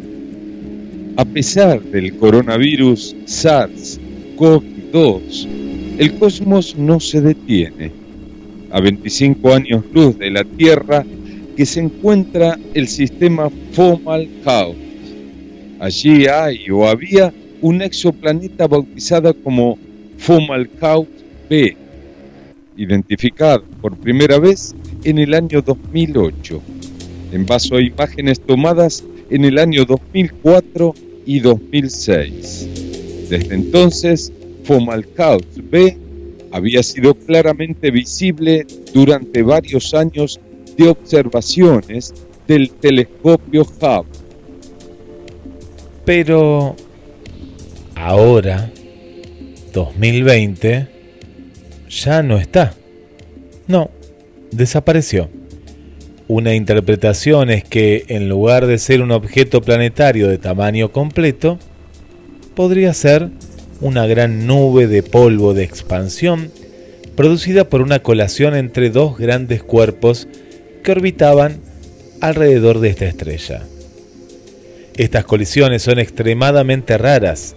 A 1.18 1.26
pesar 1.26 1.80
del 1.82 2.18
coronavirus 2.18 3.16
SARS-CoV-2 3.26 5.48
El 6.00 6.16
cosmos 6.16 6.76
no 6.76 7.00
se 7.00 7.22
detiene. 7.22 7.92
A 8.72 8.82
25 8.82 9.54
años 9.54 9.84
luz 9.94 10.18
de 10.18 10.32
la 10.32 10.44
Tierra, 10.44 11.06
que 11.56 11.66
se 11.66 11.82
encuentra 11.82 12.58
el 12.74 12.88
sistema 12.88 13.52
Fomalhaut. 13.74 14.76
Allí 15.80 16.26
hay 16.26 16.68
o 16.72 16.88
había 16.88 17.32
un 17.62 17.82
exoplaneta 17.82 18.68
bautizada 18.68 19.34
como 19.34 19.78
Fomalhaut 20.18 21.10
B, 21.50 21.76
identificado 22.78 23.64
por 23.82 23.98
primera 23.98 24.40
vez 24.40 24.74
en 25.04 25.20
el 25.20 25.34
año 25.34 25.62
2008, 25.62 26.62
en 27.32 27.46
base 27.46 27.76
a 27.76 27.82
imágenes 27.82 28.40
tomadas 28.40 29.04
en 29.30 29.46
el 29.46 29.58
año 29.58 29.86
2004 29.86 30.94
y 31.26 31.40
2006. 31.40 33.28
Desde 33.30 33.54
entonces, 33.54 34.32
Fomalhaut 34.64 35.46
B 35.70 35.98
había 36.52 36.82
sido 36.84 37.14
claramente 37.14 37.92
visible 37.92 38.66
durante 38.94 39.44
varios 39.44 39.94
años 39.94 40.40
de 40.78 40.88
observaciones 40.90 42.14
del 42.48 42.72
telescopio 42.72 43.62
Hubble. 43.62 44.20
Pero 46.06 46.76
ahora, 47.96 48.72
2020, 49.74 50.88
ya 51.90 52.24
no 52.24 52.38
está. 52.38 52.74
No, 53.68 53.92
desapareció. 54.52 55.30
Una 56.30 56.54
interpretación 56.54 57.50
es 57.50 57.64
que 57.64 58.06
en 58.08 58.30
lugar 58.30 58.68
de 58.68 58.78
ser 58.78 59.02
un 59.02 59.10
objeto 59.10 59.64
planetario 59.64 60.28
de 60.28 60.38
tamaño 60.38 60.92
completo, 60.92 61.58
podría 62.54 62.94
ser 62.94 63.30
una 63.82 64.06
gran 64.06 64.46
nube 64.46 64.86
de 64.86 65.02
polvo 65.02 65.56
de 65.56 65.64
expansión 65.64 66.52
producida 67.16 67.68
por 67.68 67.82
una 67.82 68.04
colación 68.04 68.56
entre 68.56 68.92
dos 68.92 69.18
grandes 69.18 69.64
cuerpos 69.64 70.28
que 70.84 70.92
orbitaban 70.92 71.62
alrededor 72.22 72.80
de 72.80 72.90
esta 72.90 73.06
estrella. 73.06 73.64
Estas 74.98 75.26
colisiones 75.26 75.82
son 75.82 75.98
extremadamente 75.98 77.00
raras, 77.00 77.56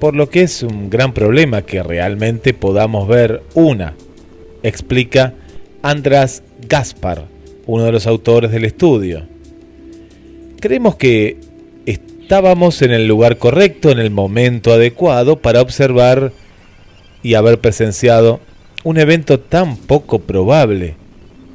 por 0.00 0.16
lo 0.16 0.30
que 0.30 0.44
es 0.44 0.62
un 0.62 0.88
gran 0.88 1.12
problema 1.12 1.60
que 1.60 1.82
realmente 1.82 2.54
podamos 2.54 3.06
ver 3.06 3.42
una, 3.52 3.96
explica 4.62 5.34
András 5.82 6.42
Gaspar, 6.66 7.26
uno 7.68 7.84
de 7.84 7.92
los 7.92 8.06
autores 8.06 8.50
del 8.50 8.64
estudio. 8.64 9.24
Creemos 10.58 10.96
que 10.96 11.36
estábamos 11.84 12.80
en 12.80 12.92
el 12.92 13.06
lugar 13.06 13.36
correcto, 13.36 13.90
en 13.90 13.98
el 13.98 14.10
momento 14.10 14.72
adecuado 14.72 15.36
para 15.36 15.60
observar 15.60 16.32
y 17.22 17.34
haber 17.34 17.60
presenciado 17.60 18.40
un 18.84 18.96
evento 18.96 19.38
tan 19.38 19.76
poco 19.76 20.18
probable 20.20 20.96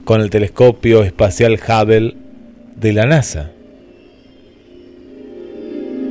con 0.05 0.21
el 0.21 0.29
telescopio 0.29 1.03
espacial 1.03 1.59
Hubble 1.59 2.13
de 2.75 2.93
la 2.93 3.07
NASA. 3.07 3.51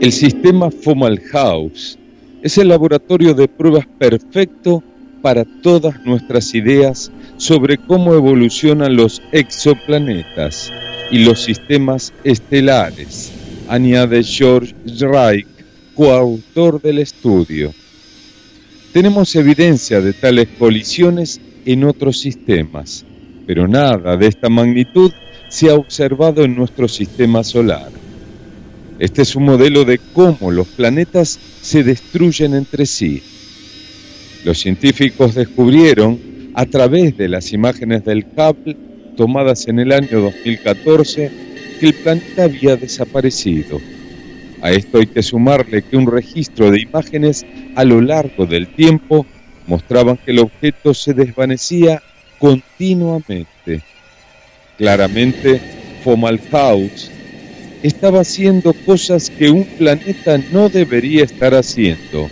El 0.00 0.10
sistema 0.10 0.72
Fomalhaus 0.72 1.96
es 2.42 2.58
el 2.58 2.68
laboratorio 2.68 3.34
de 3.34 3.46
pruebas 3.46 3.86
perfecto 3.98 4.82
para 5.22 5.44
todas 5.44 6.04
nuestras 6.04 6.54
ideas 6.54 7.10
sobre 7.36 7.78
cómo 7.78 8.14
evolucionan 8.14 8.96
los 8.96 9.22
exoplanetas 9.32 10.72
y 11.10 11.24
los 11.24 11.40
sistemas 11.40 12.12
estelares, 12.24 13.32
añade 13.68 14.22
George 14.22 14.74
Reich, 14.98 15.46
coautor 15.94 16.82
del 16.82 16.98
estudio. 16.98 17.72
Tenemos 18.92 19.34
evidencia 19.36 20.00
de 20.00 20.12
tales 20.12 20.48
colisiones 20.58 21.40
en 21.64 21.84
otros 21.84 22.18
sistemas, 22.18 23.04
pero 23.46 23.68
nada 23.68 24.16
de 24.16 24.26
esta 24.26 24.48
magnitud 24.48 25.12
se 25.48 25.70
ha 25.70 25.74
observado 25.74 26.44
en 26.44 26.56
nuestro 26.56 26.88
sistema 26.88 27.44
solar. 27.44 27.90
Este 28.98 29.22
es 29.22 29.34
un 29.36 29.44
modelo 29.44 29.84
de 29.84 29.98
cómo 30.12 30.50
los 30.50 30.68
planetas 30.68 31.38
se 31.60 31.82
destruyen 31.82 32.54
entre 32.54 32.86
sí. 32.86 33.22
Los 34.44 34.58
científicos 34.58 35.34
descubrieron, 35.34 36.18
a 36.54 36.66
través 36.66 37.16
de 37.16 37.28
las 37.28 37.52
imágenes 37.52 38.04
del 38.04 38.26
Hubble 38.36 38.76
tomadas 39.16 39.68
en 39.68 39.78
el 39.78 39.92
año 39.92 40.20
2014, 40.20 41.30
que 41.78 41.86
el 41.86 41.94
planeta 41.94 42.44
había 42.44 42.76
desaparecido. 42.76 43.80
A 44.60 44.70
esto 44.70 44.98
hay 44.98 45.06
que 45.06 45.22
sumarle 45.22 45.82
que 45.82 45.96
un 45.96 46.06
registro 46.06 46.70
de 46.70 46.80
imágenes 46.80 47.46
a 47.74 47.84
lo 47.84 48.00
largo 48.00 48.46
del 48.46 48.68
tiempo 48.68 49.26
mostraban 49.66 50.16
que 50.16 50.32
el 50.32 50.40
objeto 50.40 50.92
se 50.92 51.14
desvanecía 51.14 52.02
continuamente. 52.38 53.80
Claramente, 54.76 55.60
Fomalhaus 56.02 57.10
estaba 57.82 58.20
haciendo 58.20 58.72
cosas 58.72 59.30
que 59.30 59.50
un 59.50 59.64
planeta 59.64 60.38
no 60.52 60.68
debería 60.68 61.24
estar 61.24 61.54
haciendo. 61.54 62.28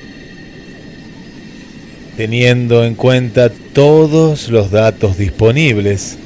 Teniendo 2.21 2.85
en 2.85 2.97
cuenta 2.97 3.49
todos 3.49 4.51
los 4.51 4.71
datos 4.71 5.17
disponibles, 5.17 6.19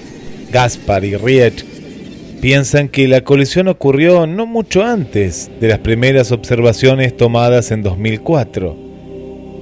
Gaspar 0.50 1.04
y 1.04 1.14
Riech 1.14 1.64
piensan 2.40 2.88
que 2.88 3.06
la 3.06 3.20
colisión 3.20 3.68
ocurrió 3.68 4.26
no 4.26 4.44
mucho 4.44 4.82
antes 4.82 5.52
de 5.60 5.68
las 5.68 5.78
primeras 5.78 6.32
observaciones 6.32 7.16
tomadas 7.16 7.70
en 7.70 7.84
2004. 7.84 8.76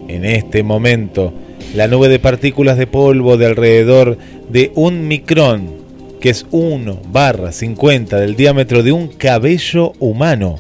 En 0.09 0.25
este 0.25 0.63
momento, 0.63 1.35
la 1.75 1.87
nube 1.87 2.09
de 2.09 2.19
partículas 2.19 2.79
de 2.79 2.87
polvo 2.87 3.37
de 3.37 3.45
alrededor 3.45 4.17
de 4.49 4.73
un 4.75 5.07
micrón 5.07 5.69
que 6.19 6.31
es 6.31 6.47
1 6.51 7.03
barra 7.13 7.53
50 7.53 8.19
del 8.19 8.37
diámetro 8.37 8.83
de 8.83 8.93
un 8.93 9.09
cabello 9.09 9.93
humano, 9.99 10.59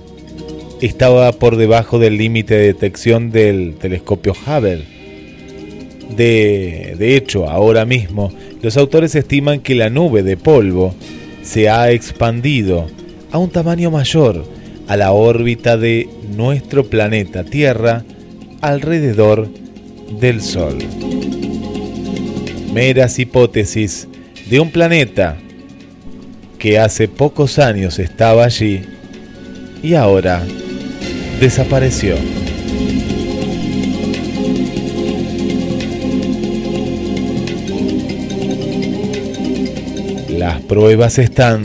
estaba 0.83 1.33
por 1.33 1.57
debajo 1.57 1.99
del 1.99 2.18
límite 2.18 2.57
de 2.57 2.66
detección 2.66 3.31
del 3.31 3.77
telescopio 3.81 4.35
Hubble. 4.35 4.91
De, 6.17 6.95
de 6.99 7.17
hecho, 7.17 7.49
ahora 7.49 7.85
mismo, 7.85 8.33
los 8.61 8.77
autores 8.77 9.15
estiman 9.15 9.61
que 9.61 9.75
la 9.75 9.91
nube 9.91 10.23
de 10.23 10.37
polvo 10.37 10.95
se 11.43 11.69
ha 11.69 11.91
expandido 11.91 12.87
a 13.31 13.39
un 13.39 13.51
tamaño 13.51 13.91
mayor 13.91 14.45
a 14.89 14.97
la 14.97 15.13
órbita 15.13 15.77
de 15.77 16.09
nuestro 16.37 16.85
planeta 16.85 17.45
Tierra 17.45 18.05
alrededor 18.61 19.49
del 20.21 20.43
Sol. 20.43 20.79
Meras 22.73 23.19
hipótesis 23.19 24.09
de 24.49 24.61
un 24.61 24.71
planeta 24.71 25.37
que 26.59 26.79
hace 26.79 27.09
pocos 27.09 27.59
años 27.59 27.99
estaba 27.99 28.45
allí 28.45 28.83
y 29.83 29.95
ahora 29.95 30.43
desapareció. 31.41 32.15
Las 40.43 40.61
pruebas 40.62 41.20
están. 41.20 41.64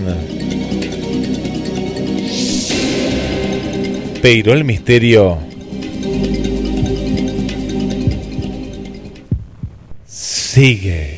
Pero 4.21 4.53
el 4.53 4.63
misterio 4.65 5.39
sigue. 10.05 11.16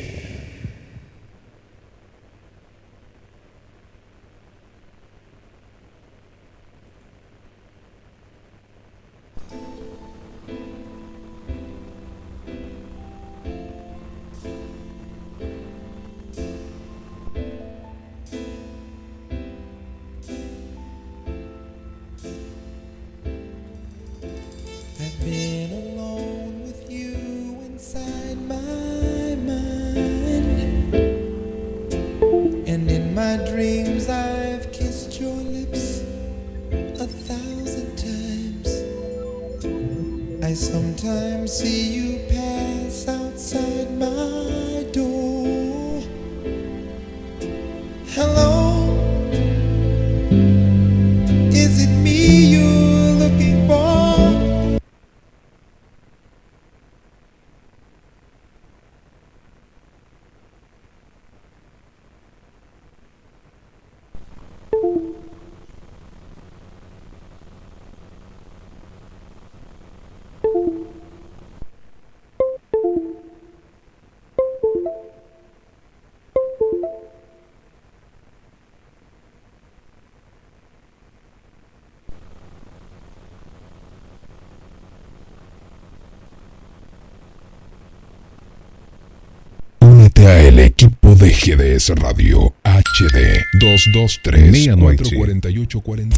Llega 90.30 90.48
el 90.48 90.58
equipo 90.58 91.14
de 91.14 91.30
GDS 91.30 91.90
Radio 91.96 92.54
HD 92.62 93.42
223 93.58 94.52
Medianoche 94.52 95.16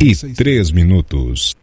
y 0.00 0.34
3 0.34 0.72
minutos. 0.72 1.56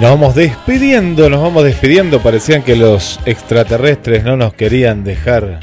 Nos 0.00 0.10
vamos 0.10 0.34
despidiendo, 0.34 1.28
nos 1.28 1.40
vamos 1.40 1.64
despidiendo. 1.64 2.20
Parecían 2.20 2.62
que 2.62 2.76
los 2.76 3.18
extraterrestres 3.26 4.22
no 4.22 4.36
nos 4.36 4.54
querían 4.54 5.02
dejar 5.02 5.60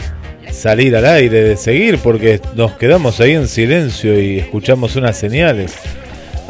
salir 0.52 0.96
al 0.96 1.06
aire, 1.06 1.44
de 1.44 1.58
seguir, 1.58 2.00
porque 2.00 2.42
nos 2.56 2.74
quedamos 2.74 3.22
ahí 3.22 3.34
en 3.34 3.48
silencio 3.48 4.20
y 4.20 4.40
escuchamos 4.40 4.96
unas 4.96 5.18
señales. 5.18 5.76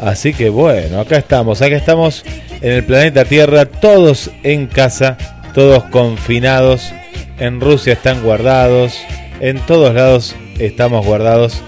Así 0.00 0.32
que 0.32 0.48
bueno, 0.48 1.00
acá 1.00 1.16
estamos, 1.16 1.62
acá 1.62 1.76
estamos 1.76 2.24
en 2.60 2.72
el 2.72 2.84
planeta 2.84 3.24
Tierra, 3.24 3.66
todos 3.66 4.30
en 4.42 4.66
casa, 4.66 5.16
todos 5.54 5.84
confinados. 5.84 6.92
En 7.38 7.60
Rusia 7.60 7.92
están 7.92 8.22
guardados, 8.22 8.98
en 9.40 9.58
todos 9.60 9.94
lados 9.94 10.34
estamos 10.58 11.04
guardados. 11.06 11.60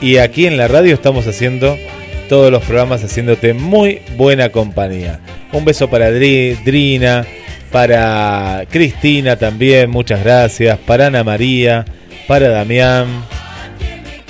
Y 0.00 0.16
aquí 0.16 0.46
en 0.46 0.56
la 0.56 0.68
radio 0.68 0.94
estamos 0.94 1.26
haciendo 1.26 1.76
todos 2.28 2.50
los 2.50 2.62
programas 2.64 3.02
haciéndote 3.02 3.54
muy 3.54 4.00
buena 4.16 4.50
compañía. 4.50 5.20
Un 5.52 5.64
beso 5.64 5.88
para 5.88 6.10
Drina, 6.10 7.26
para 7.70 8.64
Cristina 8.70 9.36
también, 9.36 9.90
muchas 9.90 10.22
gracias, 10.22 10.78
para 10.78 11.06
Ana 11.06 11.24
María, 11.24 11.84
para 12.26 12.48
Damián, 12.48 13.06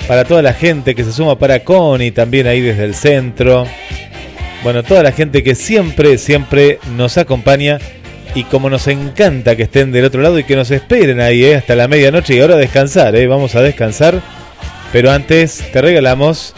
para 0.07 0.25
toda 0.25 0.41
la 0.41 0.53
gente 0.53 0.95
que 0.95 1.03
se 1.03 1.11
suma, 1.11 1.37
para 1.37 1.59
Connie 1.63 2.11
también 2.11 2.47
ahí 2.47 2.61
desde 2.61 2.85
el 2.85 2.95
centro. 2.95 3.65
Bueno, 4.63 4.83
toda 4.83 5.03
la 5.03 5.11
gente 5.11 5.43
que 5.43 5.55
siempre, 5.55 6.17
siempre 6.17 6.79
nos 6.95 7.17
acompaña 7.17 7.79
y 8.33 8.43
como 8.43 8.69
nos 8.69 8.87
encanta 8.87 9.55
que 9.55 9.63
estén 9.63 9.91
del 9.91 10.05
otro 10.05 10.21
lado 10.21 10.37
y 10.39 10.43
que 10.43 10.55
nos 10.55 10.69
esperen 10.71 11.21
ahí 11.21 11.45
eh, 11.45 11.55
hasta 11.55 11.75
la 11.75 11.87
medianoche 11.87 12.35
y 12.35 12.39
ahora 12.39 12.55
descansar, 12.55 13.15
eh, 13.15 13.27
vamos 13.27 13.55
a 13.55 13.61
descansar. 13.61 14.21
Pero 14.91 15.11
antes 15.11 15.63
te 15.71 15.81
regalamos 15.81 16.53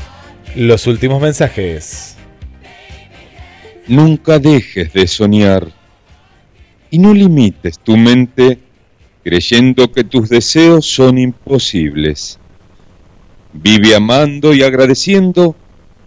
los 0.66 0.88
últimos 0.88 1.22
mensajes. 1.22 2.16
Nunca 3.88 4.40
dejes 4.40 4.92
de 4.92 5.06
soñar 5.06 5.72
y 6.90 6.98
no 6.98 7.14
limites 7.14 7.78
tu 7.78 7.96
mente 7.96 8.58
creyendo 9.24 9.92
que 9.92 10.04
tus 10.04 10.30
deseos 10.30 10.88
son 10.88 11.20
imposibles. 11.20 12.40
Vive 13.54 13.96
amando 13.96 14.52
y 14.54 14.64
agradeciendo 14.64 15.56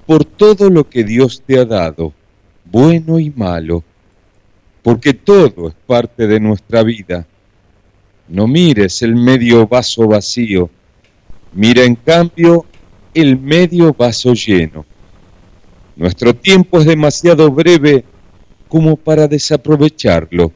por 0.05 0.25
todo 0.25 0.69
lo 0.69 0.89
que 0.89 1.05
Dios 1.05 1.45
te 1.47 1.57
ha 1.59 1.65
dado, 1.65 2.13
bueno 2.65 3.21
y 3.21 3.31
malo, 3.31 3.85
porque 4.83 5.15
todo 5.15 5.69
es 5.69 5.75
parte 5.87 6.27
de 6.27 6.41
nuestra 6.41 6.83
vida. 6.83 7.25
No 8.27 8.49
mires 8.49 9.01
el 9.03 9.15
medio 9.15 9.69
vaso 9.69 10.09
vacío, 10.09 10.71
mira 11.53 11.85
en 11.85 11.95
cambio 11.95 12.67
el 13.15 13.39
medio 13.39 13.93
vaso 13.93 14.35
lleno. 14.35 14.85
Nuestro 15.97 16.35
tiempo 16.35 16.79
es 16.81 16.87
demasiado 16.87 17.51
breve 17.51 18.05
como 18.69 18.97
para 18.97 19.29
desaprovecharlo. 19.29 20.53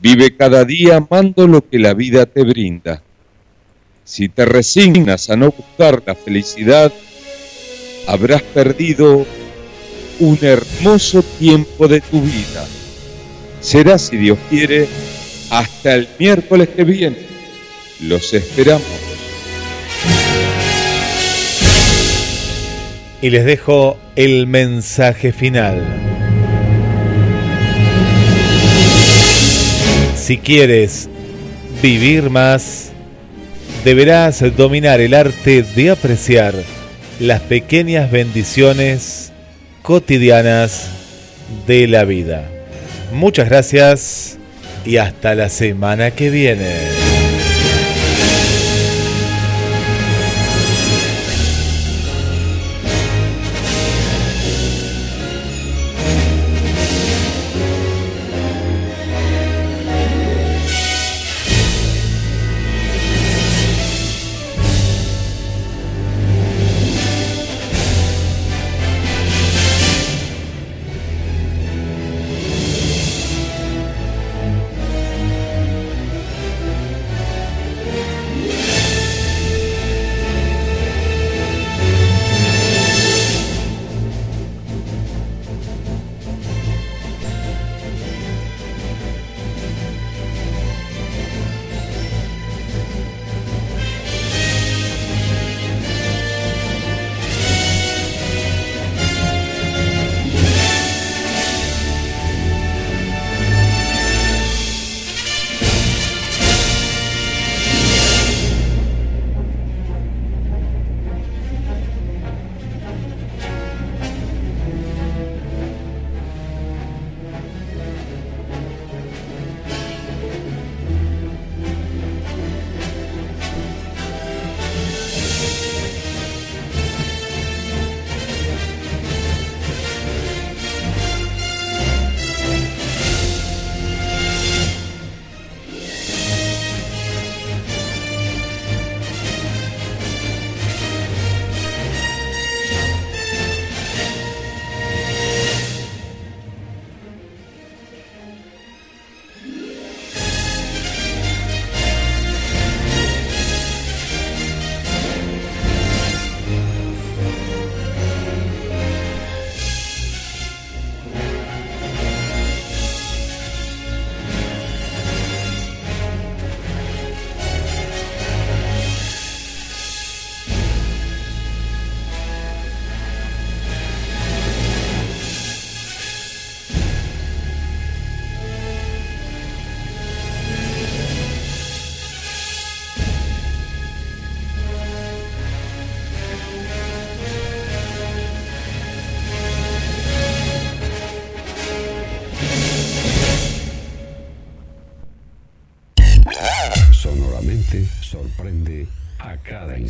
Vive 0.00 0.36
cada 0.36 0.64
día 0.64 0.96
amando 0.96 1.46
lo 1.46 1.68
que 1.68 1.78
la 1.78 1.94
vida 1.94 2.26
te 2.26 2.42
brinda. 2.42 3.02
Si 4.04 4.28
te 4.28 4.44
resignas 4.44 5.30
a 5.30 5.36
no 5.36 5.52
buscar 5.52 6.02
la 6.04 6.14
felicidad, 6.14 6.92
habrás 8.08 8.42
perdido 8.42 9.24
un 10.18 10.38
hermoso 10.42 11.22
tiempo 11.38 11.86
de 11.86 12.00
tu 12.00 12.20
vida. 12.20 12.66
Será, 13.60 13.96
si 13.98 14.16
Dios 14.16 14.38
quiere, 14.50 14.88
hasta 15.50 15.94
el 15.94 16.08
miércoles 16.18 16.68
que 16.70 16.82
viene. 16.82 17.18
Los 18.00 18.34
esperamos. 18.34 18.82
Y 23.22 23.30
les 23.30 23.44
dejo 23.44 23.96
el 24.16 24.46
mensaje 24.46 25.32
final. 25.32 25.80
Si 30.16 30.38
quieres 30.38 31.08
vivir 31.80 32.30
más, 32.30 32.90
deberás 33.84 34.42
dominar 34.56 35.00
el 35.00 35.14
arte 35.14 35.62
de 35.62 35.90
apreciar 35.90 36.54
las 37.20 37.40
pequeñas 37.40 38.10
bendiciones 38.10 39.32
cotidianas 39.82 40.88
de 41.66 41.86
la 41.86 42.04
vida. 42.04 42.48
Muchas 43.12 43.48
gracias 43.48 44.38
y 44.84 44.96
hasta 44.96 45.34
la 45.34 45.48
semana 45.48 46.10
que 46.10 46.30
viene. 46.30 47.01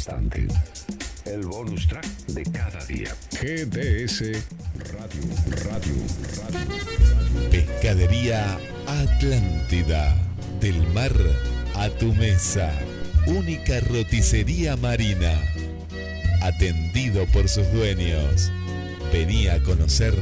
Instante. 0.02 0.48
El 1.26 1.46
bonus 1.46 1.86
track 1.86 2.04
de 2.26 2.42
cada 2.42 2.84
día. 2.86 3.14
GDS 3.30 4.42
Radio, 4.90 5.22
Radio, 5.64 5.94
Radio. 6.42 7.50
Pescadería 7.50 8.58
Atlántida. 8.88 10.16
Del 10.60 10.82
mar 10.92 11.12
a 11.76 11.88
tu 11.90 12.12
mesa. 12.14 12.72
Única 13.28 13.78
roticería 13.78 14.76
marina. 14.76 15.40
Atendido 16.40 17.24
por 17.26 17.48
sus 17.48 17.70
dueños. 17.72 18.50
Venía 19.12 19.54
a 19.54 19.62
conocer 19.62 20.14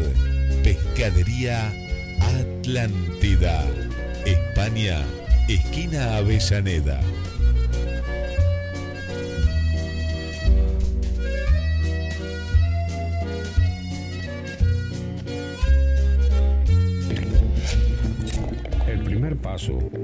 Pescadería 0.63 1.73
Atlántida. 2.21 3.65
España, 4.27 5.03
esquina 5.49 6.19
Avellaneda. 6.19 7.01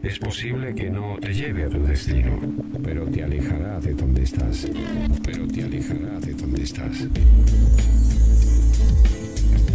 Es 0.03 0.19
posible 0.19 0.75
que 0.75 0.91
no 0.91 1.17
te 1.19 1.33
lleve 1.33 1.65
a 1.65 1.69
tu 1.69 1.83
destino, 1.83 2.39
pero 2.83 3.07
te 3.07 3.23
alejará 3.23 3.81
de 3.81 3.95
donde 3.95 4.23
estás. 4.23 4.67
Pero 5.25 5.49
te 5.49 5.63
alejará 5.63 6.21
de 6.21 6.35
donde 6.35 6.63
estás. 6.63 7.07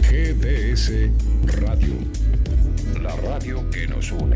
GDS 0.08 0.92
Radio. 1.62 1.94
La 3.02 3.16
radio 3.16 3.68
que 3.72 3.88
nos 3.88 4.12
une. 4.12 4.36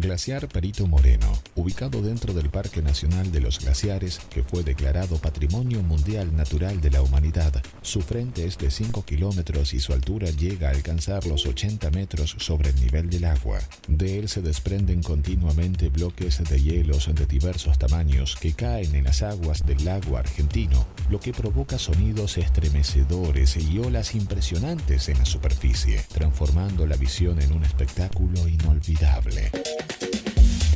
Glaciar 0.00 0.46
Perito 0.46 0.86
Moreno, 0.86 1.26
ubicado 1.56 2.00
dentro 2.02 2.32
del 2.32 2.50
Parque 2.50 2.82
Nacional 2.82 3.32
de 3.32 3.40
los 3.40 3.58
Glaciares, 3.58 4.20
que 4.30 4.44
fue 4.44 4.62
declarado 4.62 5.16
Patrimonio 5.16 5.82
Mundial 5.82 6.36
Natural 6.36 6.80
de 6.80 6.92
la 6.92 7.02
Humanidad. 7.02 7.60
Su 7.82 8.00
frente 8.00 8.46
es 8.46 8.58
de 8.58 8.70
5 8.70 9.04
kilómetros 9.04 9.74
y 9.74 9.80
su 9.80 9.92
altura 9.92 10.30
llega 10.30 10.68
a 10.68 10.70
alcanzar 10.70 11.26
los 11.26 11.46
80 11.46 11.90
metros 11.90 12.36
sobre 12.38 12.70
el 12.70 12.76
nivel 12.76 13.10
del 13.10 13.24
agua. 13.24 13.58
De 13.88 14.20
él 14.20 14.28
se 14.28 14.40
desprenden 14.40 15.02
continuamente 15.02 15.88
bloques 15.88 16.44
de 16.48 16.62
hielos 16.62 17.12
de 17.12 17.26
diversos 17.26 17.76
tamaños 17.76 18.36
que 18.36 18.52
caen 18.52 18.94
en 18.94 19.02
las 19.02 19.22
aguas 19.22 19.66
del 19.66 19.84
lago 19.84 20.16
argentino, 20.16 20.86
lo 21.10 21.18
que 21.18 21.32
provoca 21.32 21.76
sonidos 21.76 22.38
estremecedores 22.38 23.56
y 23.56 23.80
olas 23.80 24.14
impresionantes 24.14 25.08
en 25.08 25.18
la 25.18 25.24
superficie, 25.24 26.04
transformando 26.12 26.86
la 26.86 26.94
visión 26.94 27.42
en 27.42 27.52
un 27.52 27.64
espectáculo 27.64 28.46
inolvidable. 28.46 29.50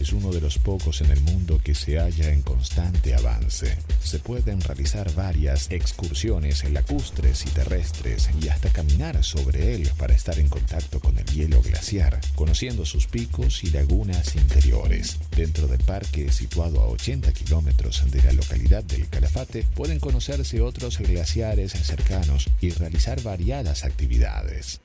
Es 0.02 0.12
uno 0.12 0.32
de 0.32 0.40
los 0.40 0.58
pocos 0.58 1.00
en 1.00 1.10
el 1.12 1.20
mundo 1.20 1.60
que 1.62 1.76
se 1.76 1.98
halla 1.98 2.32
en 2.32 2.42
constante 2.42 3.14
avance. 3.14 3.78
Se 4.02 4.18
pueden 4.18 4.60
realizar 4.60 5.14
varias 5.14 5.70
excursiones 5.70 6.68
lacustres 6.70 7.46
y 7.46 7.50
terrestres 7.50 8.28
y 8.42 8.48
hasta 8.48 8.70
caminar 8.70 9.22
sobre 9.22 9.74
él 9.74 9.88
para 9.96 10.12
estar 10.12 10.38
en 10.38 10.48
contacto 10.48 10.98
con 10.98 11.16
el 11.18 11.24
hielo 11.26 11.62
glaciar, 11.62 12.20
conociendo 12.34 12.84
sus 12.84 13.06
picos 13.06 13.62
y 13.62 13.70
lagunas 13.70 14.34
interiores. 14.34 15.18
Dentro 15.36 15.68
del 15.68 15.80
parque, 15.84 16.32
situado 16.32 16.80
a 16.80 16.88
80 16.88 17.32
kilómetros 17.32 18.02
de 18.10 18.22
la 18.22 18.32
localidad 18.32 18.82
del 18.82 19.08
Calafate, 19.08 19.64
pueden 19.74 20.00
conocerse 20.00 20.60
otros 20.60 20.98
glaciares 20.98 21.72
cercanos 21.72 22.50
y 22.60 22.70
realizar 22.70 23.22
variadas 23.22 23.84
actividades. 23.84 24.80